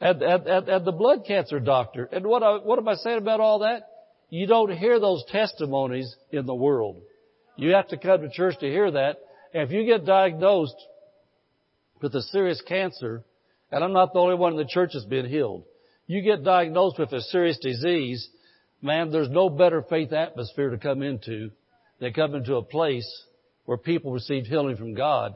and, 0.00 0.22
and, 0.22 0.46
and, 0.46 0.68
and 0.68 0.84
the 0.84 0.92
blood 0.92 1.24
cancer 1.26 1.58
doctor. 1.58 2.08
And 2.12 2.26
what, 2.26 2.42
I, 2.42 2.58
what 2.58 2.78
am 2.78 2.86
I 2.86 2.94
saying 2.94 3.18
about 3.18 3.40
all 3.40 3.60
that? 3.60 3.88
You 4.28 4.46
don't 4.46 4.70
hear 4.70 5.00
those 5.00 5.24
testimonies 5.28 6.14
in 6.30 6.46
the 6.46 6.54
world. 6.54 7.02
You 7.56 7.74
have 7.74 7.88
to 7.88 7.96
come 7.96 8.20
to 8.20 8.30
church 8.30 8.58
to 8.60 8.66
hear 8.66 8.90
that. 8.92 9.16
And 9.52 9.64
if 9.64 9.72
you 9.72 9.84
get 9.84 10.06
diagnosed 10.06 10.76
with 12.00 12.14
a 12.14 12.22
serious 12.22 12.62
cancer, 12.66 13.24
and 13.72 13.82
I'm 13.82 13.92
not 13.92 14.12
the 14.12 14.20
only 14.20 14.36
one 14.36 14.52
in 14.52 14.58
the 14.58 14.64
church 14.64 14.90
that's 14.94 15.04
been 15.04 15.28
healed, 15.28 15.64
you 16.06 16.22
get 16.22 16.44
diagnosed 16.44 16.98
with 16.98 17.12
a 17.12 17.20
serious 17.20 17.58
disease, 17.58 18.28
man, 18.80 19.10
there's 19.10 19.28
no 19.28 19.50
better 19.50 19.82
faith 19.82 20.12
atmosphere 20.12 20.70
to 20.70 20.78
come 20.78 21.02
into 21.02 21.50
than 22.00 22.12
come 22.12 22.34
into 22.34 22.56
a 22.56 22.62
place 22.62 23.08
where 23.66 23.78
people 23.78 24.12
receive 24.12 24.46
healing 24.46 24.76
from 24.76 24.94
God 24.94 25.34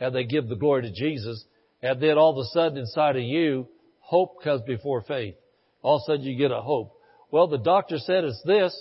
and 0.00 0.14
they 0.14 0.24
give 0.24 0.48
the 0.48 0.56
glory 0.56 0.82
to 0.82 0.92
Jesus. 0.92 1.44
And 1.82 2.00
then 2.02 2.18
all 2.18 2.38
of 2.38 2.44
a 2.44 2.48
sudden 2.50 2.78
inside 2.78 3.16
of 3.16 3.22
you, 3.22 3.68
hope 4.00 4.42
comes 4.42 4.62
before 4.62 5.02
faith. 5.02 5.34
All 5.82 5.96
of 5.96 6.02
a 6.02 6.04
sudden 6.06 6.24
you 6.24 6.36
get 6.36 6.50
a 6.50 6.60
hope. 6.60 6.92
Well, 7.30 7.46
the 7.46 7.58
doctor 7.58 7.98
said 7.98 8.24
it's 8.24 8.42
this, 8.44 8.76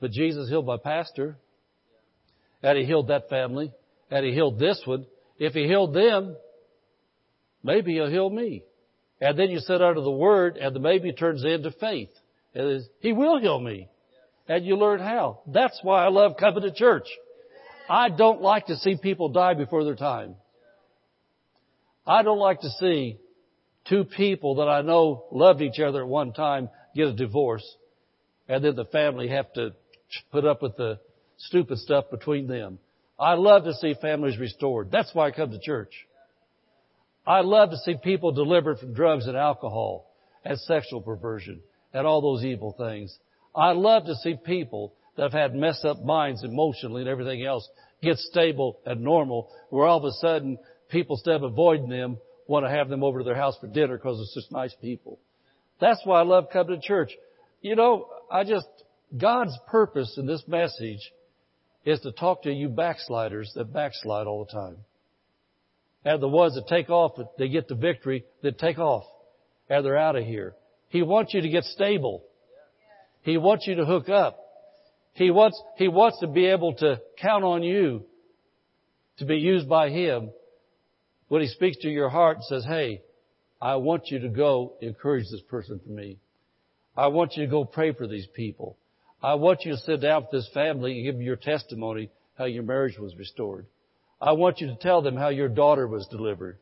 but 0.00 0.10
Jesus 0.10 0.48
healed 0.48 0.66
my 0.66 0.76
pastor. 0.76 1.38
and 2.62 2.76
He 2.76 2.84
healed 2.84 3.08
that 3.08 3.28
family, 3.30 3.72
and 4.10 4.26
He 4.26 4.32
healed 4.32 4.58
this 4.58 4.82
one. 4.84 5.06
If 5.38 5.54
He 5.54 5.64
healed 5.64 5.94
them, 5.94 6.36
maybe 7.62 7.94
He'll 7.94 8.10
heal 8.10 8.28
me. 8.28 8.62
And 9.20 9.38
then 9.38 9.50
you 9.50 9.60
sit 9.60 9.80
under 9.80 10.02
the 10.02 10.10
Word, 10.10 10.58
and 10.58 10.76
the 10.76 10.80
maybe 10.80 11.12
turns 11.12 11.44
into 11.44 11.70
faith. 11.70 12.10
And 12.54 12.82
he 13.00 13.12
will 13.12 13.38
heal 13.38 13.60
me. 13.60 13.88
And 14.48 14.64
you 14.64 14.76
learn 14.76 15.00
how. 15.00 15.40
That's 15.46 15.78
why 15.82 16.04
I 16.04 16.08
love 16.08 16.36
coming 16.38 16.62
to 16.62 16.72
church. 16.72 17.06
I 17.88 18.08
don't 18.08 18.40
like 18.40 18.66
to 18.66 18.76
see 18.76 18.96
people 19.00 19.28
die 19.28 19.54
before 19.54 19.84
their 19.84 19.96
time. 19.96 20.36
I 22.06 22.22
don't 22.22 22.38
like 22.38 22.60
to 22.60 22.70
see 22.78 23.18
two 23.88 24.04
people 24.04 24.56
that 24.56 24.68
I 24.68 24.82
know 24.82 25.24
loved 25.32 25.62
each 25.62 25.80
other 25.80 26.02
at 26.02 26.08
one 26.08 26.32
time 26.32 26.68
get 26.94 27.08
a 27.08 27.12
divorce 27.12 27.64
and 28.48 28.64
then 28.64 28.76
the 28.76 28.84
family 28.86 29.28
have 29.28 29.52
to 29.54 29.74
put 30.30 30.44
up 30.44 30.62
with 30.62 30.76
the 30.76 30.98
stupid 31.38 31.78
stuff 31.78 32.06
between 32.10 32.46
them. 32.46 32.78
I 33.18 33.34
love 33.34 33.64
to 33.64 33.74
see 33.74 33.94
families 34.00 34.38
restored. 34.38 34.90
That's 34.90 35.14
why 35.14 35.28
I 35.28 35.30
come 35.30 35.50
to 35.50 35.58
church. 35.58 35.92
I 37.26 37.40
love 37.40 37.70
to 37.70 37.78
see 37.78 37.96
people 38.02 38.32
delivered 38.32 38.78
from 38.78 38.94
drugs 38.94 39.26
and 39.26 39.36
alcohol 39.36 40.10
and 40.44 40.58
sexual 40.60 41.00
perversion 41.00 41.60
and 41.92 42.06
all 42.06 42.20
those 42.20 42.44
evil 42.44 42.74
things. 42.78 43.16
I 43.56 43.72
love 43.72 44.04
to 44.06 44.14
see 44.16 44.36
people 44.44 44.92
that 45.16 45.22
have 45.22 45.32
had 45.32 45.54
messed 45.54 45.84
up 45.84 46.04
minds 46.04 46.44
emotionally 46.44 47.00
and 47.02 47.08
everything 47.08 47.44
else 47.44 47.68
get 48.02 48.18
stable 48.18 48.78
and 48.84 49.00
normal 49.00 49.50
where 49.70 49.86
all 49.86 49.98
of 49.98 50.04
a 50.04 50.12
sudden 50.12 50.58
people 50.90 51.16
instead 51.16 51.36
of 51.36 51.42
avoiding 51.42 51.88
them 51.88 52.18
want 52.46 52.66
to 52.66 52.70
have 52.70 52.88
them 52.88 53.02
over 53.02 53.18
to 53.20 53.24
their 53.24 53.34
house 53.34 53.56
for 53.60 53.66
dinner 53.66 53.96
because 53.96 54.20
it's 54.20 54.34
just 54.34 54.52
nice 54.52 54.74
people. 54.80 55.18
That's 55.80 56.00
why 56.04 56.20
I 56.20 56.24
love 56.24 56.48
coming 56.52 56.78
to 56.80 56.86
church. 56.86 57.12
You 57.62 57.76
know, 57.76 58.08
I 58.30 58.44
just, 58.44 58.68
God's 59.16 59.56
purpose 59.68 60.14
in 60.18 60.26
this 60.26 60.44
message 60.46 61.12
is 61.84 62.00
to 62.00 62.12
talk 62.12 62.42
to 62.42 62.52
you 62.52 62.68
backsliders 62.68 63.52
that 63.54 63.72
backslide 63.72 64.26
all 64.26 64.44
the 64.44 64.52
time. 64.52 64.76
And 66.04 66.22
the 66.22 66.28
ones 66.28 66.54
that 66.54 66.68
take 66.68 66.90
off, 66.90 67.18
they 67.38 67.48
get 67.48 67.68
the 67.68 67.74
victory, 67.74 68.24
that 68.42 68.58
take 68.58 68.78
off. 68.78 69.04
And 69.68 69.84
they're 69.84 69.96
out 69.96 70.14
of 70.14 70.24
here. 70.24 70.54
He 70.88 71.02
wants 71.02 71.34
you 71.34 71.40
to 71.40 71.48
get 71.48 71.64
stable. 71.64 72.22
He 73.26 73.38
wants 73.38 73.66
you 73.66 73.74
to 73.74 73.84
hook 73.84 74.08
up. 74.08 74.38
He 75.14 75.32
wants, 75.32 75.60
He 75.78 75.88
wants 75.88 76.20
to 76.20 76.28
be 76.28 76.46
able 76.46 76.74
to 76.74 77.00
count 77.20 77.42
on 77.42 77.64
you 77.64 78.04
to 79.18 79.24
be 79.24 79.34
used 79.34 79.68
by 79.68 79.90
Him 79.90 80.30
when 81.26 81.42
He 81.42 81.48
speaks 81.48 81.76
to 81.78 81.88
your 81.88 82.08
heart 82.08 82.36
and 82.36 82.44
says, 82.44 82.64
hey, 82.64 83.02
I 83.60 83.76
want 83.76 84.12
you 84.12 84.20
to 84.20 84.28
go 84.28 84.74
encourage 84.80 85.24
this 85.28 85.40
person 85.50 85.80
for 85.84 85.90
me. 85.90 86.18
I 86.96 87.08
want 87.08 87.36
you 87.36 87.44
to 87.44 87.50
go 87.50 87.64
pray 87.64 87.92
for 87.92 88.06
these 88.06 88.28
people. 88.28 88.76
I 89.20 89.34
want 89.34 89.64
you 89.64 89.72
to 89.72 89.78
sit 89.78 90.02
down 90.02 90.22
with 90.22 90.30
this 90.30 90.48
family 90.54 90.92
and 90.92 91.04
give 91.04 91.16
them 91.16 91.22
your 91.22 91.34
testimony 91.34 92.10
how 92.38 92.44
your 92.44 92.62
marriage 92.62 92.96
was 92.96 93.16
restored. 93.16 93.66
I 94.20 94.32
want 94.34 94.60
you 94.60 94.68
to 94.68 94.76
tell 94.76 95.02
them 95.02 95.16
how 95.16 95.30
your 95.30 95.48
daughter 95.48 95.88
was 95.88 96.06
delivered. 96.12 96.58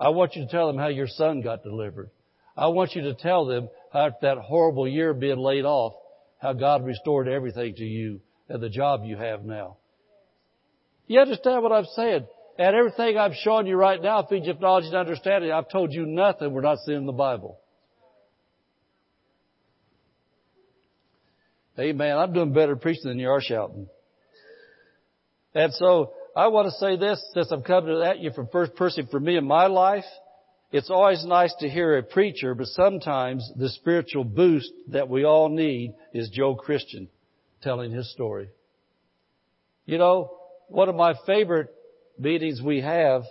I 0.00 0.08
want 0.08 0.34
you 0.34 0.44
to 0.44 0.50
tell 0.50 0.66
them 0.66 0.78
how 0.78 0.88
your 0.88 1.06
son 1.06 1.40
got 1.40 1.62
delivered. 1.62 2.10
I 2.56 2.66
want 2.66 2.96
you 2.96 3.02
to 3.02 3.14
tell 3.14 3.46
them 3.46 3.68
how 3.92 4.10
that 4.22 4.38
horrible 4.38 4.86
year 4.86 5.12
being 5.14 5.38
laid 5.38 5.64
off, 5.64 5.94
how 6.40 6.52
God 6.52 6.84
restored 6.84 7.28
everything 7.28 7.74
to 7.74 7.84
you 7.84 8.20
and 8.48 8.62
the 8.62 8.68
job 8.68 9.02
you 9.04 9.16
have 9.16 9.44
now. 9.44 9.76
You 11.06 11.20
understand 11.20 11.62
what 11.62 11.72
I'm 11.72 11.86
saying? 11.96 12.26
And 12.58 12.76
everything 12.76 13.18
I'm 13.18 13.32
showing 13.34 13.66
you 13.66 13.76
right 13.76 14.00
now, 14.00 14.22
feeds 14.22 14.46
you 14.46 14.54
knowledge 14.60 14.84
and 14.84 14.94
understanding. 14.94 15.50
I've 15.50 15.68
told 15.68 15.92
you 15.92 16.06
nothing 16.06 16.52
we're 16.52 16.60
not 16.60 16.78
seeing 16.84 16.98
in 16.98 17.06
the 17.06 17.12
Bible. 17.12 17.58
Amen. 21.78 22.16
I'm 22.16 22.32
doing 22.32 22.52
better 22.52 22.76
preaching 22.76 23.08
than 23.08 23.18
you 23.18 23.30
are 23.30 23.40
shouting. 23.40 23.88
And 25.54 25.72
so 25.74 26.12
I 26.36 26.48
want 26.48 26.66
to 26.66 26.78
say 26.78 26.96
this 26.96 27.24
since 27.32 27.50
I'm 27.50 27.62
coming 27.62 28.02
at 28.02 28.18
you 28.18 28.32
from 28.32 28.48
first 28.52 28.74
person 28.76 29.08
for 29.10 29.18
me 29.18 29.36
in 29.36 29.46
my 29.46 29.66
life. 29.66 30.04
It's 30.72 30.90
always 30.90 31.24
nice 31.24 31.52
to 31.60 31.68
hear 31.68 31.98
a 31.98 32.02
preacher, 32.02 32.54
but 32.54 32.68
sometimes 32.68 33.50
the 33.56 33.68
spiritual 33.68 34.22
boost 34.22 34.70
that 34.88 35.08
we 35.08 35.24
all 35.24 35.48
need 35.48 35.94
is 36.14 36.28
Joe 36.30 36.54
Christian 36.54 37.08
telling 37.60 37.90
his 37.90 38.10
story. 38.12 38.48
You 39.84 39.98
know, 39.98 40.30
one 40.68 40.88
of 40.88 40.94
my 40.94 41.14
favorite 41.26 41.74
meetings 42.18 42.62
we 42.62 42.80
have, 42.82 43.22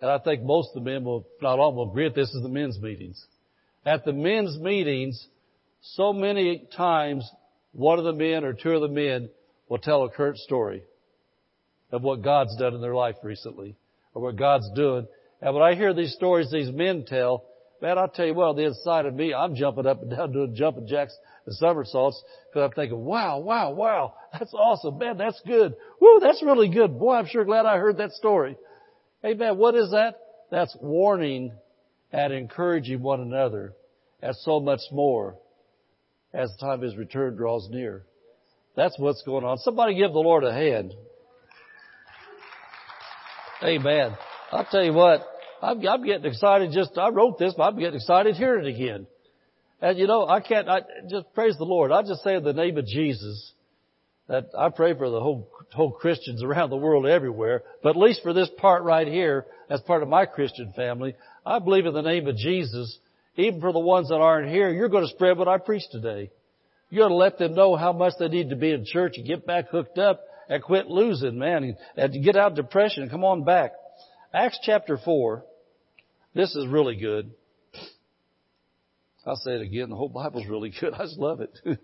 and 0.00 0.10
I 0.10 0.18
think 0.18 0.42
most 0.42 0.70
of 0.74 0.82
the 0.82 0.90
men 0.90 1.04
will, 1.04 1.26
not 1.42 1.58
all 1.58 1.74
will 1.74 1.90
agree 1.90 2.08
this, 2.08 2.32
is 2.32 2.42
the 2.42 2.48
men's 2.48 2.80
meetings. 2.80 3.22
At 3.84 4.06
the 4.06 4.14
men's 4.14 4.58
meetings, 4.58 5.26
so 5.82 6.14
many 6.14 6.66
times 6.74 7.30
one 7.72 7.98
of 7.98 8.06
the 8.06 8.14
men 8.14 8.42
or 8.44 8.54
two 8.54 8.70
of 8.70 8.80
the 8.80 8.88
men 8.88 9.28
will 9.68 9.78
tell 9.78 10.04
a 10.04 10.10
current 10.10 10.38
story 10.38 10.82
of 11.92 12.02
what 12.02 12.22
God's 12.22 12.56
done 12.56 12.74
in 12.74 12.80
their 12.80 12.94
life 12.94 13.16
recently 13.22 13.76
or 14.14 14.22
what 14.22 14.36
God's 14.36 14.70
doing. 14.74 15.06
And 15.46 15.54
when 15.54 15.62
I 15.62 15.76
hear 15.76 15.94
these 15.94 16.12
stories 16.12 16.50
these 16.50 16.72
men 16.72 17.04
tell, 17.06 17.44
man, 17.80 17.98
I'll 17.98 18.08
tell 18.08 18.26
you 18.26 18.34
what, 18.34 18.48
on 18.48 18.56
the 18.56 18.64
inside 18.64 19.06
of 19.06 19.14
me, 19.14 19.32
I'm 19.32 19.54
jumping 19.54 19.86
up 19.86 20.02
and 20.02 20.10
down 20.10 20.32
doing 20.32 20.56
jumping 20.56 20.88
jacks 20.88 21.16
and 21.46 21.54
somersaults 21.54 22.20
because 22.50 22.68
I'm 22.68 22.74
thinking, 22.74 23.04
wow, 23.04 23.38
wow, 23.38 23.70
wow, 23.70 24.14
that's 24.32 24.52
awesome. 24.52 24.98
Man, 24.98 25.18
that's 25.18 25.40
good. 25.46 25.76
Woo, 26.00 26.18
that's 26.20 26.42
really 26.42 26.68
good. 26.68 26.98
Boy, 26.98 27.14
I'm 27.14 27.28
sure 27.28 27.44
glad 27.44 27.64
I 27.64 27.78
heard 27.78 27.98
that 27.98 28.10
story. 28.14 28.56
Hey 29.22 29.34
man, 29.34 29.56
what 29.56 29.76
is 29.76 29.92
that? 29.92 30.18
That's 30.50 30.76
warning 30.82 31.52
and 32.10 32.32
encouraging 32.32 33.00
one 33.00 33.20
another 33.20 33.72
and 34.20 34.34
so 34.34 34.58
much 34.58 34.80
more 34.90 35.36
as 36.34 36.50
the 36.58 36.66
time 36.66 36.78
of 36.78 36.82
His 36.82 36.96
return 36.96 37.36
draws 37.36 37.68
near. 37.70 38.02
That's 38.74 38.98
what's 38.98 39.22
going 39.22 39.44
on. 39.44 39.58
Somebody 39.58 39.94
give 39.94 40.12
the 40.12 40.18
Lord 40.18 40.42
a 40.42 40.52
hand. 40.52 40.92
Amen. 43.62 44.16
I'll 44.50 44.64
tell 44.64 44.84
you 44.84 44.92
what, 44.92 45.24
I'm, 45.62 45.86
I'm 45.86 46.04
getting 46.04 46.24
excited 46.24 46.72
just, 46.72 46.96
I 46.98 47.08
wrote 47.08 47.38
this, 47.38 47.54
but 47.56 47.64
I'm 47.64 47.78
getting 47.78 47.96
excited 47.96 48.36
hearing 48.36 48.66
it 48.66 48.74
again. 48.74 49.06
And 49.80 49.98
you 49.98 50.06
know, 50.06 50.26
I 50.26 50.40
can't, 50.40 50.68
I 50.68 50.80
just 51.10 51.32
praise 51.34 51.56
the 51.58 51.64
Lord. 51.64 51.92
I 51.92 52.02
just 52.02 52.22
say 52.22 52.36
in 52.36 52.44
the 52.44 52.52
name 52.52 52.78
of 52.78 52.86
Jesus 52.86 53.52
that 54.28 54.48
I 54.58 54.70
pray 54.70 54.94
for 54.94 55.08
the 55.10 55.20
whole, 55.20 55.48
whole 55.72 55.92
Christians 55.92 56.42
around 56.42 56.70
the 56.70 56.76
world 56.76 57.06
everywhere, 57.06 57.62
but 57.82 57.90
at 57.90 57.96
least 57.96 58.22
for 58.22 58.32
this 58.32 58.48
part 58.58 58.82
right 58.82 59.06
here, 59.06 59.46
as 59.68 59.80
part 59.82 60.02
of 60.02 60.08
my 60.08 60.26
Christian 60.26 60.72
family, 60.74 61.14
I 61.44 61.58
believe 61.58 61.86
in 61.86 61.94
the 61.94 62.02
name 62.02 62.26
of 62.26 62.36
Jesus 62.36 62.98
even 63.36 63.60
for 63.60 63.72
the 63.72 63.78
ones 63.78 64.08
that 64.08 64.16
aren't 64.16 64.50
here, 64.50 64.70
you're 64.70 64.88
going 64.88 65.04
to 65.04 65.10
spread 65.10 65.36
what 65.36 65.48
I 65.48 65.58
preached 65.58 65.88
today. 65.92 66.30
You're 66.88 67.08
going 67.08 67.12
to 67.12 67.16
let 67.16 67.38
them 67.38 67.54
know 67.54 67.76
how 67.76 67.92
much 67.92 68.14
they 68.18 68.28
need 68.28 68.50
to 68.50 68.56
be 68.56 68.70
in 68.70 68.84
church 68.86 69.14
and 69.16 69.26
get 69.26 69.46
back 69.46 69.68
hooked 69.68 69.98
up 69.98 70.20
and 70.48 70.62
quit 70.62 70.86
losing, 70.86 71.38
man, 71.38 71.76
and 71.96 72.24
get 72.24 72.36
out 72.36 72.52
of 72.52 72.56
depression 72.56 73.02
and 73.02 73.10
come 73.10 73.24
on 73.24 73.44
back. 73.44 73.72
Acts 74.36 74.58
chapter 74.62 74.98
4. 75.02 75.46
This 76.34 76.54
is 76.54 76.66
really 76.66 76.96
good. 76.96 77.30
I'll 79.24 79.36
say 79.36 79.52
it 79.52 79.62
again. 79.62 79.88
The 79.88 79.96
whole 79.96 80.10
Bible's 80.10 80.46
really 80.46 80.70
good. 80.78 80.92
I 80.92 81.04
just 81.04 81.16
love 81.16 81.40
it. 81.40 81.58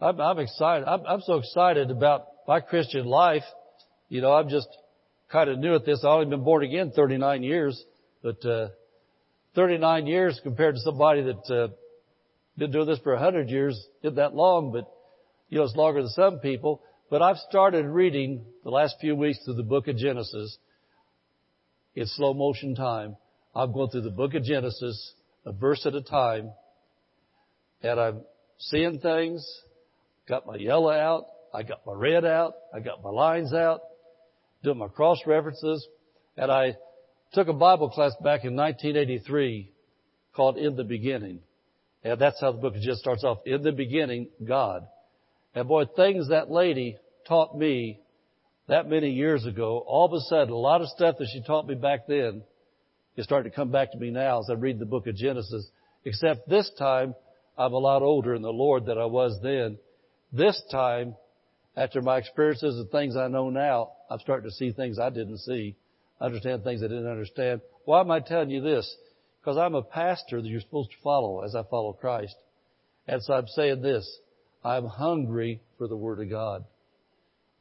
I'm, 0.00 0.20
I'm, 0.20 0.40
excited. 0.40 0.84
I'm, 0.84 1.06
I'm 1.06 1.20
so 1.20 1.34
excited 1.34 1.92
about 1.92 2.26
my 2.48 2.58
Christian 2.58 3.06
life. 3.06 3.44
You 4.08 4.20
know, 4.20 4.32
I'm 4.32 4.48
just 4.48 4.66
kind 5.30 5.48
of 5.48 5.60
new 5.60 5.76
at 5.76 5.86
this. 5.86 6.00
I've 6.00 6.10
only 6.10 6.26
been 6.26 6.42
born 6.42 6.64
again 6.64 6.90
39 6.90 7.44
years. 7.44 7.80
But 8.20 8.44
uh, 8.44 8.70
39 9.54 10.08
years 10.08 10.40
compared 10.42 10.74
to 10.74 10.80
somebody 10.80 11.22
that 11.22 11.54
uh, 11.54 11.68
been 12.56 12.72
doing 12.72 12.88
this 12.88 12.98
for 12.98 13.12
100 13.12 13.48
years 13.48 13.80
isn't 14.02 14.16
that 14.16 14.34
long, 14.34 14.72
but 14.72 14.90
you 15.50 15.58
know 15.58 15.64
it's 15.64 15.76
longer 15.76 16.02
than 16.02 16.10
some 16.10 16.40
people. 16.40 16.82
But 17.10 17.22
I've 17.22 17.38
started 17.48 17.86
reading 17.86 18.44
the 18.64 18.70
last 18.70 18.96
few 19.00 19.16
weeks 19.16 19.38
through 19.42 19.54
the 19.54 19.62
book 19.62 19.88
of 19.88 19.96
Genesis. 19.96 20.58
It's 21.94 22.14
slow 22.16 22.34
motion 22.34 22.74
time. 22.74 23.16
I'm 23.54 23.72
going 23.72 23.88
through 23.88 24.02
the 24.02 24.10
book 24.10 24.34
of 24.34 24.42
Genesis, 24.42 25.14
a 25.46 25.52
verse 25.52 25.86
at 25.86 25.94
a 25.94 26.02
time, 26.02 26.52
and 27.82 27.98
I'm 27.98 28.20
seeing 28.58 29.00
things. 29.00 29.46
Got 30.28 30.46
my 30.46 30.56
yellow 30.56 30.90
out. 30.90 31.24
I 31.54 31.62
got 31.62 31.86
my 31.86 31.94
red 31.94 32.26
out. 32.26 32.52
I 32.74 32.80
got 32.80 33.02
my 33.02 33.10
lines 33.10 33.54
out. 33.54 33.80
Doing 34.62 34.76
my 34.76 34.88
cross 34.88 35.18
references, 35.26 35.86
and 36.36 36.52
I 36.52 36.76
took 37.32 37.48
a 37.48 37.54
Bible 37.54 37.88
class 37.88 38.12
back 38.22 38.44
in 38.44 38.54
1983 38.54 39.72
called 40.36 40.58
In 40.58 40.76
the 40.76 40.84
Beginning. 40.84 41.40
And 42.04 42.20
that's 42.20 42.38
how 42.38 42.52
the 42.52 42.58
book 42.58 42.74
just 42.82 43.00
starts 43.00 43.24
off. 43.24 43.38
In 43.46 43.62
the 43.62 43.72
beginning, 43.72 44.28
God. 44.46 44.86
And 45.54 45.66
boy, 45.66 45.84
things 45.84 46.28
that 46.28 46.50
lady 46.50 46.96
taught 47.26 47.56
me 47.56 48.00
that 48.68 48.88
many 48.88 49.10
years 49.10 49.46
ago, 49.46 49.84
all 49.86 50.06
of 50.06 50.12
a 50.12 50.20
sudden, 50.20 50.50
a 50.50 50.56
lot 50.56 50.82
of 50.82 50.88
stuff 50.88 51.16
that 51.18 51.28
she 51.32 51.42
taught 51.42 51.66
me 51.66 51.74
back 51.74 52.06
then 52.06 52.42
is 53.16 53.24
starting 53.24 53.50
to 53.50 53.56
come 53.56 53.70
back 53.70 53.92
to 53.92 53.98
me 53.98 54.10
now 54.10 54.40
as 54.40 54.50
I 54.50 54.54
read 54.54 54.78
the 54.78 54.86
book 54.86 55.06
of 55.06 55.16
Genesis. 55.16 55.68
Except 56.04 56.48
this 56.48 56.70
time, 56.78 57.14
I'm 57.56 57.72
a 57.72 57.78
lot 57.78 58.02
older 58.02 58.34
in 58.34 58.42
the 58.42 58.52
Lord 58.52 58.86
than 58.86 58.98
I 58.98 59.06
was 59.06 59.38
then. 59.42 59.78
This 60.32 60.62
time, 60.70 61.16
after 61.76 62.02
my 62.02 62.18
experiences 62.18 62.78
and 62.78 62.90
things 62.90 63.16
I 63.16 63.28
know 63.28 63.50
now, 63.50 63.92
I'm 64.10 64.20
starting 64.20 64.48
to 64.48 64.54
see 64.54 64.72
things 64.72 64.98
I 64.98 65.10
didn't 65.10 65.38
see 65.38 65.76
understand 66.20 66.64
things 66.64 66.82
I 66.82 66.88
didn't 66.88 67.08
understand. 67.08 67.60
Why 67.84 68.00
am 68.00 68.10
I 68.10 68.20
telling 68.20 68.50
you 68.50 68.60
this? 68.60 68.92
Because 69.40 69.56
I'm 69.56 69.74
a 69.74 69.82
pastor 69.82 70.42
that 70.42 70.48
you're 70.48 70.60
supposed 70.60 70.90
to 70.90 70.96
follow 71.02 71.42
as 71.42 71.54
I 71.54 71.62
follow 71.62 71.92
Christ. 71.92 72.34
And 73.06 73.22
so 73.22 73.34
I'm 73.34 73.46
saying 73.46 73.82
this. 73.82 74.18
I'm 74.64 74.86
hungry 74.86 75.60
for 75.76 75.88
the 75.88 75.96
Word 75.96 76.20
of 76.20 76.30
God. 76.30 76.64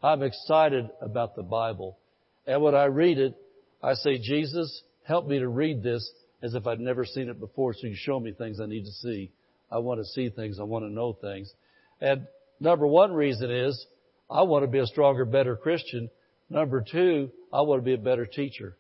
I'm 0.01 0.23
excited 0.23 0.89
about 1.01 1.35
the 1.35 1.43
Bible. 1.43 1.97
And 2.45 2.61
when 2.61 2.75
I 2.75 2.85
read 2.85 3.17
it, 3.17 3.35
I 3.81 3.93
say, 3.93 4.17
Jesus, 4.17 4.83
help 5.03 5.27
me 5.27 5.39
to 5.39 5.47
read 5.47 5.83
this 5.83 6.09
as 6.41 6.53
if 6.53 6.67
I'd 6.67 6.79
never 6.79 7.05
seen 7.05 7.29
it 7.29 7.39
before 7.39 7.73
so 7.73 7.87
you 7.87 7.95
show 7.95 8.19
me 8.19 8.31
things 8.31 8.59
I 8.59 8.65
need 8.65 8.85
to 8.85 8.91
see. 8.91 9.31
I 9.71 9.79
want 9.79 9.99
to 9.99 10.05
see 10.05 10.29
things. 10.29 10.59
I 10.59 10.63
want 10.63 10.85
to 10.85 10.91
know 10.91 11.13
things. 11.13 11.51
And 11.99 12.27
number 12.59 12.87
one 12.87 13.13
reason 13.13 13.51
is 13.51 13.85
I 14.29 14.43
want 14.43 14.63
to 14.63 14.67
be 14.67 14.79
a 14.79 14.85
stronger, 14.85 15.25
better 15.25 15.55
Christian. 15.55 16.09
Number 16.49 16.83
two, 16.89 17.31
I 17.51 17.61
want 17.61 17.81
to 17.81 17.85
be 17.85 17.93
a 17.93 17.97
better 17.97 18.25
teacher 18.25 18.77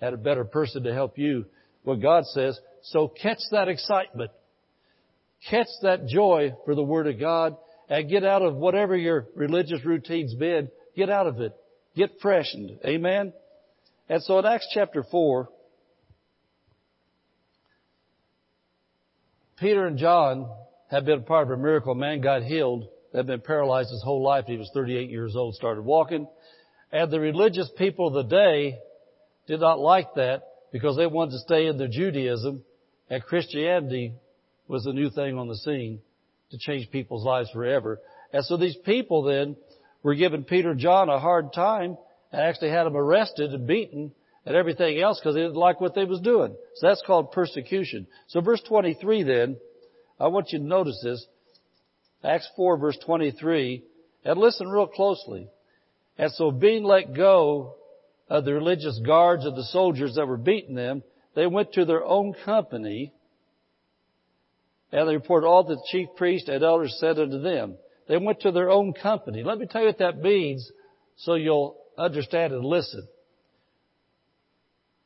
and 0.00 0.14
a 0.14 0.18
better 0.18 0.44
person 0.44 0.84
to 0.84 0.92
help 0.92 1.18
you. 1.18 1.46
What 1.84 2.00
God 2.00 2.24
says, 2.26 2.58
so 2.82 3.08
catch 3.08 3.38
that 3.50 3.68
excitement. 3.68 4.30
Catch 5.50 5.68
that 5.82 6.06
joy 6.06 6.54
for 6.64 6.74
the 6.74 6.82
Word 6.82 7.06
of 7.08 7.18
God 7.18 7.56
and 7.88 8.08
get 8.08 8.24
out 8.24 8.42
of 8.42 8.54
whatever 8.54 8.96
your 8.96 9.26
religious 9.34 9.84
routine's 9.84 10.34
been. 10.34 10.68
Get 10.96 11.10
out 11.10 11.26
of 11.26 11.40
it. 11.40 11.52
Get 11.96 12.12
freshened. 12.20 12.78
Amen? 12.86 13.32
And 14.08 14.22
so 14.22 14.38
in 14.38 14.46
Acts 14.46 14.68
chapter 14.72 15.04
4, 15.10 15.48
Peter 19.58 19.86
and 19.86 19.98
John 19.98 20.50
had 20.90 21.04
been 21.04 21.24
part 21.24 21.50
of 21.50 21.58
a 21.58 21.62
miracle. 21.62 21.92
A 21.92 21.96
man 21.96 22.20
got 22.20 22.42
healed, 22.42 22.88
had 23.14 23.26
been 23.26 23.40
paralyzed 23.40 23.90
his 23.90 24.02
whole 24.02 24.22
life. 24.22 24.44
He 24.46 24.56
was 24.56 24.70
38 24.74 25.10
years 25.10 25.36
old, 25.36 25.54
started 25.54 25.82
walking. 25.82 26.26
And 26.90 27.10
the 27.10 27.20
religious 27.20 27.70
people 27.78 28.08
of 28.08 28.14
the 28.14 28.36
day 28.36 28.78
did 29.46 29.60
not 29.60 29.78
like 29.78 30.14
that 30.14 30.42
because 30.72 30.96
they 30.96 31.06
wanted 31.06 31.32
to 31.32 31.38
stay 31.40 31.66
in 31.66 31.78
their 31.78 31.88
Judaism 31.88 32.62
and 33.08 33.22
Christianity 33.22 34.14
was 34.68 34.86
a 34.86 34.92
new 34.92 35.10
thing 35.10 35.38
on 35.38 35.48
the 35.48 35.56
scene 35.56 36.00
to 36.50 36.58
change 36.58 36.90
people's 36.90 37.24
lives 37.24 37.50
forever. 37.50 37.98
And 38.32 38.44
so 38.44 38.56
these 38.56 38.76
people 38.84 39.22
then 39.22 39.56
were 40.02 40.14
giving 40.14 40.44
Peter 40.44 40.70
and 40.70 40.80
John 40.80 41.08
a 41.08 41.18
hard 41.18 41.52
time 41.52 41.96
and 42.30 42.40
actually 42.40 42.70
had 42.70 42.84
them 42.84 42.96
arrested 42.96 43.52
and 43.52 43.66
beaten 43.66 44.12
and 44.44 44.56
everything 44.56 45.00
else 45.00 45.20
because 45.20 45.34
they 45.34 45.42
didn't 45.42 45.56
like 45.56 45.80
what 45.80 45.94
they 45.94 46.04
was 46.04 46.20
doing. 46.20 46.54
So 46.76 46.88
that's 46.88 47.02
called 47.06 47.32
persecution. 47.32 48.06
So 48.28 48.40
verse 48.40 48.62
23 48.66 49.22
then, 49.22 49.56
I 50.18 50.28
want 50.28 50.52
you 50.52 50.58
to 50.58 50.64
notice 50.64 51.00
this. 51.02 51.24
Acts 52.24 52.48
4 52.56 52.76
verse 52.78 52.98
23, 53.04 53.82
and 54.24 54.38
listen 54.38 54.68
real 54.68 54.86
closely. 54.86 55.48
And 56.18 56.30
so 56.32 56.50
being 56.50 56.84
let 56.84 57.14
go 57.14 57.74
of 58.28 58.44
the 58.44 58.54
religious 58.54 59.00
guards 59.04 59.44
of 59.44 59.56
the 59.56 59.64
soldiers 59.64 60.14
that 60.14 60.28
were 60.28 60.36
beating 60.36 60.74
them, 60.74 61.02
they 61.34 61.46
went 61.46 61.72
to 61.72 61.84
their 61.84 62.04
own 62.04 62.34
company 62.44 63.12
and 64.92 65.08
they 65.08 65.14
reported 65.14 65.46
all 65.46 65.64
that 65.64 65.74
the 65.74 65.86
chief 65.90 66.08
priests 66.16 66.48
and 66.48 66.62
elders 66.62 66.96
said 67.00 67.18
unto 67.18 67.40
them. 67.40 67.76
They 68.08 68.18
went 68.18 68.40
to 68.40 68.52
their 68.52 68.70
own 68.70 68.92
company. 68.92 69.42
Let 69.42 69.58
me 69.58 69.66
tell 69.66 69.80
you 69.80 69.86
what 69.88 69.98
that 69.98 70.18
means 70.18 70.70
so 71.16 71.34
you'll 71.34 71.78
understand 71.96 72.52
and 72.52 72.64
listen. 72.64 73.08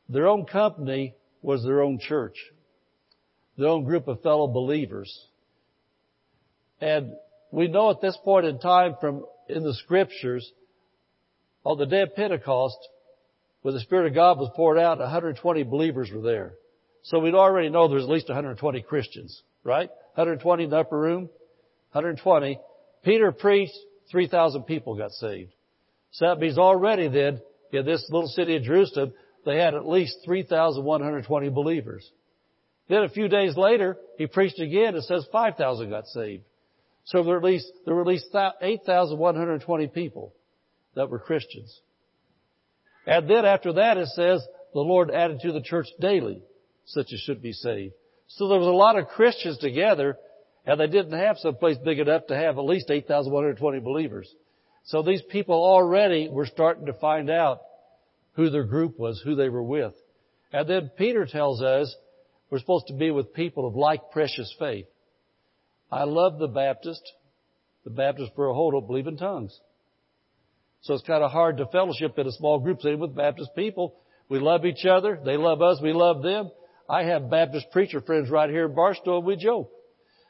Their 0.08 0.26
own 0.26 0.44
company 0.44 1.14
was 1.40 1.62
their 1.62 1.82
own 1.82 2.00
church, 2.00 2.36
their 3.56 3.68
own 3.68 3.84
group 3.84 4.08
of 4.08 4.22
fellow 4.22 4.48
believers. 4.48 5.26
And 6.80 7.12
we 7.52 7.68
know 7.68 7.90
at 7.90 8.00
this 8.00 8.18
point 8.24 8.46
in 8.46 8.58
time 8.58 8.96
from 9.00 9.24
in 9.48 9.62
the 9.62 9.74
scriptures, 9.74 10.50
on 11.64 11.78
the 11.78 11.86
day 11.86 12.02
of 12.02 12.14
Pentecost, 12.14 12.78
when 13.62 13.74
the 13.74 13.80
Spirit 13.80 14.08
of 14.08 14.14
God 14.14 14.38
was 14.38 14.50
poured 14.56 14.78
out, 14.78 14.98
120 14.98 15.62
believers 15.64 16.10
were 16.12 16.22
there. 16.22 16.54
So 17.02 17.20
we'd 17.20 17.34
already 17.34 17.68
know 17.68 17.86
there's 17.88 18.02
at 18.02 18.08
least 18.08 18.28
120 18.28 18.82
Christians 18.82 19.42
right? 19.66 19.90
120 20.14 20.64
in 20.64 20.70
the 20.70 20.78
upper 20.78 20.98
room, 20.98 21.24
120. 21.92 22.58
Peter 23.02 23.32
preached, 23.32 23.76
3,000 24.10 24.62
people 24.62 24.96
got 24.96 25.10
saved. 25.10 25.52
So 26.12 26.26
that 26.26 26.38
means 26.38 26.56
already 26.56 27.08
then, 27.08 27.40
in 27.72 27.84
this 27.84 28.06
little 28.10 28.28
city 28.28 28.56
of 28.56 28.62
Jerusalem, 28.62 29.12
they 29.44 29.58
had 29.58 29.74
at 29.74 29.86
least 29.86 30.18
3,120 30.24 31.48
believers. 31.50 32.10
Then 32.88 33.02
a 33.02 33.08
few 33.08 33.28
days 33.28 33.56
later, 33.56 33.98
he 34.16 34.26
preached 34.26 34.60
again. 34.60 34.94
It 34.94 35.02
says 35.02 35.26
5,000 35.30 35.90
got 35.90 36.06
saved. 36.06 36.44
So 37.04 37.22
there 37.22 37.32
were 37.32 37.38
at 37.38 37.44
least, 37.44 37.70
there 37.84 37.94
were 37.94 38.02
at 38.02 38.06
least 38.06 38.34
8,120 38.34 39.88
people 39.88 40.32
that 40.94 41.10
were 41.10 41.18
Christians. 41.18 41.80
And 43.06 43.28
then 43.28 43.44
after 43.44 43.74
that, 43.74 43.96
it 43.96 44.08
says 44.08 44.44
the 44.72 44.80
Lord 44.80 45.10
added 45.10 45.40
to 45.40 45.52
the 45.52 45.60
church 45.60 45.86
daily 46.00 46.42
such 46.84 47.12
as 47.12 47.20
should 47.20 47.42
be 47.42 47.52
saved. 47.52 47.94
So 48.28 48.48
there 48.48 48.58
was 48.58 48.66
a 48.66 48.70
lot 48.70 48.98
of 48.98 49.08
Christians 49.08 49.58
together, 49.58 50.18
and 50.64 50.80
they 50.80 50.86
didn't 50.86 51.18
have 51.18 51.38
some 51.38 51.56
place 51.56 51.76
big 51.84 51.98
enough 51.98 52.26
to 52.28 52.36
have 52.36 52.58
at 52.58 52.64
least 52.64 52.90
8,120 52.90 53.80
believers. 53.80 54.32
So 54.84 55.02
these 55.02 55.22
people 55.22 55.54
already 55.54 56.28
were 56.28 56.46
starting 56.46 56.86
to 56.86 56.92
find 56.92 57.30
out 57.30 57.60
who 58.34 58.50
their 58.50 58.64
group 58.64 58.98
was, 58.98 59.20
who 59.24 59.34
they 59.34 59.48
were 59.48 59.62
with. 59.62 59.94
And 60.52 60.68
then 60.68 60.90
Peter 60.96 61.26
tells 61.26 61.62
us 61.62 61.94
we're 62.50 62.60
supposed 62.60 62.86
to 62.88 62.94
be 62.94 63.10
with 63.10 63.34
people 63.34 63.66
of 63.66 63.74
like 63.74 64.10
precious 64.12 64.54
faith. 64.58 64.86
I 65.90 66.04
love 66.04 66.38
the 66.38 66.48
Baptist. 66.48 67.02
The 67.84 67.90
Baptists 67.90 68.30
for 68.34 68.48
a 68.48 68.54
whole 68.54 68.72
don't 68.72 68.86
believe 68.86 69.06
in 69.06 69.16
tongues. 69.16 69.58
So 70.82 70.94
it's 70.94 71.06
kind 71.06 71.24
of 71.24 71.32
hard 71.32 71.56
to 71.56 71.66
fellowship 71.66 72.18
in 72.18 72.26
a 72.26 72.32
small 72.32 72.60
group 72.60 72.80
sitting 72.80 73.00
with 73.00 73.14
Baptist 73.14 73.50
people. 73.56 73.96
We 74.28 74.38
love 74.38 74.64
each 74.64 74.84
other. 74.84 75.18
They 75.24 75.36
love 75.36 75.62
us. 75.62 75.80
We 75.82 75.92
love 75.92 76.22
them. 76.22 76.50
I 76.88 77.04
have 77.04 77.30
Baptist 77.30 77.70
preacher 77.72 78.00
friends 78.00 78.30
right 78.30 78.48
here 78.48 78.66
in 78.66 78.74
Barstow. 78.74 79.20
We 79.20 79.36
joke. 79.36 79.70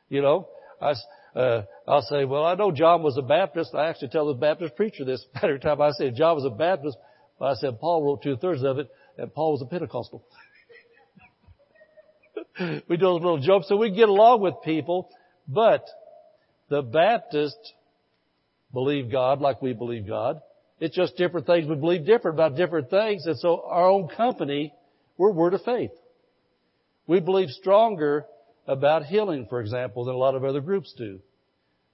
You 0.08 0.22
know, 0.22 0.48
I, 0.80 0.94
uh, 1.38 1.62
I'll 1.86 2.02
say, 2.02 2.24
well, 2.24 2.44
I 2.44 2.54
know 2.54 2.70
John 2.70 3.02
was 3.02 3.16
a 3.16 3.22
Baptist. 3.22 3.74
I 3.74 3.88
actually 3.88 4.08
tell 4.08 4.26
the 4.26 4.34
Baptist 4.34 4.76
preacher 4.76 5.04
this. 5.04 5.24
Every 5.42 5.58
time 5.58 5.80
I 5.80 5.90
say 5.90 6.10
John 6.10 6.36
was 6.36 6.44
a 6.44 6.50
Baptist, 6.50 6.96
but 7.38 7.46
I 7.46 7.54
said 7.54 7.80
Paul 7.80 8.04
wrote 8.04 8.22
two 8.22 8.36
thirds 8.36 8.62
of 8.62 8.78
it, 8.78 8.88
and 9.18 9.32
Paul 9.34 9.52
was 9.52 9.62
a 9.62 9.66
Pentecostal. 9.66 10.24
we 12.60 12.96
do 12.96 13.02
those 13.02 13.20
little 13.20 13.40
jokes, 13.40 13.68
so 13.68 13.76
we 13.76 13.90
get 13.90 14.08
along 14.08 14.40
with 14.40 14.54
people. 14.64 15.10
But 15.48 15.84
the 16.68 16.82
Baptists 16.82 17.72
believe 18.72 19.10
God 19.10 19.40
like 19.40 19.60
we 19.60 19.72
believe 19.72 20.06
God. 20.06 20.40
It's 20.78 20.94
just 20.94 21.16
different 21.16 21.46
things. 21.46 21.68
We 21.68 21.76
believe 21.76 22.04
different 22.04 22.36
about 22.36 22.56
different 22.56 22.90
things. 22.90 23.26
And 23.26 23.38
so 23.38 23.62
our 23.66 23.88
own 23.88 24.08
company, 24.08 24.74
we're 25.16 25.30
word 25.30 25.54
of 25.54 25.62
faith. 25.62 25.92
We 27.06 27.20
believe 27.20 27.50
stronger 27.50 28.26
about 28.66 29.04
healing, 29.06 29.46
for 29.48 29.60
example, 29.60 30.04
than 30.04 30.14
a 30.14 30.18
lot 30.18 30.34
of 30.34 30.44
other 30.44 30.60
groups 30.60 30.92
do. 30.96 31.20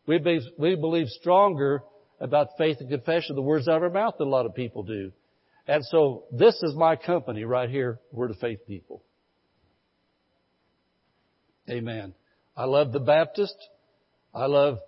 We 0.06 0.18
believe, 0.18 0.42
we 0.58 0.74
believe 0.74 1.08
stronger 1.08 1.82
about 2.20 2.48
faith 2.56 2.78
and 2.80 2.88
confession, 2.88 3.36
the 3.36 3.42
words 3.42 3.68
out 3.68 3.76
of 3.76 3.82
our 3.82 3.90
mouth, 3.90 4.14
than 4.18 4.28
a 4.28 4.30
lot 4.30 4.46
of 4.46 4.54
people 4.54 4.82
do. 4.82 5.12
And 5.66 5.84
so 5.84 6.24
this 6.32 6.54
is 6.62 6.74
my 6.74 6.96
company 6.96 7.44
right 7.44 7.68
here, 7.68 8.00
Word 8.10 8.30
of 8.30 8.38
Faith 8.38 8.60
people. 8.66 9.02
Amen. 11.68 12.14
I 12.56 12.64
love 12.64 12.92
the 12.92 13.00
Baptist. 13.00 13.56
I 14.34 14.46
love 14.46 14.78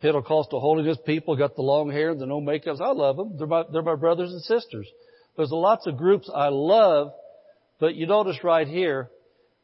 Pentecostal 0.00 0.60
holiness 0.60 0.98
people, 1.04 1.36
got 1.36 1.56
the 1.56 1.62
long 1.62 1.90
hair 1.90 2.10
and 2.10 2.20
the 2.20 2.26
no 2.26 2.40
makeups. 2.40 2.80
I 2.80 2.92
love 2.92 3.16
them. 3.16 3.36
They're 3.36 3.46
my, 3.46 3.64
they're 3.70 3.82
my 3.82 3.96
brothers 3.96 4.30
and 4.30 4.40
sisters. 4.42 4.88
There's 5.36 5.50
lots 5.50 5.86
of 5.86 5.96
groups 5.96 6.30
I 6.32 6.48
love, 6.48 7.12
but 7.78 7.94
you 7.94 8.06
notice 8.06 8.38
right 8.42 8.66
here, 8.66 9.10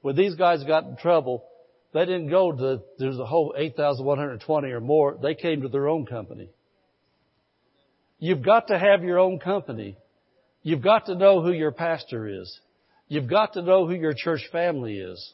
when 0.03 0.16
these 0.16 0.34
guys 0.34 0.62
got 0.64 0.84
in 0.84 0.97
trouble, 0.97 1.44
they 1.92 2.05
didn't 2.05 2.28
go 2.28 2.53
to, 2.53 2.82
there's 2.99 3.18
a 3.18 3.24
whole 3.24 3.55
8,120 3.57 4.70
or 4.70 4.80
more. 4.80 5.18
They 5.20 5.34
came 5.34 5.62
to 5.62 5.68
their 5.68 5.88
own 5.88 6.07
company. 6.07 6.51
You've 8.18 8.42
got 8.42 8.68
to 8.68 8.78
have 8.78 9.03
your 9.03 9.18
own 9.18 9.38
company. 9.38 9.97
You've 10.62 10.82
got 10.82 11.07
to 11.07 11.14
know 11.14 11.42
who 11.42 11.53
your 11.53 11.72
pastor 11.72 12.28
is. 12.28 12.61
You've 13.09 13.28
got 13.28 13.55
to 13.55 13.62
know 13.62 13.86
who 13.86 13.94
your 13.94 14.14
church 14.16 14.42
family 14.51 14.99
is. 14.99 15.32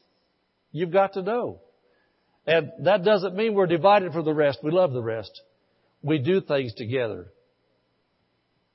You've 0.72 0.92
got 0.92 1.14
to 1.14 1.22
know. 1.22 1.60
And 2.46 2.70
that 2.80 3.04
doesn't 3.04 3.36
mean 3.36 3.54
we're 3.54 3.66
divided 3.66 4.12
from 4.12 4.24
the 4.24 4.34
rest. 4.34 4.58
We 4.62 4.72
love 4.72 4.92
the 4.92 5.02
rest. 5.02 5.40
We 6.02 6.18
do 6.18 6.40
things 6.40 6.74
together. 6.74 7.28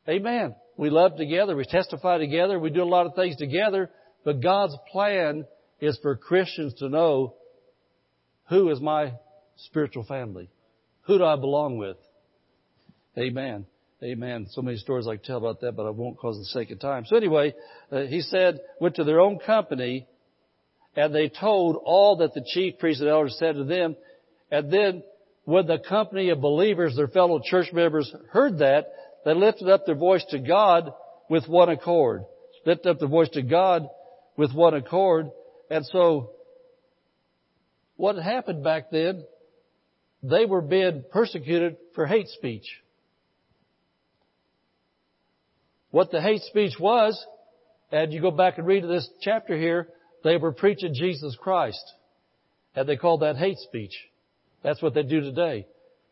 Amen. 0.07 0.55
We 0.77 0.89
love 0.89 1.17
together. 1.17 1.55
We 1.55 1.65
testify 1.65 2.17
together. 2.17 2.57
We 2.59 2.69
do 2.69 2.83
a 2.83 2.85
lot 2.85 3.05
of 3.05 3.15
things 3.15 3.35
together. 3.35 3.89
But 4.23 4.41
God's 4.41 4.75
plan 4.91 5.45
is 5.79 5.97
for 6.01 6.15
Christians 6.15 6.73
to 6.75 6.89
know 6.89 7.35
who 8.49 8.69
is 8.69 8.79
my 8.79 9.13
spiritual 9.57 10.03
family? 10.03 10.49
Who 11.05 11.17
do 11.17 11.25
I 11.25 11.35
belong 11.35 11.77
with? 11.77 11.97
Amen. 13.17 13.65
Amen. 14.03 14.47
So 14.51 14.61
many 14.61 14.77
stories 14.77 15.07
I 15.07 15.15
could 15.15 15.23
tell 15.23 15.37
about 15.37 15.61
that, 15.61 15.75
but 15.75 15.87
I 15.87 15.89
won't 15.89 16.17
cause 16.17 16.37
the 16.37 16.45
sake 16.45 16.69
of 16.71 16.79
time. 16.79 17.05
So 17.05 17.15
anyway, 17.15 17.55
uh, 17.91 18.01
he 18.01 18.21
said, 18.21 18.59
went 18.79 18.95
to 18.95 19.03
their 19.03 19.19
own 19.19 19.39
company, 19.39 20.07
and 20.95 21.13
they 21.13 21.29
told 21.29 21.77
all 21.83 22.17
that 22.17 22.33
the 22.33 22.45
chief 22.45 22.77
priests 22.77 23.01
and 23.01 23.09
elders 23.09 23.37
said 23.39 23.55
to 23.55 23.63
them. 23.63 23.95
And 24.51 24.71
then, 24.71 25.03
when 25.45 25.65
the 25.65 25.79
company 25.79 26.29
of 26.29 26.41
believers, 26.41 26.95
their 26.95 27.07
fellow 27.07 27.41
church 27.43 27.73
members, 27.73 28.13
heard 28.31 28.59
that, 28.59 28.87
they 29.25 29.33
lifted 29.33 29.69
up 29.69 29.85
their 29.85 29.95
voice 29.95 30.23
to 30.29 30.39
God 30.39 30.91
with 31.29 31.47
one 31.47 31.69
accord. 31.69 32.23
Lifted 32.65 32.89
up 32.89 32.99
their 32.99 33.07
voice 33.07 33.29
to 33.29 33.41
God 33.41 33.87
with 34.35 34.53
one 34.53 34.73
accord. 34.73 35.31
And 35.69 35.85
so, 35.85 36.31
what 37.95 38.15
happened 38.15 38.63
back 38.63 38.91
then, 38.91 39.25
they 40.23 40.45
were 40.45 40.61
being 40.61 41.03
persecuted 41.11 41.77
for 41.95 42.05
hate 42.05 42.27
speech. 42.29 42.65
what 45.91 46.11
the 46.11 46.21
hate 46.21 46.41
speech 46.43 46.73
was, 46.79 47.25
and 47.91 48.13
you 48.13 48.21
go 48.21 48.31
back 48.31 48.59
and 48.59 48.67
read 48.67 48.83
this 48.83 49.09
chapter 49.21 49.57
here, 49.57 49.87
they 50.23 50.37
were 50.37 50.51
preaching 50.51 50.93
Jesus 50.93 51.35
Christ. 51.39 51.83
And 52.75 52.87
they 52.87 52.97
called 52.97 53.21
that 53.21 53.37
hate 53.37 53.57
speech. 53.57 53.95
That's 54.63 54.79
what 54.79 54.93
they 54.93 55.03
do 55.03 55.21
today. 55.21 55.65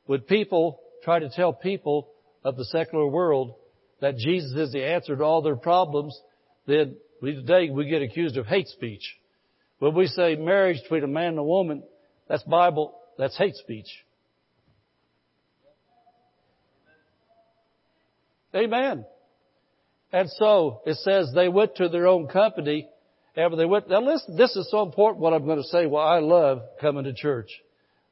When 0.05 0.21
people 0.21 0.79
try 1.03 1.19
to 1.19 1.29
tell 1.29 1.53
people 1.53 2.09
of 2.43 2.55
the 2.57 2.65
secular 2.65 3.07
world 3.07 3.55
that 4.01 4.17
Jesus 4.17 4.53
is 4.55 4.71
the 4.71 4.83
answer 4.83 5.15
to 5.15 5.23
all 5.23 5.41
their 5.41 5.55
problems, 5.55 6.19
then 6.65 6.95
we 7.21 7.35
today 7.35 7.69
we 7.69 7.87
get 7.87 8.01
accused 8.01 8.37
of 8.37 8.47
hate 8.47 8.67
speech. 8.69 9.03
When 9.79 9.93
we 9.93 10.07
say 10.07 10.35
marriage 10.35 10.81
between 10.81 11.03
a 11.03 11.07
man 11.07 11.29
and 11.29 11.39
a 11.39 11.43
woman, 11.43 11.83
that's 12.27 12.43
Bible, 12.43 12.95
that's 13.17 13.37
hate 13.37 13.55
speech. 13.55 13.87
Amen. 18.55 19.05
And 20.13 20.29
so 20.37 20.81
it 20.85 20.95
says 20.97 21.31
they 21.35 21.49
went 21.49 21.75
to 21.75 21.89
their 21.89 22.07
own 22.07 22.27
company 22.27 22.87
and 23.35 23.59
they 23.59 23.65
went, 23.65 23.89
now 23.89 24.01
listen, 24.01 24.37
this 24.37 24.55
is 24.55 24.69
so 24.71 24.81
important 24.83 25.21
what 25.21 25.33
I'm 25.33 25.45
going 25.45 25.61
to 25.61 25.67
say, 25.67 25.85
why 25.85 26.15
I 26.15 26.19
love 26.19 26.61
coming 26.79 27.03
to 27.03 27.13
church. 27.13 27.49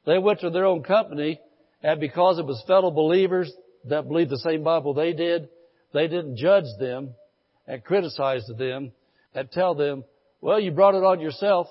They 0.04 0.18
went 0.18 0.40
to 0.40 0.50
their 0.50 0.66
own 0.66 0.82
company 0.82 1.40
and 1.82 1.98
because 1.98 2.38
it 2.38 2.44
was 2.44 2.62
fellow 2.66 2.90
believers 2.90 3.50
that 3.86 4.06
believed 4.06 4.30
the 4.30 4.38
same 4.38 4.62
Bible 4.62 4.92
they 4.92 5.14
did, 5.14 5.48
they 5.94 6.08
didn't 6.08 6.36
judge 6.36 6.64
them 6.78 7.14
and 7.66 7.82
criticize 7.82 8.46
them 8.58 8.92
and 9.34 9.50
tell 9.50 9.74
them, 9.74 10.04
well, 10.44 10.60
you 10.60 10.72
brought 10.72 10.94
it 10.94 11.02
on 11.02 11.20
yourself. 11.20 11.68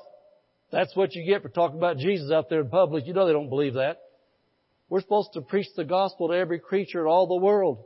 That's 0.72 0.96
what 0.96 1.14
you 1.14 1.24
get 1.24 1.44
for 1.44 1.50
talking 1.50 1.78
about 1.78 1.98
Jesus 1.98 2.32
out 2.32 2.50
there 2.50 2.62
in 2.62 2.70
public. 2.70 3.06
You 3.06 3.14
know 3.14 3.28
they 3.28 3.32
don't 3.32 3.50
believe 3.50 3.76
that. 3.76 4.00
We're 4.90 5.02
supposed 5.02 5.34
to 5.34 5.42
preach 5.42 5.68
the 5.76 5.84
gospel 5.84 6.30
to 6.30 6.34
every 6.34 6.58
creature 6.58 7.02
in 7.02 7.06
all 7.06 7.28
the 7.28 7.36
world. 7.36 7.84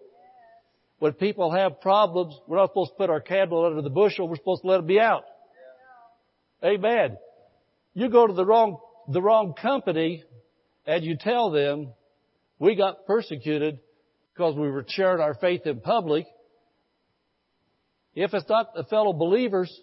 When 0.99 1.11
people 1.11 1.51
have 1.51 1.81
problems, 1.81 2.39
we're 2.47 2.55
not 2.55 2.69
supposed 2.69 2.91
to 2.91 2.95
put 2.95 3.09
our 3.09 3.19
candle 3.19 3.65
under 3.65 3.81
the 3.81 3.89
bushel. 3.89 4.29
We're 4.29 4.37
supposed 4.37 4.61
to 4.61 4.69
let 4.69 4.79
it 4.79 4.87
be 4.87 4.97
out. 4.97 5.25
Amen. 6.63 7.17
You 7.93 8.07
go 8.07 8.25
to 8.25 8.31
the 8.31 8.45
wrong, 8.45 8.77
the 9.09 9.21
wrong 9.21 9.55
company 9.61 10.23
and 10.85 11.03
you 11.03 11.17
tell 11.17 11.51
them, 11.51 11.89
we 12.59 12.75
got 12.75 13.05
persecuted 13.05 13.79
because 14.33 14.55
we 14.55 14.71
were 14.71 14.85
sharing 14.87 15.19
our 15.19 15.33
faith 15.33 15.63
in 15.65 15.81
public. 15.81 16.27
If 18.15 18.33
it's 18.33 18.47
not 18.47 18.73
the 18.73 18.85
fellow 18.85 19.11
believers 19.11 19.81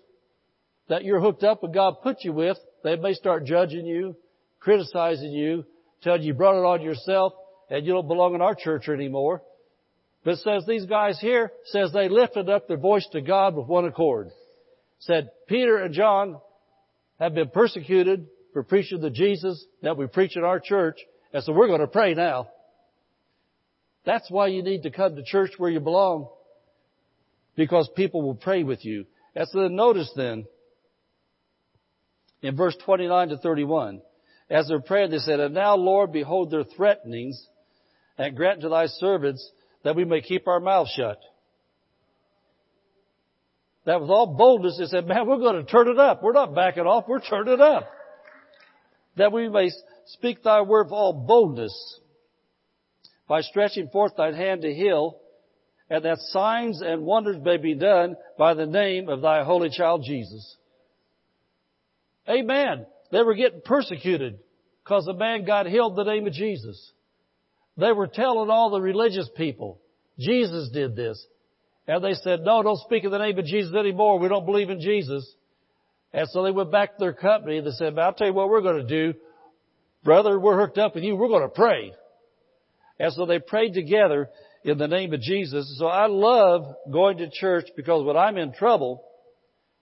that 0.89 1.05
you're 1.05 1.21
hooked 1.21 1.45
up 1.45 1.63
with 1.63 1.73
God 1.73 2.03
put 2.03 2.19
you 2.23 2.33
with, 2.33 2.59
they 2.83 2.97
may 2.97 3.15
start 3.15 3.45
judging 3.45 3.87
you, 3.87 4.17
criticizing 4.61 5.33
you, 5.33 5.65
telling 6.03 6.23
you 6.23 6.29
you 6.29 6.35
brought 6.35 6.59
it 6.59 6.67
on 6.67 6.83
yourself 6.83 7.33
and 7.71 7.87
you 7.87 7.93
don't 7.93 8.09
belong 8.09 8.35
in 8.35 8.43
our 8.43 8.55
church 8.55 8.89
anymore. 8.89 9.43
But 10.25 10.39
says 10.39 10.65
these 10.67 10.87
guys 10.87 11.19
here 11.21 11.53
says 11.67 11.93
they 11.93 12.09
lifted 12.09 12.49
up 12.49 12.67
their 12.67 12.79
voice 12.79 13.07
to 13.13 13.21
God 13.21 13.55
with 13.55 13.67
one 13.67 13.85
accord. 13.85 14.31
Said 15.01 15.31
Peter 15.49 15.79
and 15.79 15.93
John 15.93 16.41
have 17.19 17.35
been 17.35 17.51
persecuted 17.51 18.27
for 18.53 18.63
preaching 18.63 19.01
the 19.01 19.11
Jesus 19.11 19.65
that 19.83 19.97
we 19.97 20.07
preach 20.07 20.37
in 20.37 20.45
our 20.45 20.61
church, 20.61 20.99
and 21.33 21.43
so 21.43 21.53
we're 21.53 21.67
going 21.67 21.81
to 21.81 21.87
pray 21.87 22.15
now. 22.15 22.49
That's 24.07 24.31
why 24.31 24.49
you 24.49 24.63
need 24.63 24.83
to 24.85 24.91
come 24.91 25.17
to 25.17 25.23
church 25.25 25.53
where 25.59 25.71
you 25.71 25.81
belong, 25.81 26.29
because 27.57 27.89
people 27.97 28.23
will 28.23 28.35
pray 28.35 28.63
with 28.63 28.85
you. 28.85 29.07
And 29.35 29.47
so 29.49 29.63
then 29.63 29.75
notice 29.75 30.11
then, 30.15 30.47
in 32.45 32.57
verse 32.57 32.77
29 32.85 33.31
to 33.31 33.39
31, 33.39 34.03
as 34.51 34.69
they're 34.69 34.79
praying, 34.79 35.11
they 35.11 35.19
said, 35.19 35.41
And 35.41 35.55
now, 35.55 35.77
Lord, 35.77 36.13
behold 36.13 36.51
their 36.51 36.65
threatenings, 36.65 37.43
and 38.19 38.37
grant 38.37 38.61
to 38.61 38.69
thy 38.69 38.87
servants 38.87 39.51
that 39.83 39.97
we 39.97 40.05
may 40.05 40.21
keep 40.21 40.47
our 40.47 40.61
mouths 40.61 40.93
shut. 40.95 41.19
That 43.87 44.01
was 44.01 44.11
all 44.11 44.27
boldness. 44.37 44.77
They 44.79 44.85
said, 44.87 45.07
man, 45.07 45.27
we're 45.27 45.39
going 45.39 45.65
to 45.65 45.71
turn 45.71 45.89
it 45.89 45.99
up. 45.99 46.23
We're 46.23 46.33
not 46.33 46.55
backing 46.55 46.85
off. 46.85 47.05
We're 47.09 47.21
turning 47.21 47.55
it 47.55 47.61
up. 47.61 47.91
That 49.17 49.33
we 49.33 49.49
may 49.49 49.71
speak 50.07 50.43
thy 50.43 50.61
word 50.61 50.85
with 50.85 50.93
all 50.93 51.25
boldness 51.27 52.01
by 53.27 53.41
stretching 53.41 53.89
forth 53.89 54.13
thine 54.17 54.35
hand 54.35 54.63
to 54.63 54.73
heal 54.73 55.19
and 55.89 56.05
that 56.05 56.19
signs 56.19 56.83
and 56.83 57.03
wonders 57.03 57.37
may 57.43 57.57
be 57.57 57.75
done 57.75 58.17
by 58.39 58.55
the 58.55 58.67
name 58.67 59.09
of 59.09 59.23
thy 59.23 59.45
holy 59.45 59.71
child 59.71 60.03
Jesus. 60.07 60.57
Amen. 62.29 62.87
They 63.11 63.23
were 63.23 63.35
getting 63.35 63.61
persecuted 63.65 64.39
because 64.83 65.07
a 65.07 65.15
man 65.15 65.45
got 65.45 65.67
healed 65.67 65.99
in 65.99 66.05
the 66.05 66.13
name 66.13 66.27
of 66.27 66.33
Jesus. 66.33 66.93
They 67.77 67.93
were 67.93 68.07
telling 68.07 68.51
all 68.51 68.71
the 68.71 68.81
religious 68.81 69.29
people, 69.37 69.81
Jesus 70.19 70.71
did 70.71 70.95
this. 70.97 71.25
And 71.87 72.03
they 72.03 72.15
said, 72.15 72.41
no, 72.41 72.63
don't 72.63 72.81
speak 72.81 73.05
in 73.05 73.11
the 73.11 73.19
name 73.19 73.39
of 73.39 73.45
Jesus 73.45 73.75
anymore. 73.75 74.19
We 74.19 74.29
don't 74.29 74.47
believe 74.47 74.71
in 74.71 74.81
Jesus. 74.81 75.31
And 76.13 76.29
so 76.31 76.43
they 76.43 76.51
went 76.51 76.71
back 76.71 76.93
to 76.93 76.99
their 76.99 77.13
company 77.13 77.59
and 77.59 77.67
they 77.67 77.73
said, 77.73 77.99
I'll 77.99 78.15
tell 78.15 78.29
you 78.29 78.33
what 78.33 78.49
we're 78.49 78.63
going 78.63 78.87
to 78.87 79.13
do. 79.13 79.19
Brother, 80.03 80.39
we're 80.39 80.59
hooked 80.59 80.79
up 80.79 80.95
with 80.95 81.05
you. 81.05 81.17
We're 81.17 81.29
going 81.29 81.43
to 81.43 81.49
pray. 81.49 81.93
And 82.99 83.13
so 83.13 83.27
they 83.27 83.39
prayed 83.39 83.75
together 83.75 84.31
in 84.65 84.79
the 84.79 84.89
name 84.89 85.13
of 85.13 85.21
Jesus. 85.21 85.77
So 85.79 85.87
I 85.87 86.07
love 86.07 86.75
going 86.91 87.19
to 87.19 87.29
church 87.31 87.67
because 87.77 88.05
when 88.05 88.17
I'm 88.17 88.39
in 88.39 88.53
trouble, 88.53 89.03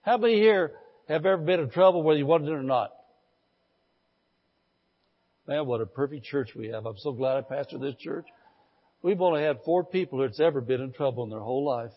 how 0.01 0.17
many 0.17 0.35
here 0.35 0.71
have 1.07 1.25
ever 1.25 1.37
been 1.37 1.59
in 1.59 1.69
trouble 1.69 2.03
whether 2.03 2.17
you 2.17 2.25
wanted 2.25 2.49
it 2.49 2.53
or 2.53 2.63
not? 2.63 2.91
Man, 5.47 5.65
what 5.65 5.81
a 5.81 5.85
perfect 5.85 6.25
church 6.25 6.51
we 6.55 6.67
have. 6.69 6.85
I'm 6.85 6.97
so 6.97 7.11
glad 7.11 7.37
I 7.37 7.41
pastored 7.41 7.81
this 7.81 7.95
church. 7.95 8.25
We've 9.01 9.19
only 9.19 9.43
had 9.43 9.59
four 9.65 9.83
people 9.83 10.19
that's 10.19 10.39
ever 10.39 10.61
been 10.61 10.79
in 10.79 10.93
trouble 10.93 11.25
in 11.25 11.29
their 11.29 11.41
whole 11.41 11.65
life. 11.65 11.91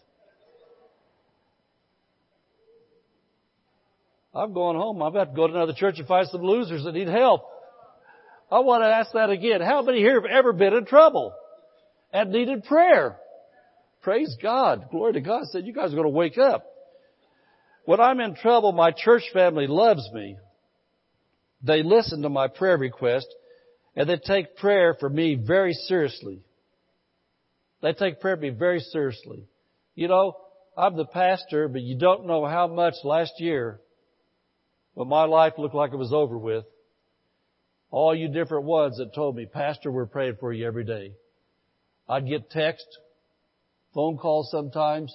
I'm 4.34 4.52
going 4.52 4.76
home. 4.76 5.00
I'm 5.00 5.08
about 5.08 5.30
to 5.30 5.36
go 5.36 5.46
to 5.46 5.54
another 5.54 5.72
church 5.72 5.98
and 5.98 6.08
find 6.08 6.28
some 6.28 6.42
losers 6.42 6.84
that 6.84 6.92
need 6.92 7.08
help. 7.08 7.42
I 8.50 8.58
want 8.60 8.82
to 8.82 8.88
ask 8.88 9.12
that 9.12 9.30
again. 9.30 9.60
How 9.60 9.82
many 9.82 9.98
here 9.98 10.20
have 10.20 10.30
ever 10.30 10.52
been 10.52 10.74
in 10.74 10.84
trouble 10.84 11.32
and 12.12 12.30
needed 12.32 12.64
prayer? 12.64 13.16
Praise 14.02 14.36
God. 14.42 14.88
Glory 14.90 15.14
to 15.14 15.20
God. 15.20 15.42
I 15.42 15.46
said, 15.46 15.66
you 15.66 15.72
guys 15.72 15.92
are 15.92 15.96
going 15.96 16.04
to 16.04 16.10
wake 16.10 16.38
up. 16.38 16.66
When 17.86 18.00
I'm 18.00 18.18
in 18.18 18.34
trouble, 18.34 18.72
my 18.72 18.90
church 18.90 19.22
family 19.32 19.68
loves 19.68 20.10
me. 20.12 20.36
They 21.62 21.82
listen 21.84 22.22
to 22.22 22.28
my 22.28 22.48
prayer 22.48 22.76
request 22.76 23.26
and 23.94 24.08
they 24.08 24.16
take 24.16 24.56
prayer 24.56 24.96
for 24.98 25.08
me 25.08 25.36
very 25.36 25.72
seriously. 25.72 26.40
They 27.82 27.92
take 27.92 28.20
prayer 28.20 28.36
for 28.36 28.42
me 28.42 28.50
very 28.50 28.80
seriously. 28.80 29.46
You 29.94 30.08
know, 30.08 30.36
I'm 30.76 30.96
the 30.96 31.06
pastor, 31.06 31.68
but 31.68 31.80
you 31.80 31.96
don't 31.96 32.26
know 32.26 32.44
how 32.44 32.66
much 32.66 32.94
last 33.04 33.34
year 33.38 33.80
when 34.94 35.08
my 35.08 35.24
life 35.24 35.52
looked 35.56 35.74
like 35.74 35.92
it 35.92 35.96
was 35.96 36.12
over 36.12 36.36
with, 36.36 36.64
all 37.92 38.14
you 38.14 38.28
different 38.28 38.64
ones 38.64 38.98
that 38.98 39.14
told 39.14 39.36
me, 39.36 39.46
Pastor, 39.46 39.92
we're 39.92 40.06
praying 40.06 40.36
for 40.40 40.52
you 40.52 40.66
every 40.66 40.84
day. 40.84 41.12
I'd 42.08 42.26
get 42.26 42.50
text, 42.50 42.86
phone 43.94 44.16
calls 44.16 44.50
sometimes, 44.50 45.14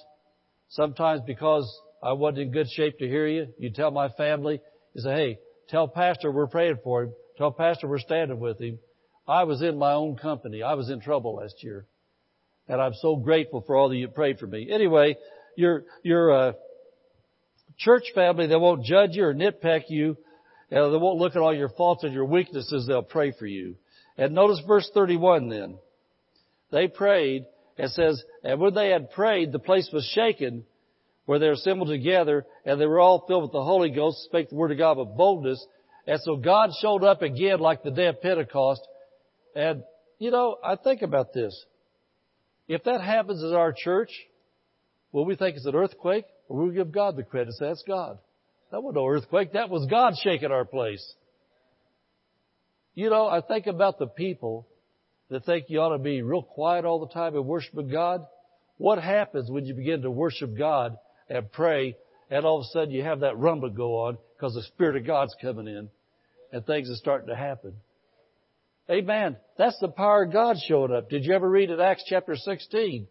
sometimes 0.70 1.20
because 1.26 1.70
I 2.02 2.12
wasn't 2.12 2.38
in 2.38 2.50
good 2.52 2.68
shape 2.70 2.98
to 2.98 3.06
hear 3.06 3.26
you. 3.26 3.48
You 3.58 3.70
tell 3.70 3.90
my 3.90 4.08
family, 4.10 4.60
you 4.94 5.02
say, 5.02 5.14
hey, 5.14 5.38
Tell 5.72 5.88
Pastor 5.88 6.30
we're 6.30 6.48
praying 6.48 6.78
for 6.84 7.04
him. 7.04 7.14
Tell 7.38 7.50
Pastor 7.50 7.88
we're 7.88 7.98
standing 7.98 8.38
with 8.38 8.60
him. 8.60 8.78
I 9.26 9.44
was 9.44 9.62
in 9.62 9.78
my 9.78 9.94
own 9.94 10.16
company. 10.16 10.62
I 10.62 10.74
was 10.74 10.90
in 10.90 11.00
trouble 11.00 11.36
last 11.36 11.62
year. 11.62 11.86
And 12.68 12.80
I'm 12.80 12.92
so 13.00 13.16
grateful 13.16 13.62
for 13.66 13.74
all 13.74 13.88
that 13.88 13.96
you 13.96 14.08
prayed 14.08 14.38
for 14.38 14.46
me. 14.46 14.68
Anyway, 14.70 15.16
your, 15.56 15.84
your, 16.02 16.30
uh, 16.30 16.52
church 17.78 18.04
family, 18.14 18.46
they 18.46 18.56
won't 18.56 18.84
judge 18.84 19.12
you 19.12 19.24
or 19.24 19.34
nitpick 19.34 19.84
you. 19.88 20.18
Uh, 20.70 20.90
they 20.90 20.98
won't 20.98 21.18
look 21.18 21.34
at 21.36 21.40
all 21.40 21.54
your 21.54 21.70
faults 21.70 22.04
and 22.04 22.12
your 22.12 22.26
weaknesses. 22.26 22.86
They'll 22.86 23.02
pray 23.02 23.32
for 23.32 23.46
you. 23.46 23.76
And 24.18 24.34
notice 24.34 24.60
verse 24.66 24.90
31 24.92 25.48
then. 25.48 25.78
They 26.70 26.86
prayed. 26.86 27.46
It 27.78 27.90
says, 27.90 28.22
and 28.44 28.60
when 28.60 28.74
they 28.74 28.90
had 28.90 29.10
prayed, 29.10 29.52
the 29.52 29.58
place 29.58 29.88
was 29.90 30.04
shaken 30.14 30.64
where 31.26 31.38
they 31.38 31.46
were 31.46 31.52
assembled 31.52 31.88
together 31.88 32.44
and 32.64 32.80
they 32.80 32.86
were 32.86 33.00
all 33.00 33.24
filled 33.26 33.44
with 33.44 33.52
the 33.52 33.62
Holy 33.62 33.90
Ghost, 33.90 34.24
spake 34.24 34.50
the 34.50 34.56
word 34.56 34.72
of 34.72 34.78
God 34.78 34.98
with 34.98 35.16
boldness. 35.16 35.64
And 36.06 36.20
so 36.22 36.36
God 36.36 36.70
showed 36.80 37.04
up 37.04 37.22
again 37.22 37.60
like 37.60 37.82
the 37.82 37.90
day 37.90 38.06
of 38.06 38.20
Pentecost. 38.20 38.80
And, 39.54 39.84
you 40.18 40.30
know, 40.30 40.56
I 40.64 40.76
think 40.76 41.02
about 41.02 41.32
this. 41.32 41.64
If 42.66 42.84
that 42.84 43.00
happens 43.00 43.42
in 43.42 43.54
our 43.54 43.72
church, 43.72 44.10
will 45.12 45.24
we 45.24 45.36
think 45.36 45.56
it's 45.56 45.66
an 45.66 45.74
earthquake? 45.74 46.24
Or 46.48 46.58
will 46.58 46.68
we 46.68 46.74
give 46.74 46.92
God 46.92 47.16
the 47.16 47.22
credit? 47.22 47.54
Say, 47.54 47.66
that's 47.66 47.84
God. 47.86 48.18
That 48.72 48.82
was 48.82 48.94
no 48.94 49.06
earthquake. 49.06 49.52
That 49.52 49.70
was 49.70 49.86
God 49.86 50.14
shaking 50.22 50.50
our 50.50 50.64
place. 50.64 51.14
You 52.94 53.10
know, 53.10 53.26
I 53.26 53.40
think 53.40 53.66
about 53.66 53.98
the 53.98 54.06
people 54.06 54.66
that 55.30 55.44
think 55.44 55.66
you 55.68 55.80
ought 55.80 55.96
to 55.96 56.02
be 56.02 56.22
real 56.22 56.42
quiet 56.42 56.84
all 56.84 57.00
the 57.00 57.12
time 57.12 57.34
and 57.34 57.46
worshiping 57.46 57.88
God. 57.88 58.26
What 58.76 59.02
happens 59.02 59.50
when 59.50 59.64
you 59.64 59.74
begin 59.74 60.02
to 60.02 60.10
worship 60.10 60.56
God 60.56 60.96
and 61.32 61.50
pray, 61.50 61.96
and 62.30 62.44
all 62.44 62.58
of 62.58 62.64
a 62.64 62.72
sudden 62.72 62.90
you 62.90 63.02
have 63.02 63.20
that 63.20 63.38
rumble 63.38 63.70
go 63.70 64.06
on 64.06 64.18
because 64.36 64.54
the 64.54 64.62
Spirit 64.62 64.96
of 64.96 65.06
God's 65.06 65.34
coming 65.40 65.66
in 65.66 65.88
and 66.52 66.66
things 66.66 66.90
are 66.90 66.96
starting 66.96 67.28
to 67.28 67.36
happen. 67.36 67.74
Amen. 68.90 69.36
That's 69.56 69.78
the 69.80 69.88
power 69.88 70.24
of 70.24 70.32
God 70.32 70.56
showing 70.68 70.92
up. 70.92 71.08
Did 71.08 71.24
you 71.24 71.34
ever 71.34 71.48
read 71.48 71.70
in 71.70 71.80
Acts 71.80 72.04
chapter 72.06 72.36
16 72.36 73.06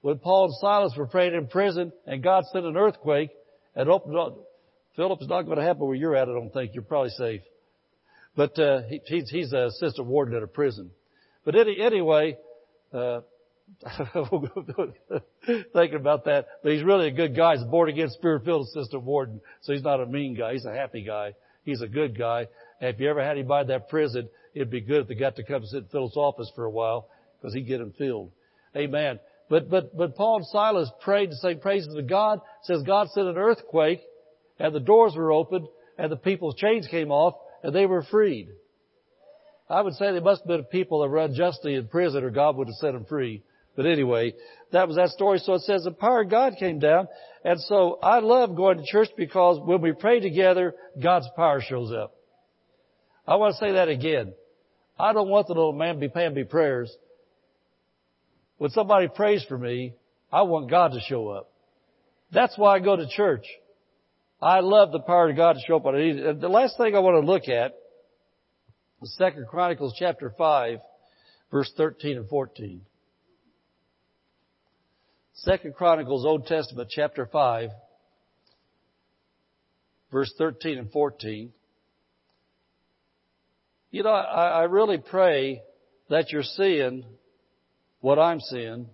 when 0.00 0.18
Paul 0.18 0.46
and 0.46 0.54
Silas 0.60 0.94
were 0.96 1.06
praying 1.06 1.34
in 1.34 1.48
prison 1.48 1.92
and 2.06 2.22
God 2.22 2.44
sent 2.52 2.64
an 2.64 2.76
earthquake 2.76 3.30
and 3.74 3.90
opened 3.90 4.16
up. 4.16 4.38
Philip, 4.96 5.18
it's 5.20 5.28
not 5.28 5.42
going 5.42 5.58
to 5.58 5.64
happen 5.64 5.86
where 5.86 5.94
you're 5.94 6.16
at, 6.16 6.28
I 6.28 6.32
don't 6.32 6.52
think. 6.52 6.72
You're 6.74 6.82
probably 6.82 7.10
safe. 7.10 7.42
But, 8.36 8.58
uh, 8.58 8.82
he, 8.88 9.00
he's, 9.04 9.28
he's 9.28 9.52
an 9.52 9.64
assistant 9.64 10.06
warden 10.06 10.36
at 10.36 10.42
a 10.42 10.46
prison. 10.46 10.90
But 11.44 11.54
any, 11.56 11.80
anyway, 11.80 12.38
uh, 12.92 13.20
thinking 15.72 15.96
about 15.96 16.24
that, 16.26 16.46
but 16.62 16.72
he's 16.72 16.82
really 16.82 17.08
a 17.08 17.12
good 17.12 17.34
guy. 17.36 17.54
He's 17.54 17.62
a 17.62 17.66
born 17.66 17.88
again 17.88 18.10
spirit 18.10 18.44
filled 18.44 18.68
assistant 18.68 19.02
warden. 19.02 19.40
So 19.62 19.72
he's 19.72 19.82
not 19.82 20.00
a 20.00 20.06
mean 20.06 20.36
guy. 20.36 20.52
He's 20.52 20.64
a 20.64 20.72
happy 20.72 21.02
guy. 21.02 21.34
He's 21.64 21.80
a 21.80 21.88
good 21.88 22.16
guy. 22.18 22.48
And 22.80 22.94
if 22.94 23.00
you 23.00 23.08
ever 23.08 23.22
had 23.22 23.38
him 23.38 23.46
by 23.46 23.64
that 23.64 23.88
prison, 23.88 24.28
it'd 24.54 24.70
be 24.70 24.80
good 24.80 25.02
if 25.02 25.08
they 25.08 25.14
got 25.14 25.36
to 25.36 25.44
come 25.44 25.64
sit 25.64 25.84
in 25.84 25.88
Phil's 25.88 26.16
office 26.16 26.50
for 26.54 26.64
a 26.64 26.70
while 26.70 27.08
because 27.38 27.54
he'd 27.54 27.66
get 27.66 27.80
him 27.80 27.92
filled. 27.96 28.32
Amen. 28.76 29.18
But, 29.48 29.68
but, 29.68 29.96
but 29.96 30.16
Paul 30.16 30.38
and 30.38 30.46
Silas 30.46 30.90
prayed 31.00 31.30
to 31.30 31.36
say 31.36 31.54
praises 31.56 31.94
to 31.94 32.02
God. 32.02 32.38
It 32.38 32.66
says 32.66 32.82
God 32.86 33.08
sent 33.10 33.28
an 33.28 33.36
earthquake 33.36 34.00
and 34.58 34.74
the 34.74 34.80
doors 34.80 35.14
were 35.16 35.32
opened 35.32 35.66
and 35.98 36.10
the 36.10 36.16
people's 36.16 36.54
chains 36.54 36.86
came 36.86 37.10
off 37.10 37.34
and 37.62 37.74
they 37.74 37.86
were 37.86 38.02
freed. 38.02 38.48
I 39.68 39.82
would 39.82 39.94
say 39.94 40.12
they 40.12 40.20
must 40.20 40.42
have 40.42 40.48
been 40.48 40.64
people 40.64 41.00
that 41.00 41.08
were 41.08 41.18
unjustly 41.18 41.74
in 41.74 41.88
prison 41.88 42.24
or 42.24 42.30
God 42.30 42.56
would 42.56 42.68
have 42.68 42.76
set 42.76 42.92
them 42.92 43.04
free. 43.04 43.42
But 43.76 43.86
anyway, 43.86 44.34
that 44.72 44.86
was 44.88 44.96
that 44.96 45.10
story. 45.10 45.38
So 45.38 45.54
it 45.54 45.62
says 45.62 45.84
the 45.84 45.90
power 45.90 46.22
of 46.22 46.30
God 46.30 46.54
came 46.58 46.78
down. 46.78 47.08
And 47.44 47.60
so 47.60 47.98
I 48.02 48.20
love 48.20 48.54
going 48.56 48.78
to 48.78 48.84
church 48.84 49.08
because 49.16 49.60
when 49.64 49.80
we 49.80 49.92
pray 49.92 50.20
together, 50.20 50.74
God's 51.02 51.28
power 51.36 51.60
shows 51.60 51.92
up. 51.92 52.14
I 53.26 53.36
want 53.36 53.54
to 53.54 53.58
say 53.58 53.72
that 53.72 53.88
again. 53.88 54.34
I 54.98 55.12
don't 55.12 55.28
want 55.28 55.46
the 55.46 55.54
little 55.54 55.72
me 55.72 56.44
prayers. 56.44 56.94
When 58.58 58.70
somebody 58.70 59.08
prays 59.08 59.44
for 59.48 59.56
me, 59.56 59.94
I 60.30 60.42
want 60.42 60.68
God 60.68 60.92
to 60.92 61.00
show 61.00 61.28
up. 61.28 61.50
That's 62.32 62.56
why 62.58 62.76
I 62.76 62.80
go 62.80 62.96
to 62.96 63.08
church. 63.08 63.46
I 64.42 64.60
love 64.60 64.92
the 64.92 65.00
power 65.00 65.30
of 65.30 65.36
God 65.36 65.54
to 65.54 65.60
show 65.66 65.76
up 65.76 65.86
on 65.86 65.96
it. 65.96 66.40
The 66.40 66.48
last 66.48 66.76
thing 66.76 66.94
I 66.94 66.98
want 66.98 67.22
to 67.22 67.30
look 67.30 67.48
at 67.48 67.74
is 69.02 69.14
Second 69.16 69.46
Chronicles 69.48 69.94
chapter 69.98 70.32
5, 70.36 70.78
verse 71.50 71.72
13 71.76 72.18
and 72.18 72.28
14. 72.28 72.82
Second 75.44 75.74
Chronicles 75.74 76.26
Old 76.26 76.46
Testament 76.46 76.90
chapter 76.90 77.24
5, 77.24 77.70
verse 80.12 80.30
13 80.36 80.76
and 80.76 80.92
14. 80.92 81.50
You 83.90 84.02
know, 84.02 84.10
I, 84.10 84.48
I 84.48 84.62
really 84.64 84.98
pray 84.98 85.62
that 86.10 86.30
you're 86.30 86.42
seeing 86.42 87.06
what 88.00 88.18
I'm 88.18 88.40
seeing, 88.40 88.88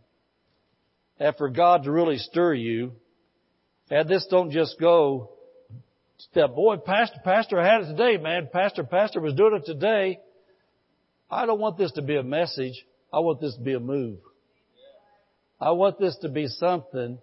and 1.18 1.36
for 1.36 1.48
God 1.48 1.82
to 1.82 1.90
really 1.90 2.18
stir 2.18 2.54
you, 2.54 2.92
and 3.90 4.08
this 4.08 4.24
don't 4.30 4.52
just 4.52 4.78
go 4.78 5.32
step, 6.18 6.54
boy, 6.54 6.76
Pastor, 6.76 7.18
Pastor 7.24 7.58
I 7.58 7.66
had 7.66 7.80
it 7.82 7.96
today, 7.96 8.22
man. 8.22 8.50
Pastor, 8.52 8.84
Pastor 8.84 9.20
was 9.20 9.34
doing 9.34 9.56
it 9.56 9.66
today. 9.66 10.20
I 11.28 11.44
don't 11.44 11.58
want 11.58 11.76
this 11.76 11.90
to 11.92 12.02
be 12.02 12.14
a 12.14 12.22
message. 12.22 12.84
I 13.12 13.18
want 13.18 13.40
this 13.40 13.56
to 13.56 13.60
be 13.60 13.74
a 13.74 13.80
move. 13.80 14.18
I 15.60 15.70
want 15.70 15.98
this 15.98 16.16
to 16.22 16.28
be 16.28 16.48
something 16.48 17.18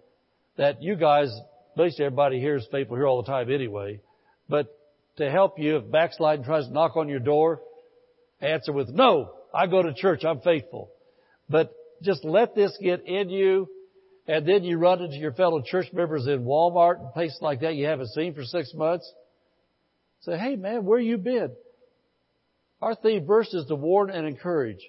that 0.57 0.81
you 0.81 0.95
guys, 0.95 1.31
basically 1.77 2.05
everybody 2.05 2.39
here 2.39 2.55
is 2.55 2.67
faithful 2.71 2.95
here 2.95 3.07
all 3.07 3.21
the 3.21 3.31
time 3.31 3.51
anyway, 3.51 3.99
but 4.49 4.67
to 5.17 5.29
help 5.29 5.59
you 5.59 5.77
if 5.77 5.91
backsliding 5.91 6.43
tries 6.43 6.67
to 6.67 6.73
knock 6.73 6.97
on 6.97 7.09
your 7.09 7.19
door, 7.19 7.61
answer 8.41 8.73
with, 8.73 8.89
no, 8.89 9.31
I 9.53 9.67
go 9.67 9.83
to 9.83 9.93
church, 9.93 10.23
I'm 10.25 10.41
faithful. 10.41 10.89
But 11.47 11.73
just 12.01 12.25
let 12.25 12.55
this 12.55 12.75
get 12.81 13.05
in 13.05 13.29
you, 13.29 13.67
and 14.27 14.47
then 14.47 14.63
you 14.63 14.77
run 14.77 15.01
into 15.01 15.17
your 15.17 15.33
fellow 15.33 15.61
church 15.61 15.87
members 15.93 16.25
in 16.25 16.43
Walmart 16.43 16.99
and 16.99 17.13
places 17.13 17.37
like 17.41 17.61
that 17.61 17.75
you 17.75 17.85
haven't 17.85 18.09
seen 18.09 18.33
for 18.33 18.43
six 18.43 18.73
months. 18.73 19.11
Say, 20.21 20.37
hey 20.37 20.55
man, 20.55 20.85
where 20.85 20.99
you 20.99 21.17
been? 21.17 21.51
Our 22.81 22.95
theme 22.95 23.27
verse 23.27 23.53
is 23.53 23.65
to 23.67 23.75
warn 23.75 24.09
and 24.09 24.27
encourage. 24.27 24.79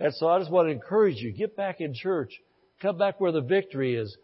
And 0.00 0.14
so 0.14 0.28
I 0.28 0.38
just 0.38 0.50
want 0.50 0.68
to 0.68 0.72
encourage 0.72 1.16
you, 1.16 1.32
get 1.32 1.56
back 1.56 1.80
in 1.80 1.92
church. 1.94 2.32
Come 2.80 2.96
back 2.96 3.20
where 3.20 3.32
the 3.32 3.40
victory 3.40 3.96
is. 3.96 4.16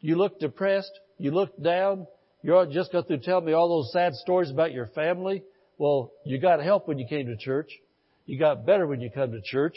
You 0.00 0.16
look 0.16 0.38
depressed. 0.38 0.92
You 1.18 1.30
look 1.30 1.60
down. 1.62 2.06
You 2.42 2.66
just 2.70 2.92
got 2.92 3.06
through 3.06 3.18
telling 3.18 3.44
me 3.44 3.52
all 3.52 3.68
those 3.68 3.92
sad 3.92 4.14
stories 4.14 4.50
about 4.50 4.72
your 4.72 4.86
family. 4.86 5.42
Well, 5.76 6.12
you 6.24 6.38
got 6.38 6.62
help 6.62 6.88
when 6.88 6.98
you 6.98 7.06
came 7.06 7.26
to 7.26 7.36
church. 7.36 7.70
You 8.26 8.38
got 8.38 8.64
better 8.64 8.86
when 8.86 9.00
you 9.00 9.10
come 9.10 9.32
to 9.32 9.40
church. 9.42 9.76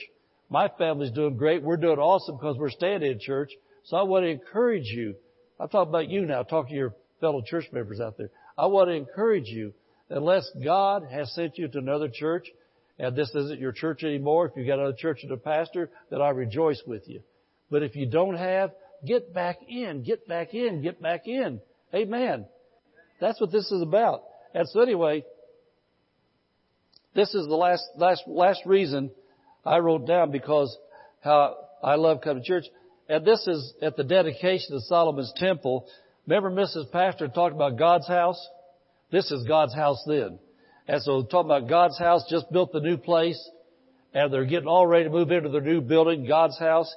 My 0.49 0.69
family's 0.77 1.11
doing 1.11 1.38
great. 1.38 1.63
We're 1.63 1.77
doing 1.77 1.99
awesome 1.99 2.38
because 2.38 2.57
we're 2.57 2.69
staying 2.69 3.03
in 3.03 3.19
church. 3.19 3.51
So 3.86 3.97
I 3.97 4.03
want 4.03 4.23
to 4.23 4.29
encourage 4.29 4.86
you. 4.86 5.15
I'm 5.59 5.69
talking 5.69 5.89
about 5.89 6.09
you 6.09 6.25
now. 6.25 6.43
Talk 6.43 6.69
to 6.69 6.73
your 6.73 6.93
fellow 7.19 7.41
church 7.45 7.65
members 7.71 7.99
out 7.99 8.17
there. 8.17 8.29
I 8.57 8.67
want 8.67 8.89
to 8.89 8.93
encourage 8.93 9.47
you. 9.47 9.73
Unless 10.09 10.49
God 10.63 11.03
has 11.09 11.34
sent 11.34 11.57
you 11.57 11.67
to 11.69 11.77
another 11.77 12.09
church, 12.09 12.47
and 12.99 13.15
this 13.15 13.29
isn't 13.34 13.59
your 13.59 13.71
church 13.71 14.03
anymore, 14.03 14.47
if 14.47 14.51
you've 14.57 14.67
got 14.67 14.79
another 14.79 14.97
church 14.97 15.19
and 15.23 15.32
a 15.32 15.38
pastor, 15.38 15.89
then 16.09 16.21
I 16.21 16.29
rejoice 16.29 16.82
with 16.86 17.07
you. 17.07 17.21
But 17.72 17.84
if 17.84 17.95
you 17.95 18.05
don't 18.05 18.36
have, 18.36 18.72
get 19.05 19.34
back 19.34 19.59
in, 19.67 20.03
get 20.03 20.28
back 20.28 20.53
in, 20.53 20.84
get 20.84 21.01
back 21.01 21.26
in. 21.26 21.61
Amen. 21.95 22.45
That's 23.19 23.39
what 23.39 23.51
this 23.51 23.72
is 23.72 23.82
about. 23.82 24.24
And 24.53 24.67
so 24.67 24.82
anyway, 24.82 25.24
this 27.15 27.34
is 27.34 27.47
the 27.47 27.55
last, 27.55 27.84
last, 27.95 28.24
last 28.28 28.61
reason 28.65 29.09
I 29.65 29.80
wrote 29.80 30.05
down 30.05 30.32
because 30.32 30.78
how 31.22 31.55
I 31.82 31.95
love 31.95 32.22
coming 32.22 32.43
to 32.43 32.47
church. 32.47 32.65
And 33.07 33.26
this 33.26 33.45
is 33.47 33.74
at 33.82 33.95
the 33.95 34.03
dedication 34.03 34.76
of 34.76 34.84
Solomon's 34.84 35.34
temple. 35.38 35.88
Remember 36.28 36.51
Mrs. 36.51 36.91
Pastor 36.91 37.28
talked 37.28 37.55
about 37.55 37.78
God's 37.78 38.07
house? 38.07 38.39
This 39.11 39.32
is 39.32 39.45
God's 39.47 39.74
house 39.74 40.01
then. 40.05 40.39
And 40.88 41.01
so 41.03 41.24
talking 41.24 41.51
about 41.51 41.69
God's 41.69 41.97
house, 41.97 42.24
just 42.30 42.51
built 42.51 42.72
the 42.72 42.80
new 42.80 42.97
place, 42.97 43.41
and 44.13 44.32
they're 44.34 44.45
getting 44.45 44.67
all 44.67 44.88
ready 44.88 45.05
to 45.05 45.09
move 45.09 45.32
into 45.32 45.49
their 45.49 45.61
new 45.61 45.82
building, 45.82 46.28
God's 46.28 46.57
house. 46.57 46.93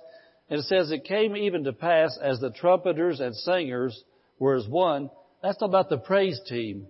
And 0.51 0.61
it 0.61 0.65
says, 0.65 0.91
it 0.91 1.05
came 1.05 1.37
even 1.37 1.65
to 1.65 1.73
pass 1.73 2.19
as 2.23 2.41
the 2.41 2.51
trumpeters 2.51 3.21
and 3.21 3.35
singers 3.35 4.03
were 4.39 4.57
as 4.57 4.69
one. 4.69 5.11
That's 5.43 5.63
about 5.63 5.89
the 5.89 5.99
praise 5.99 6.41
team. 6.49 6.87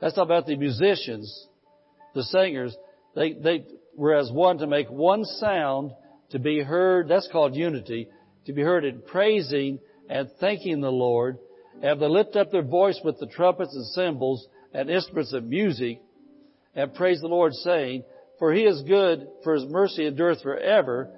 That's 0.00 0.18
about 0.18 0.46
the 0.46 0.56
musicians, 0.56 1.46
the 2.14 2.22
singers. 2.24 2.76
They, 3.14 3.34
they, 3.34 3.64
were 3.96 4.14
as 4.14 4.30
one 4.30 4.58
to 4.58 4.66
make 4.66 4.90
one 4.90 5.24
sound 5.24 5.92
to 6.30 6.38
be 6.38 6.60
heard, 6.60 7.08
that's 7.08 7.28
called 7.30 7.54
unity, 7.54 8.08
to 8.46 8.52
be 8.52 8.62
heard 8.62 8.84
in 8.84 9.02
praising 9.02 9.78
and 10.08 10.30
thanking 10.40 10.80
the 10.80 10.90
Lord, 10.90 11.38
and 11.82 12.00
they 12.00 12.06
lift 12.06 12.36
up 12.36 12.50
their 12.50 12.62
voice 12.62 12.98
with 13.04 13.18
the 13.18 13.26
trumpets 13.26 13.74
and 13.74 13.86
cymbals 13.88 14.46
and 14.72 14.90
instruments 14.90 15.32
of 15.32 15.44
music, 15.44 16.00
and 16.74 16.94
praise 16.94 17.20
the 17.20 17.28
Lord, 17.28 17.52
saying, 17.52 18.04
For 18.38 18.52
he 18.52 18.62
is 18.62 18.82
good, 18.82 19.28
for 19.44 19.54
his 19.54 19.66
mercy 19.66 20.06
endureth 20.06 20.42
forever, 20.42 21.10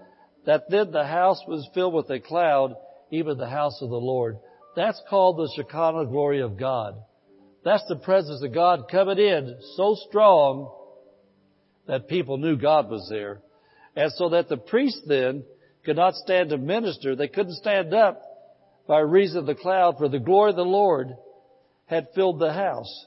that 0.46 0.70
then 0.70 0.90
the 0.90 1.06
house 1.06 1.42
was 1.48 1.68
filled 1.74 1.94
with 1.94 2.10
a 2.10 2.20
cloud, 2.20 2.74
even 3.10 3.38
the 3.38 3.48
house 3.48 3.80
of 3.80 3.90
the 3.90 3.96
Lord. 3.96 4.38
That's 4.76 5.00
called 5.08 5.36
the 5.38 5.52
Shekinah 5.56 6.06
glory 6.06 6.40
of 6.40 6.58
God. 6.58 6.96
That's 7.64 7.84
the 7.88 7.96
presence 7.96 8.42
of 8.42 8.52
God 8.52 8.86
coming 8.90 9.18
in 9.18 9.56
so 9.76 9.96
strong 10.08 10.70
that 11.86 12.08
people 12.08 12.36
knew 12.36 12.56
God 12.56 12.90
was 12.90 13.06
there. 13.10 13.40
And 13.96 14.12
so 14.12 14.30
that 14.30 14.48
the 14.48 14.56
priests 14.56 15.02
then 15.06 15.44
could 15.84 15.96
not 15.96 16.14
stand 16.14 16.50
to 16.50 16.58
minister. 16.58 17.14
They 17.14 17.28
couldn't 17.28 17.54
stand 17.54 17.94
up 17.94 18.20
by 18.86 19.00
reason 19.00 19.38
of 19.38 19.46
the 19.46 19.54
cloud, 19.54 19.96
for 19.98 20.08
the 20.08 20.18
glory 20.18 20.50
of 20.50 20.56
the 20.56 20.62
Lord 20.62 21.14
had 21.86 22.08
filled 22.14 22.38
the 22.38 22.52
house. 22.52 23.06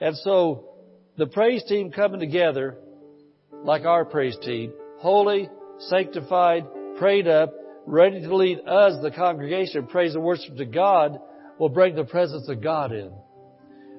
And 0.00 0.16
so 0.16 0.70
the 1.16 1.26
praise 1.26 1.62
team 1.64 1.92
coming 1.92 2.20
together, 2.20 2.78
like 3.62 3.84
our 3.84 4.04
praise 4.04 4.36
team, 4.42 4.72
holy, 4.98 5.48
sanctified, 5.78 6.66
prayed 6.98 7.28
up, 7.28 7.52
ready 7.86 8.20
to 8.20 8.34
lead 8.34 8.60
us, 8.66 9.00
the 9.02 9.10
congregation, 9.10 9.86
praise 9.86 10.14
and 10.14 10.24
worship 10.24 10.56
to 10.56 10.64
God, 10.64 11.18
will 11.58 11.68
bring 11.68 11.94
the 11.94 12.04
presence 12.04 12.48
of 12.48 12.62
God 12.62 12.92
in. 12.92 13.12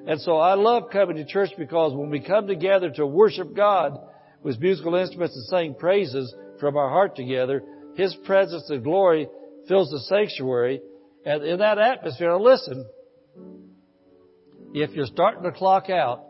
And 0.07 0.21
so 0.21 0.37
I 0.37 0.53
love 0.53 0.83
coming 0.91 1.17
to 1.17 1.25
church 1.25 1.49
because 1.57 1.93
when 1.93 2.09
we 2.09 2.19
come 2.19 2.47
together 2.47 2.91
to 2.91 3.05
worship 3.07 3.55
God 3.55 3.99
with 4.43 4.59
musical 4.59 4.95
instruments 4.95 5.35
and 5.35 5.45
sing 5.45 5.75
praises 5.75 6.33
from 6.59 6.77
our 6.77 6.89
heart 6.89 7.15
together, 7.15 7.63
His 7.95 8.15
presence 8.25 8.69
and 8.69 8.83
glory 8.83 9.27
fills 9.67 9.89
the 9.89 9.99
sanctuary. 10.01 10.81
And 11.25 11.43
in 11.43 11.59
that 11.59 11.79
atmosphere, 11.79 12.35
listen, 12.37 12.85
if 14.73 14.91
you're 14.91 15.07
starting 15.07 15.43
to 15.43 15.51
clock 15.51 15.89
out, 15.89 16.23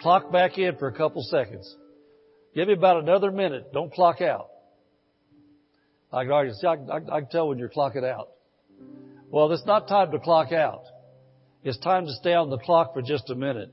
clock 0.00 0.30
back 0.30 0.58
in 0.58 0.76
for 0.76 0.86
a 0.86 0.92
couple 0.92 1.22
seconds. 1.22 1.76
Give 2.58 2.66
me 2.66 2.74
about 2.74 2.96
another 2.96 3.30
minute. 3.30 3.72
Don't 3.72 3.92
clock 3.92 4.20
out. 4.20 4.48
I 6.12 6.24
can 6.24 6.32
already 6.32 6.54
see, 6.54 6.66
I, 6.66 6.72
I, 6.72 6.96
I 6.96 7.20
can 7.20 7.28
tell 7.30 7.46
when 7.46 7.56
you're 7.56 7.68
clocking 7.68 8.02
out. 8.02 8.30
Well, 9.30 9.52
it's 9.52 9.64
not 9.64 9.86
time 9.86 10.10
to 10.10 10.18
clock 10.18 10.50
out. 10.50 10.82
It's 11.62 11.78
time 11.78 12.06
to 12.06 12.12
stay 12.14 12.34
on 12.34 12.50
the 12.50 12.58
clock 12.58 12.94
for 12.94 13.00
just 13.00 13.30
a 13.30 13.36
minute. 13.36 13.72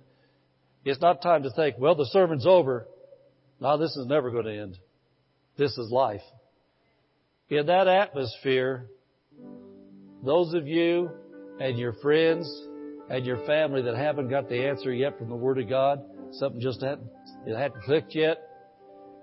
It's 0.83 1.01
not 1.01 1.23
time 1.23 1.41
to 1.41 1.49
think, 1.49 1.77
well, 1.79 1.95
the 1.95 2.05
sermon's 2.11 2.45
over. 2.45 2.85
No, 3.59 3.75
this 3.79 3.97
is 3.97 4.05
never 4.05 4.29
going 4.29 4.45
to 4.45 4.55
end. 4.55 4.77
This 5.57 5.75
is 5.79 5.89
life. 5.89 6.21
In 7.49 7.65
that 7.65 7.87
atmosphere, 7.87 8.85
those 10.23 10.53
of 10.53 10.67
you 10.67 11.09
and 11.59 11.79
your 11.79 11.93
friends 12.03 12.47
and 13.09 13.25
your 13.25 13.43
family 13.47 13.81
that 13.81 13.95
haven't 13.95 14.29
got 14.29 14.47
the 14.47 14.67
answer 14.67 14.93
yet 14.93 15.17
from 15.17 15.29
the 15.29 15.35
Word 15.35 15.57
of 15.57 15.67
God, 15.67 16.03
something 16.33 16.61
just 16.61 16.83
hadn't, 16.83 17.09
it 17.47 17.57
hadn't 17.57 17.81
clicked 17.81 18.13
yet, 18.13 18.44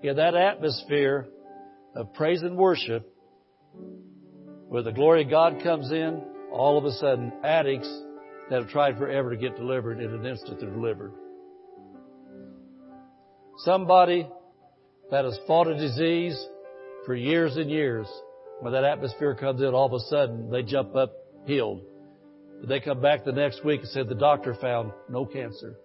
in 0.03 0.17
that 0.17 0.35
atmosphere 0.35 1.27
of 1.95 2.13
praise 2.13 2.41
and 2.41 2.57
worship, 2.57 3.09
where 4.67 4.83
the 4.83 4.91
glory 4.91 5.23
of 5.23 5.29
God 5.29 5.63
comes 5.63 5.91
in, 5.91 6.21
all 6.51 6.77
of 6.77 6.85
a 6.85 6.91
sudden 6.91 7.31
addicts 7.43 7.89
that 8.49 8.61
have 8.61 8.69
tried 8.69 8.97
forever 8.97 9.29
to 9.31 9.37
get 9.37 9.55
delivered 9.55 9.99
in 9.99 10.13
an 10.13 10.25
instant 10.25 10.59
they're 10.59 10.69
delivered. 10.69 11.13
Somebody 13.59 14.27
that 15.09 15.23
has 15.23 15.39
fought 15.47 15.67
a 15.67 15.77
disease 15.77 16.37
for 17.05 17.15
years 17.15 17.55
and 17.55 17.69
years, 17.69 18.07
when 18.59 18.73
that 18.73 18.83
atmosphere 18.83 19.35
comes 19.35 19.61
in, 19.61 19.67
all 19.67 19.85
of 19.85 19.93
a 19.93 19.99
sudden 20.09 20.49
they 20.49 20.63
jump 20.63 20.95
up 20.95 21.13
healed. 21.45 21.81
They 22.63 22.79
come 22.79 23.01
back 23.01 23.23
the 23.23 23.31
next 23.31 23.63
week 23.63 23.81
and 23.81 23.89
said 23.89 24.09
the 24.09 24.15
doctor 24.15 24.55
found 24.55 24.91
no 25.09 25.25
cancer. 25.25 25.75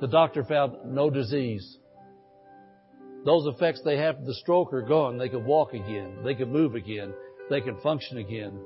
The 0.00 0.08
doctor 0.08 0.44
found 0.44 0.76
no 0.86 1.10
disease. 1.10 1.78
Those 3.24 3.46
effects 3.46 3.80
they 3.84 3.96
have 3.98 4.16
from 4.16 4.26
the 4.26 4.34
stroke 4.34 4.72
are 4.72 4.82
gone. 4.82 5.18
They 5.18 5.28
could 5.28 5.44
walk 5.44 5.74
again. 5.74 6.18
They 6.24 6.34
could 6.34 6.48
move 6.48 6.74
again. 6.74 7.14
They 7.50 7.60
can 7.60 7.80
function 7.80 8.18
again. 8.18 8.58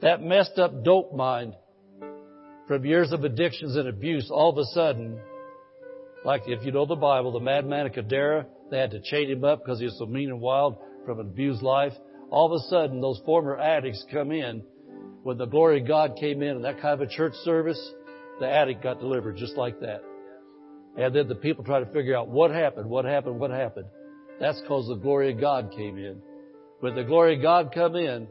That 0.00 0.22
messed 0.22 0.58
up 0.58 0.82
dope 0.82 1.14
mind 1.14 1.54
from 2.66 2.84
years 2.84 3.12
of 3.12 3.24
addictions 3.24 3.76
and 3.76 3.88
abuse, 3.88 4.30
all 4.30 4.50
of 4.50 4.58
a 4.58 4.64
sudden, 4.72 5.20
like 6.24 6.42
if 6.46 6.64
you 6.64 6.72
know 6.72 6.86
the 6.86 6.96
Bible, 6.96 7.32
the 7.32 7.40
madman 7.40 7.86
of 7.86 7.94
Gadara, 7.94 8.46
they 8.70 8.78
had 8.78 8.92
to 8.92 9.00
chain 9.00 9.30
him 9.30 9.44
up 9.44 9.62
because 9.62 9.78
he 9.78 9.84
was 9.84 9.98
so 9.98 10.06
mean 10.06 10.30
and 10.30 10.40
wild 10.40 10.78
from 11.04 11.20
an 11.20 11.26
abused 11.26 11.62
life. 11.62 11.92
All 12.30 12.46
of 12.46 12.60
a 12.60 12.64
sudden, 12.68 13.00
those 13.00 13.20
former 13.26 13.58
addicts 13.58 14.04
come 14.10 14.32
in. 14.32 14.62
When 15.22 15.36
the 15.36 15.46
glory 15.46 15.82
of 15.82 15.86
God 15.86 16.16
came 16.18 16.42
in 16.42 16.56
and 16.56 16.64
that 16.64 16.80
kind 16.80 17.00
of 17.00 17.06
a 17.06 17.12
church 17.12 17.34
service, 17.44 17.80
the 18.40 18.48
addict 18.48 18.82
got 18.82 19.00
delivered 19.00 19.36
just 19.36 19.56
like 19.56 19.80
that. 19.80 20.02
And 20.96 21.14
then 21.14 21.28
the 21.28 21.34
people 21.34 21.64
try 21.64 21.80
to 21.80 21.86
figure 21.86 22.16
out 22.16 22.28
what 22.28 22.50
happened, 22.50 22.88
what 22.88 23.04
happened, 23.04 23.40
what 23.40 23.50
happened. 23.50 23.86
That's 24.40 24.60
because 24.60 24.88
the 24.88 24.96
glory 24.96 25.32
of 25.32 25.40
God 25.40 25.72
came 25.72 25.96
in. 25.96 26.20
When 26.80 26.94
the 26.94 27.04
glory 27.04 27.36
of 27.36 27.42
God 27.42 27.72
come 27.72 27.96
in, 27.96 28.26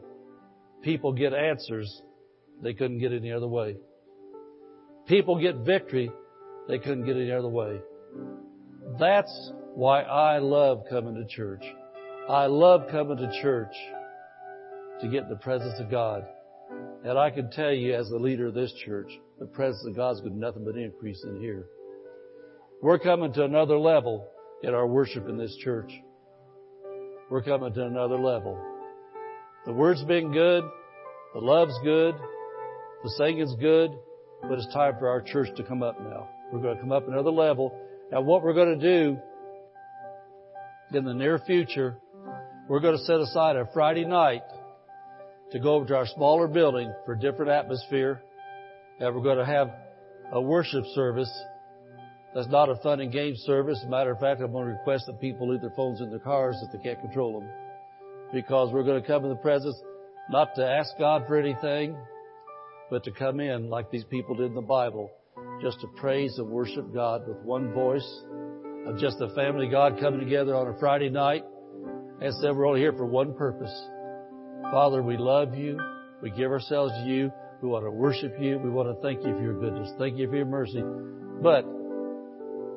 people 0.82 1.12
get 1.12 1.32
answers 1.32 2.02
they 2.62 2.74
couldn't 2.74 2.98
get 2.98 3.12
any 3.12 3.32
other 3.32 3.48
way. 3.48 3.76
People 5.06 5.40
get 5.40 5.56
victory 5.56 6.10
they 6.68 6.78
couldn't 6.78 7.04
get 7.04 7.16
any 7.16 7.32
other 7.32 7.48
way. 7.48 7.80
That's 8.98 9.52
why 9.74 10.02
I 10.02 10.38
love 10.38 10.84
coming 10.88 11.14
to 11.14 11.26
church. 11.26 11.64
I 12.28 12.46
love 12.46 12.82
coming 12.90 13.16
to 13.16 13.42
church 13.42 13.74
to 15.00 15.08
get 15.08 15.28
the 15.28 15.36
presence 15.36 15.80
of 15.80 15.90
God. 15.90 16.24
And 17.04 17.18
I 17.18 17.30
can 17.30 17.50
tell 17.50 17.72
you 17.72 17.94
as 17.94 18.08
the 18.08 18.18
leader 18.18 18.46
of 18.46 18.54
this 18.54 18.72
church, 18.84 19.10
the 19.40 19.46
presence 19.46 19.84
of 19.86 19.96
God's 19.96 20.20
going 20.20 20.34
to 20.34 20.38
nothing 20.38 20.64
but 20.64 20.76
increase 20.76 21.24
in 21.24 21.40
here. 21.40 21.66
We're 22.82 22.98
coming 22.98 23.32
to 23.34 23.44
another 23.44 23.78
level 23.78 24.26
in 24.64 24.74
our 24.74 24.88
worship 24.88 25.28
in 25.28 25.38
this 25.38 25.56
church. 25.62 25.92
We're 27.30 27.44
coming 27.44 27.72
to 27.74 27.86
another 27.86 28.18
level. 28.18 28.58
The 29.64 29.72
word's 29.72 30.02
been 30.02 30.32
good. 30.32 30.64
The 31.32 31.38
love's 31.38 31.78
good. 31.84 32.16
The 33.04 33.10
singing's 33.10 33.54
good. 33.54 33.92
But 34.42 34.54
it's 34.54 34.74
time 34.74 34.94
for 34.98 35.08
our 35.08 35.22
church 35.22 35.46
to 35.58 35.62
come 35.62 35.84
up 35.84 36.00
now. 36.00 36.28
We're 36.52 36.58
going 36.58 36.74
to 36.74 36.80
come 36.80 36.90
up 36.90 37.06
another 37.06 37.30
level. 37.30 37.72
Now 38.10 38.20
what 38.22 38.42
we're 38.42 38.52
going 38.52 38.80
to 38.80 38.84
do 38.84 39.18
in 40.92 41.04
the 41.04 41.14
near 41.14 41.38
future, 41.38 41.98
we're 42.68 42.80
going 42.80 42.98
to 42.98 43.04
set 43.04 43.20
aside 43.20 43.54
a 43.54 43.68
Friday 43.72 44.06
night 44.06 44.42
to 45.52 45.60
go 45.60 45.74
over 45.74 45.86
to 45.86 45.94
our 45.94 46.06
smaller 46.08 46.48
building 46.48 46.92
for 47.06 47.12
a 47.12 47.18
different 47.20 47.52
atmosphere. 47.52 48.20
And 48.98 49.14
we're 49.14 49.22
going 49.22 49.38
to 49.38 49.46
have 49.46 49.70
a 50.32 50.40
worship 50.40 50.82
service 50.96 51.30
that's 52.34 52.48
not 52.48 52.70
a 52.70 52.76
fun 52.76 53.00
and 53.00 53.12
game 53.12 53.34
service. 53.36 53.78
As 53.80 53.86
a 53.86 53.90
matter 53.90 54.12
of 54.12 54.20
fact, 54.20 54.40
I'm 54.40 54.52
going 54.52 54.66
to 54.66 54.72
request 54.72 55.04
that 55.06 55.20
people 55.20 55.50
leave 55.50 55.60
their 55.60 55.72
phones 55.76 56.00
in 56.00 56.10
their 56.10 56.18
cars 56.18 56.56
if 56.62 56.72
they 56.72 56.82
can't 56.82 57.00
control 57.00 57.40
them. 57.40 57.48
Because 58.32 58.72
we're 58.72 58.84
going 58.84 59.00
to 59.00 59.06
come 59.06 59.24
in 59.24 59.30
the 59.30 59.36
presence 59.36 59.76
not 60.30 60.54
to 60.56 60.66
ask 60.66 60.90
God 60.98 61.24
for 61.26 61.36
anything, 61.38 61.94
but 62.90 63.04
to 63.04 63.10
come 63.10 63.40
in 63.40 63.68
like 63.68 63.90
these 63.90 64.04
people 64.04 64.34
did 64.34 64.46
in 64.46 64.54
the 64.54 64.62
Bible, 64.62 65.10
just 65.60 65.80
to 65.80 65.86
praise 65.98 66.38
and 66.38 66.48
worship 66.48 66.92
God 66.94 67.28
with 67.28 67.38
one 67.38 67.72
voice 67.72 68.08
of 68.86 68.98
just 68.98 69.18
the 69.18 69.28
family 69.34 69.68
God 69.68 69.98
coming 70.00 70.20
together 70.20 70.54
on 70.54 70.68
a 70.68 70.78
Friday 70.78 71.10
night 71.10 71.44
and 72.20 72.34
said 72.36 72.56
we're 72.56 72.66
only 72.66 72.80
here 72.80 72.92
for 72.92 73.04
one 73.04 73.34
purpose. 73.34 73.72
Father, 74.70 75.02
we 75.02 75.16
love 75.18 75.54
you. 75.54 75.78
We 76.22 76.30
give 76.30 76.50
ourselves 76.50 76.92
to 76.92 77.04
you. 77.08 77.32
We 77.60 77.68
want 77.68 77.84
to 77.84 77.90
worship 77.90 78.34
you. 78.40 78.58
We 78.58 78.70
want 78.70 78.88
to 78.88 79.02
thank 79.02 79.24
you 79.26 79.34
for 79.34 79.42
your 79.42 79.60
goodness. 79.60 79.90
Thank 79.98 80.18
you 80.18 80.28
for 80.28 80.36
your 80.36 80.46
mercy. 80.46 80.82
But 81.42 81.64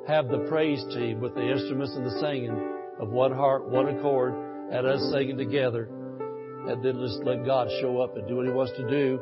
have 0.08 0.28
the 0.30 0.46
praise 0.50 0.84
team 0.94 1.20
with 1.20 1.34
the 1.34 1.52
instruments 1.52 1.96
and 1.96 2.06
the 2.06 2.20
singing 2.20 2.56
of 3.00 3.10
one 3.10 3.32
heart, 3.32 3.68
one 3.68 3.88
accord, 3.90 4.34
and 4.72 4.86
us 4.86 5.02
singing 5.12 5.38
together. 5.38 5.90
And 6.68 6.84
then 6.84 7.00
just 7.00 7.24
let 7.24 7.46
God 7.46 7.68
show 7.82 8.02
up 8.02 8.16
and 8.18 8.28
do 8.28 8.38
what 8.38 8.46
He 8.46 8.52
wants 8.52 8.74
to 8.78 8.88
do. 8.90 9.20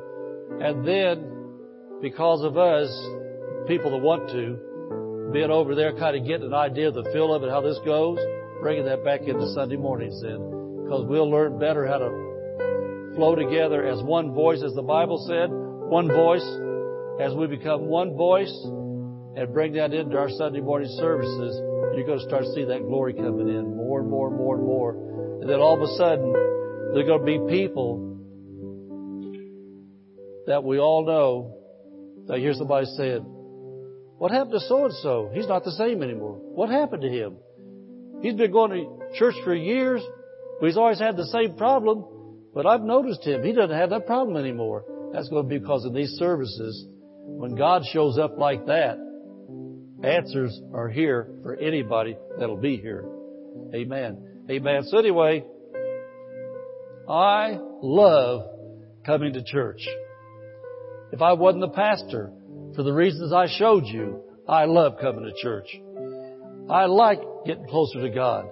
And 0.60 0.86
then, 0.88 2.00
because 2.02 2.44
of 2.44 2.58
us, 2.58 2.90
people 3.68 3.92
that 3.92 3.98
want 3.98 4.30
to, 4.32 5.32
being 5.32 5.52
over 5.52 5.74
there 5.74 5.94
kind 5.98 6.16
of 6.16 6.28
getting 6.28 6.48
an 6.48 6.54
idea 6.54 6.90
of 6.90 6.94
the 6.94 7.10
feel 7.12 7.34
of 7.34 7.44
it, 7.44 7.50
how 7.50 7.62
this 7.62 7.80
goes, 7.86 8.20
bringing 8.62 8.86
that 8.86 9.04
back 9.04 9.22
into 9.22 9.48
Sunday 9.54 9.78
mornings 9.78 10.22
then. 10.22 10.84
Because 10.84 11.06
we'll 11.08 11.30
learn 11.30 11.60
better 11.60 11.88
how 11.88 11.98
to 11.98 13.14
flow 13.16 13.36
together 13.36 13.86
as 13.86 14.04
one 14.04 14.34
voice, 14.34 14.62
as 14.64 14.74
the 14.74 14.84
Bible 14.84 15.24
said, 15.28 15.50
one 15.50 16.08
voice. 16.08 16.46
As 17.22 17.34
we 17.36 17.46
become 17.48 17.86
one 17.86 18.18
voice, 18.18 18.54
and 19.36 19.54
bring 19.54 19.74
that 19.74 19.94
into 19.94 20.18
our 20.18 20.30
Sunday 20.30 20.62
morning 20.62 20.90
services, 21.00 21.60
you're 21.96 22.06
going 22.06 22.20
to 22.20 22.26
start 22.26 22.44
to 22.44 22.54
see 22.54 22.66
that 22.66 22.82
glory 22.82 23.14
coming 23.14 23.50
in 23.50 23.76
more 23.76 24.02
and 24.02 24.10
more 24.10 24.28
and 24.28 24.38
more 24.38 24.56
and 24.56 24.66
more. 24.66 24.92
And 25.42 25.50
then 25.50 25.60
all 25.60 25.76
of 25.76 25.82
a 25.82 25.96
sudden, 25.98 26.32
there 26.94 27.04
are 27.04 27.06
going 27.06 27.20
to 27.20 27.26
be 27.26 27.62
people 27.62 28.14
that 30.48 30.64
we 30.64 30.80
all 30.80 31.06
know. 31.06 31.58
Now 32.28 32.36
hear 32.36 32.54
somebody 32.54 32.86
saying, 32.98 33.26
what 34.18 34.32
happened 34.32 34.54
to 34.54 34.60
so 34.62 34.86
and 34.86 34.94
so? 35.02 35.32
He's 35.34 35.48
not 35.48 35.64
the 35.64 35.72
same 35.72 36.02
anymore. 36.02 36.38
What 36.40 36.70
happened 36.70 37.02
to 37.02 37.10
him? 37.10 37.38
He's 38.22 38.36
been 38.36 38.52
going 38.52 38.72
to 38.72 39.18
church 39.18 39.36
for 39.44 39.54
years, 39.54 40.02
but 40.60 40.68
he's 40.68 40.78
always 40.78 41.00
had 41.00 41.18
the 41.18 41.26
same 41.28 41.58
problem. 41.58 42.06
But 42.54 42.66
I've 42.66 42.84
noticed 42.84 43.26
him. 43.26 43.44
He 43.44 43.52
doesn't 43.52 43.76
have 43.76 43.90
that 43.90 44.06
problem 44.06 44.38
anymore. 44.38 44.86
That's 45.12 45.28
going 45.28 45.44
to 45.44 45.50
be 45.50 45.58
because 45.58 45.86
in 45.86 45.94
these 45.94 46.12
services, 46.12 46.86
when 47.26 47.56
God 47.56 47.84
shows 47.92 48.18
up 48.18 48.38
like 48.38 48.66
that, 48.68 48.98
Answers 50.04 50.60
are 50.74 50.89
here 50.89 51.30
for 51.43 51.56
anybody 51.56 52.18
that'll 52.38 52.58
be 52.58 52.76
here. 52.76 53.06
Amen. 53.74 54.45
Amen. 54.49 54.84
So 54.84 54.97
anyway, 54.97 55.45
I 57.08 57.58
love 57.82 58.49
coming 59.06 59.34
to 59.34 59.43
church. 59.43 59.82
If 61.14 61.22
I 61.22 61.34
wasn't 61.34 61.62
the 61.62 61.70
pastor, 61.70 62.32
for 62.76 62.84
the 62.84 62.91
reasons 62.91 63.32
I 63.32 63.47
showed 63.47 63.86
you, 63.86 64.24
I 64.47 64.66
love 64.66 64.93
coming 64.99 65.24
to 65.24 65.41
church. 65.41 65.68
I 66.70 66.86
like 66.86 67.20
getting 67.45 67.68
closer 67.68 68.01
to 68.01 68.10
God. 68.10 68.49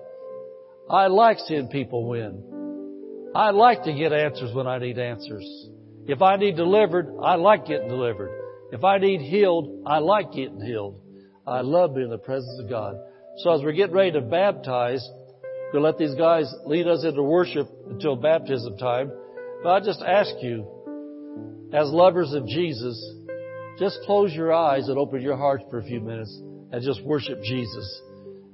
I 0.89 1.08
like 1.08 1.38
seeing 1.47 1.68
people 1.68 2.08
win. 2.08 3.32
I 3.36 3.52
like 3.52 3.84
to 3.84 3.93
get 3.93 4.14
answers 4.14 4.54
when 4.54 4.68
I 4.68 4.78
need 4.78 4.99
answers. 4.99 5.70
If 6.06 6.22
I 6.22 6.38
need 6.38 6.56
delivered, 6.56 7.14
I 7.22 7.36
like 7.36 7.66
getting 7.66 7.89
delivered. 7.89 8.70
If 8.72 8.84
I 8.84 8.99
need 8.99 9.22
healed, 9.22 9.84
I 9.86 9.99
like 9.99 10.32
getting 10.32 10.62
healed. 10.62 11.01
I 11.52 11.62
love 11.62 11.93
being 11.93 12.06
in 12.06 12.12
the 12.12 12.18
presence 12.18 12.60
of 12.60 12.70
God. 12.70 12.95
So 13.38 13.54
as 13.54 13.62
we're 13.62 13.74
getting 13.74 13.95
ready 13.95 14.12
to 14.14 14.22
baptize, 14.22 15.08
we'll 15.74 15.84
let 15.84 15.97
these 15.97 16.16
guys 16.16 16.54
lead 16.66 16.88
us 16.88 17.04
into 17.04 17.24
worship 17.24 17.68
until 17.89 18.16
baptism 18.16 18.78
time. 18.78 19.12
But 19.64 19.70
I 19.70 19.80
just 19.86 20.02
ask 20.02 20.32
you, 20.41 20.66
as 21.74 21.89
lovers 21.89 22.34
of 22.34 22.47
Jesus, 22.47 22.97
just 23.80 23.99
close 24.06 24.34
your 24.34 24.54
eyes 24.54 24.88
and 24.89 24.97
open 24.97 25.22
your 25.22 25.38
hearts 25.38 25.64
for 25.70 25.80
a 25.80 25.84
few 25.84 26.02
minutes 26.02 26.36
and 26.72 26.84
just 26.84 27.04
worship 27.04 27.41
Jesus. 27.43 28.02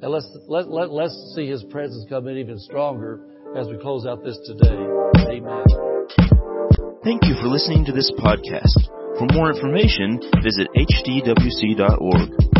And 0.02 0.12
let's, 0.12 0.28
let, 0.48 0.68
let, 0.70 0.91
let's 0.91 1.34
see 1.36 1.50
His 1.50 1.64
presence 1.66 2.06
come 2.10 2.28
in 2.28 2.38
even 2.38 2.60
stronger 2.60 3.22
as 3.56 3.68
we 3.68 3.78
close 3.78 4.06
out 4.06 4.24
this 4.24 4.38
today. 4.45 4.78
Amen. 5.30 5.64
Thank 7.04 7.24
you 7.26 7.36
for 7.41 7.48
listening 7.48 7.86
to 7.86 7.91
this 7.91 8.12
podcast. 8.20 8.89
For 9.18 9.26
more 9.34 9.50
information, 9.52 10.20
visit 10.43 10.68
hdwc.org. 10.76 12.57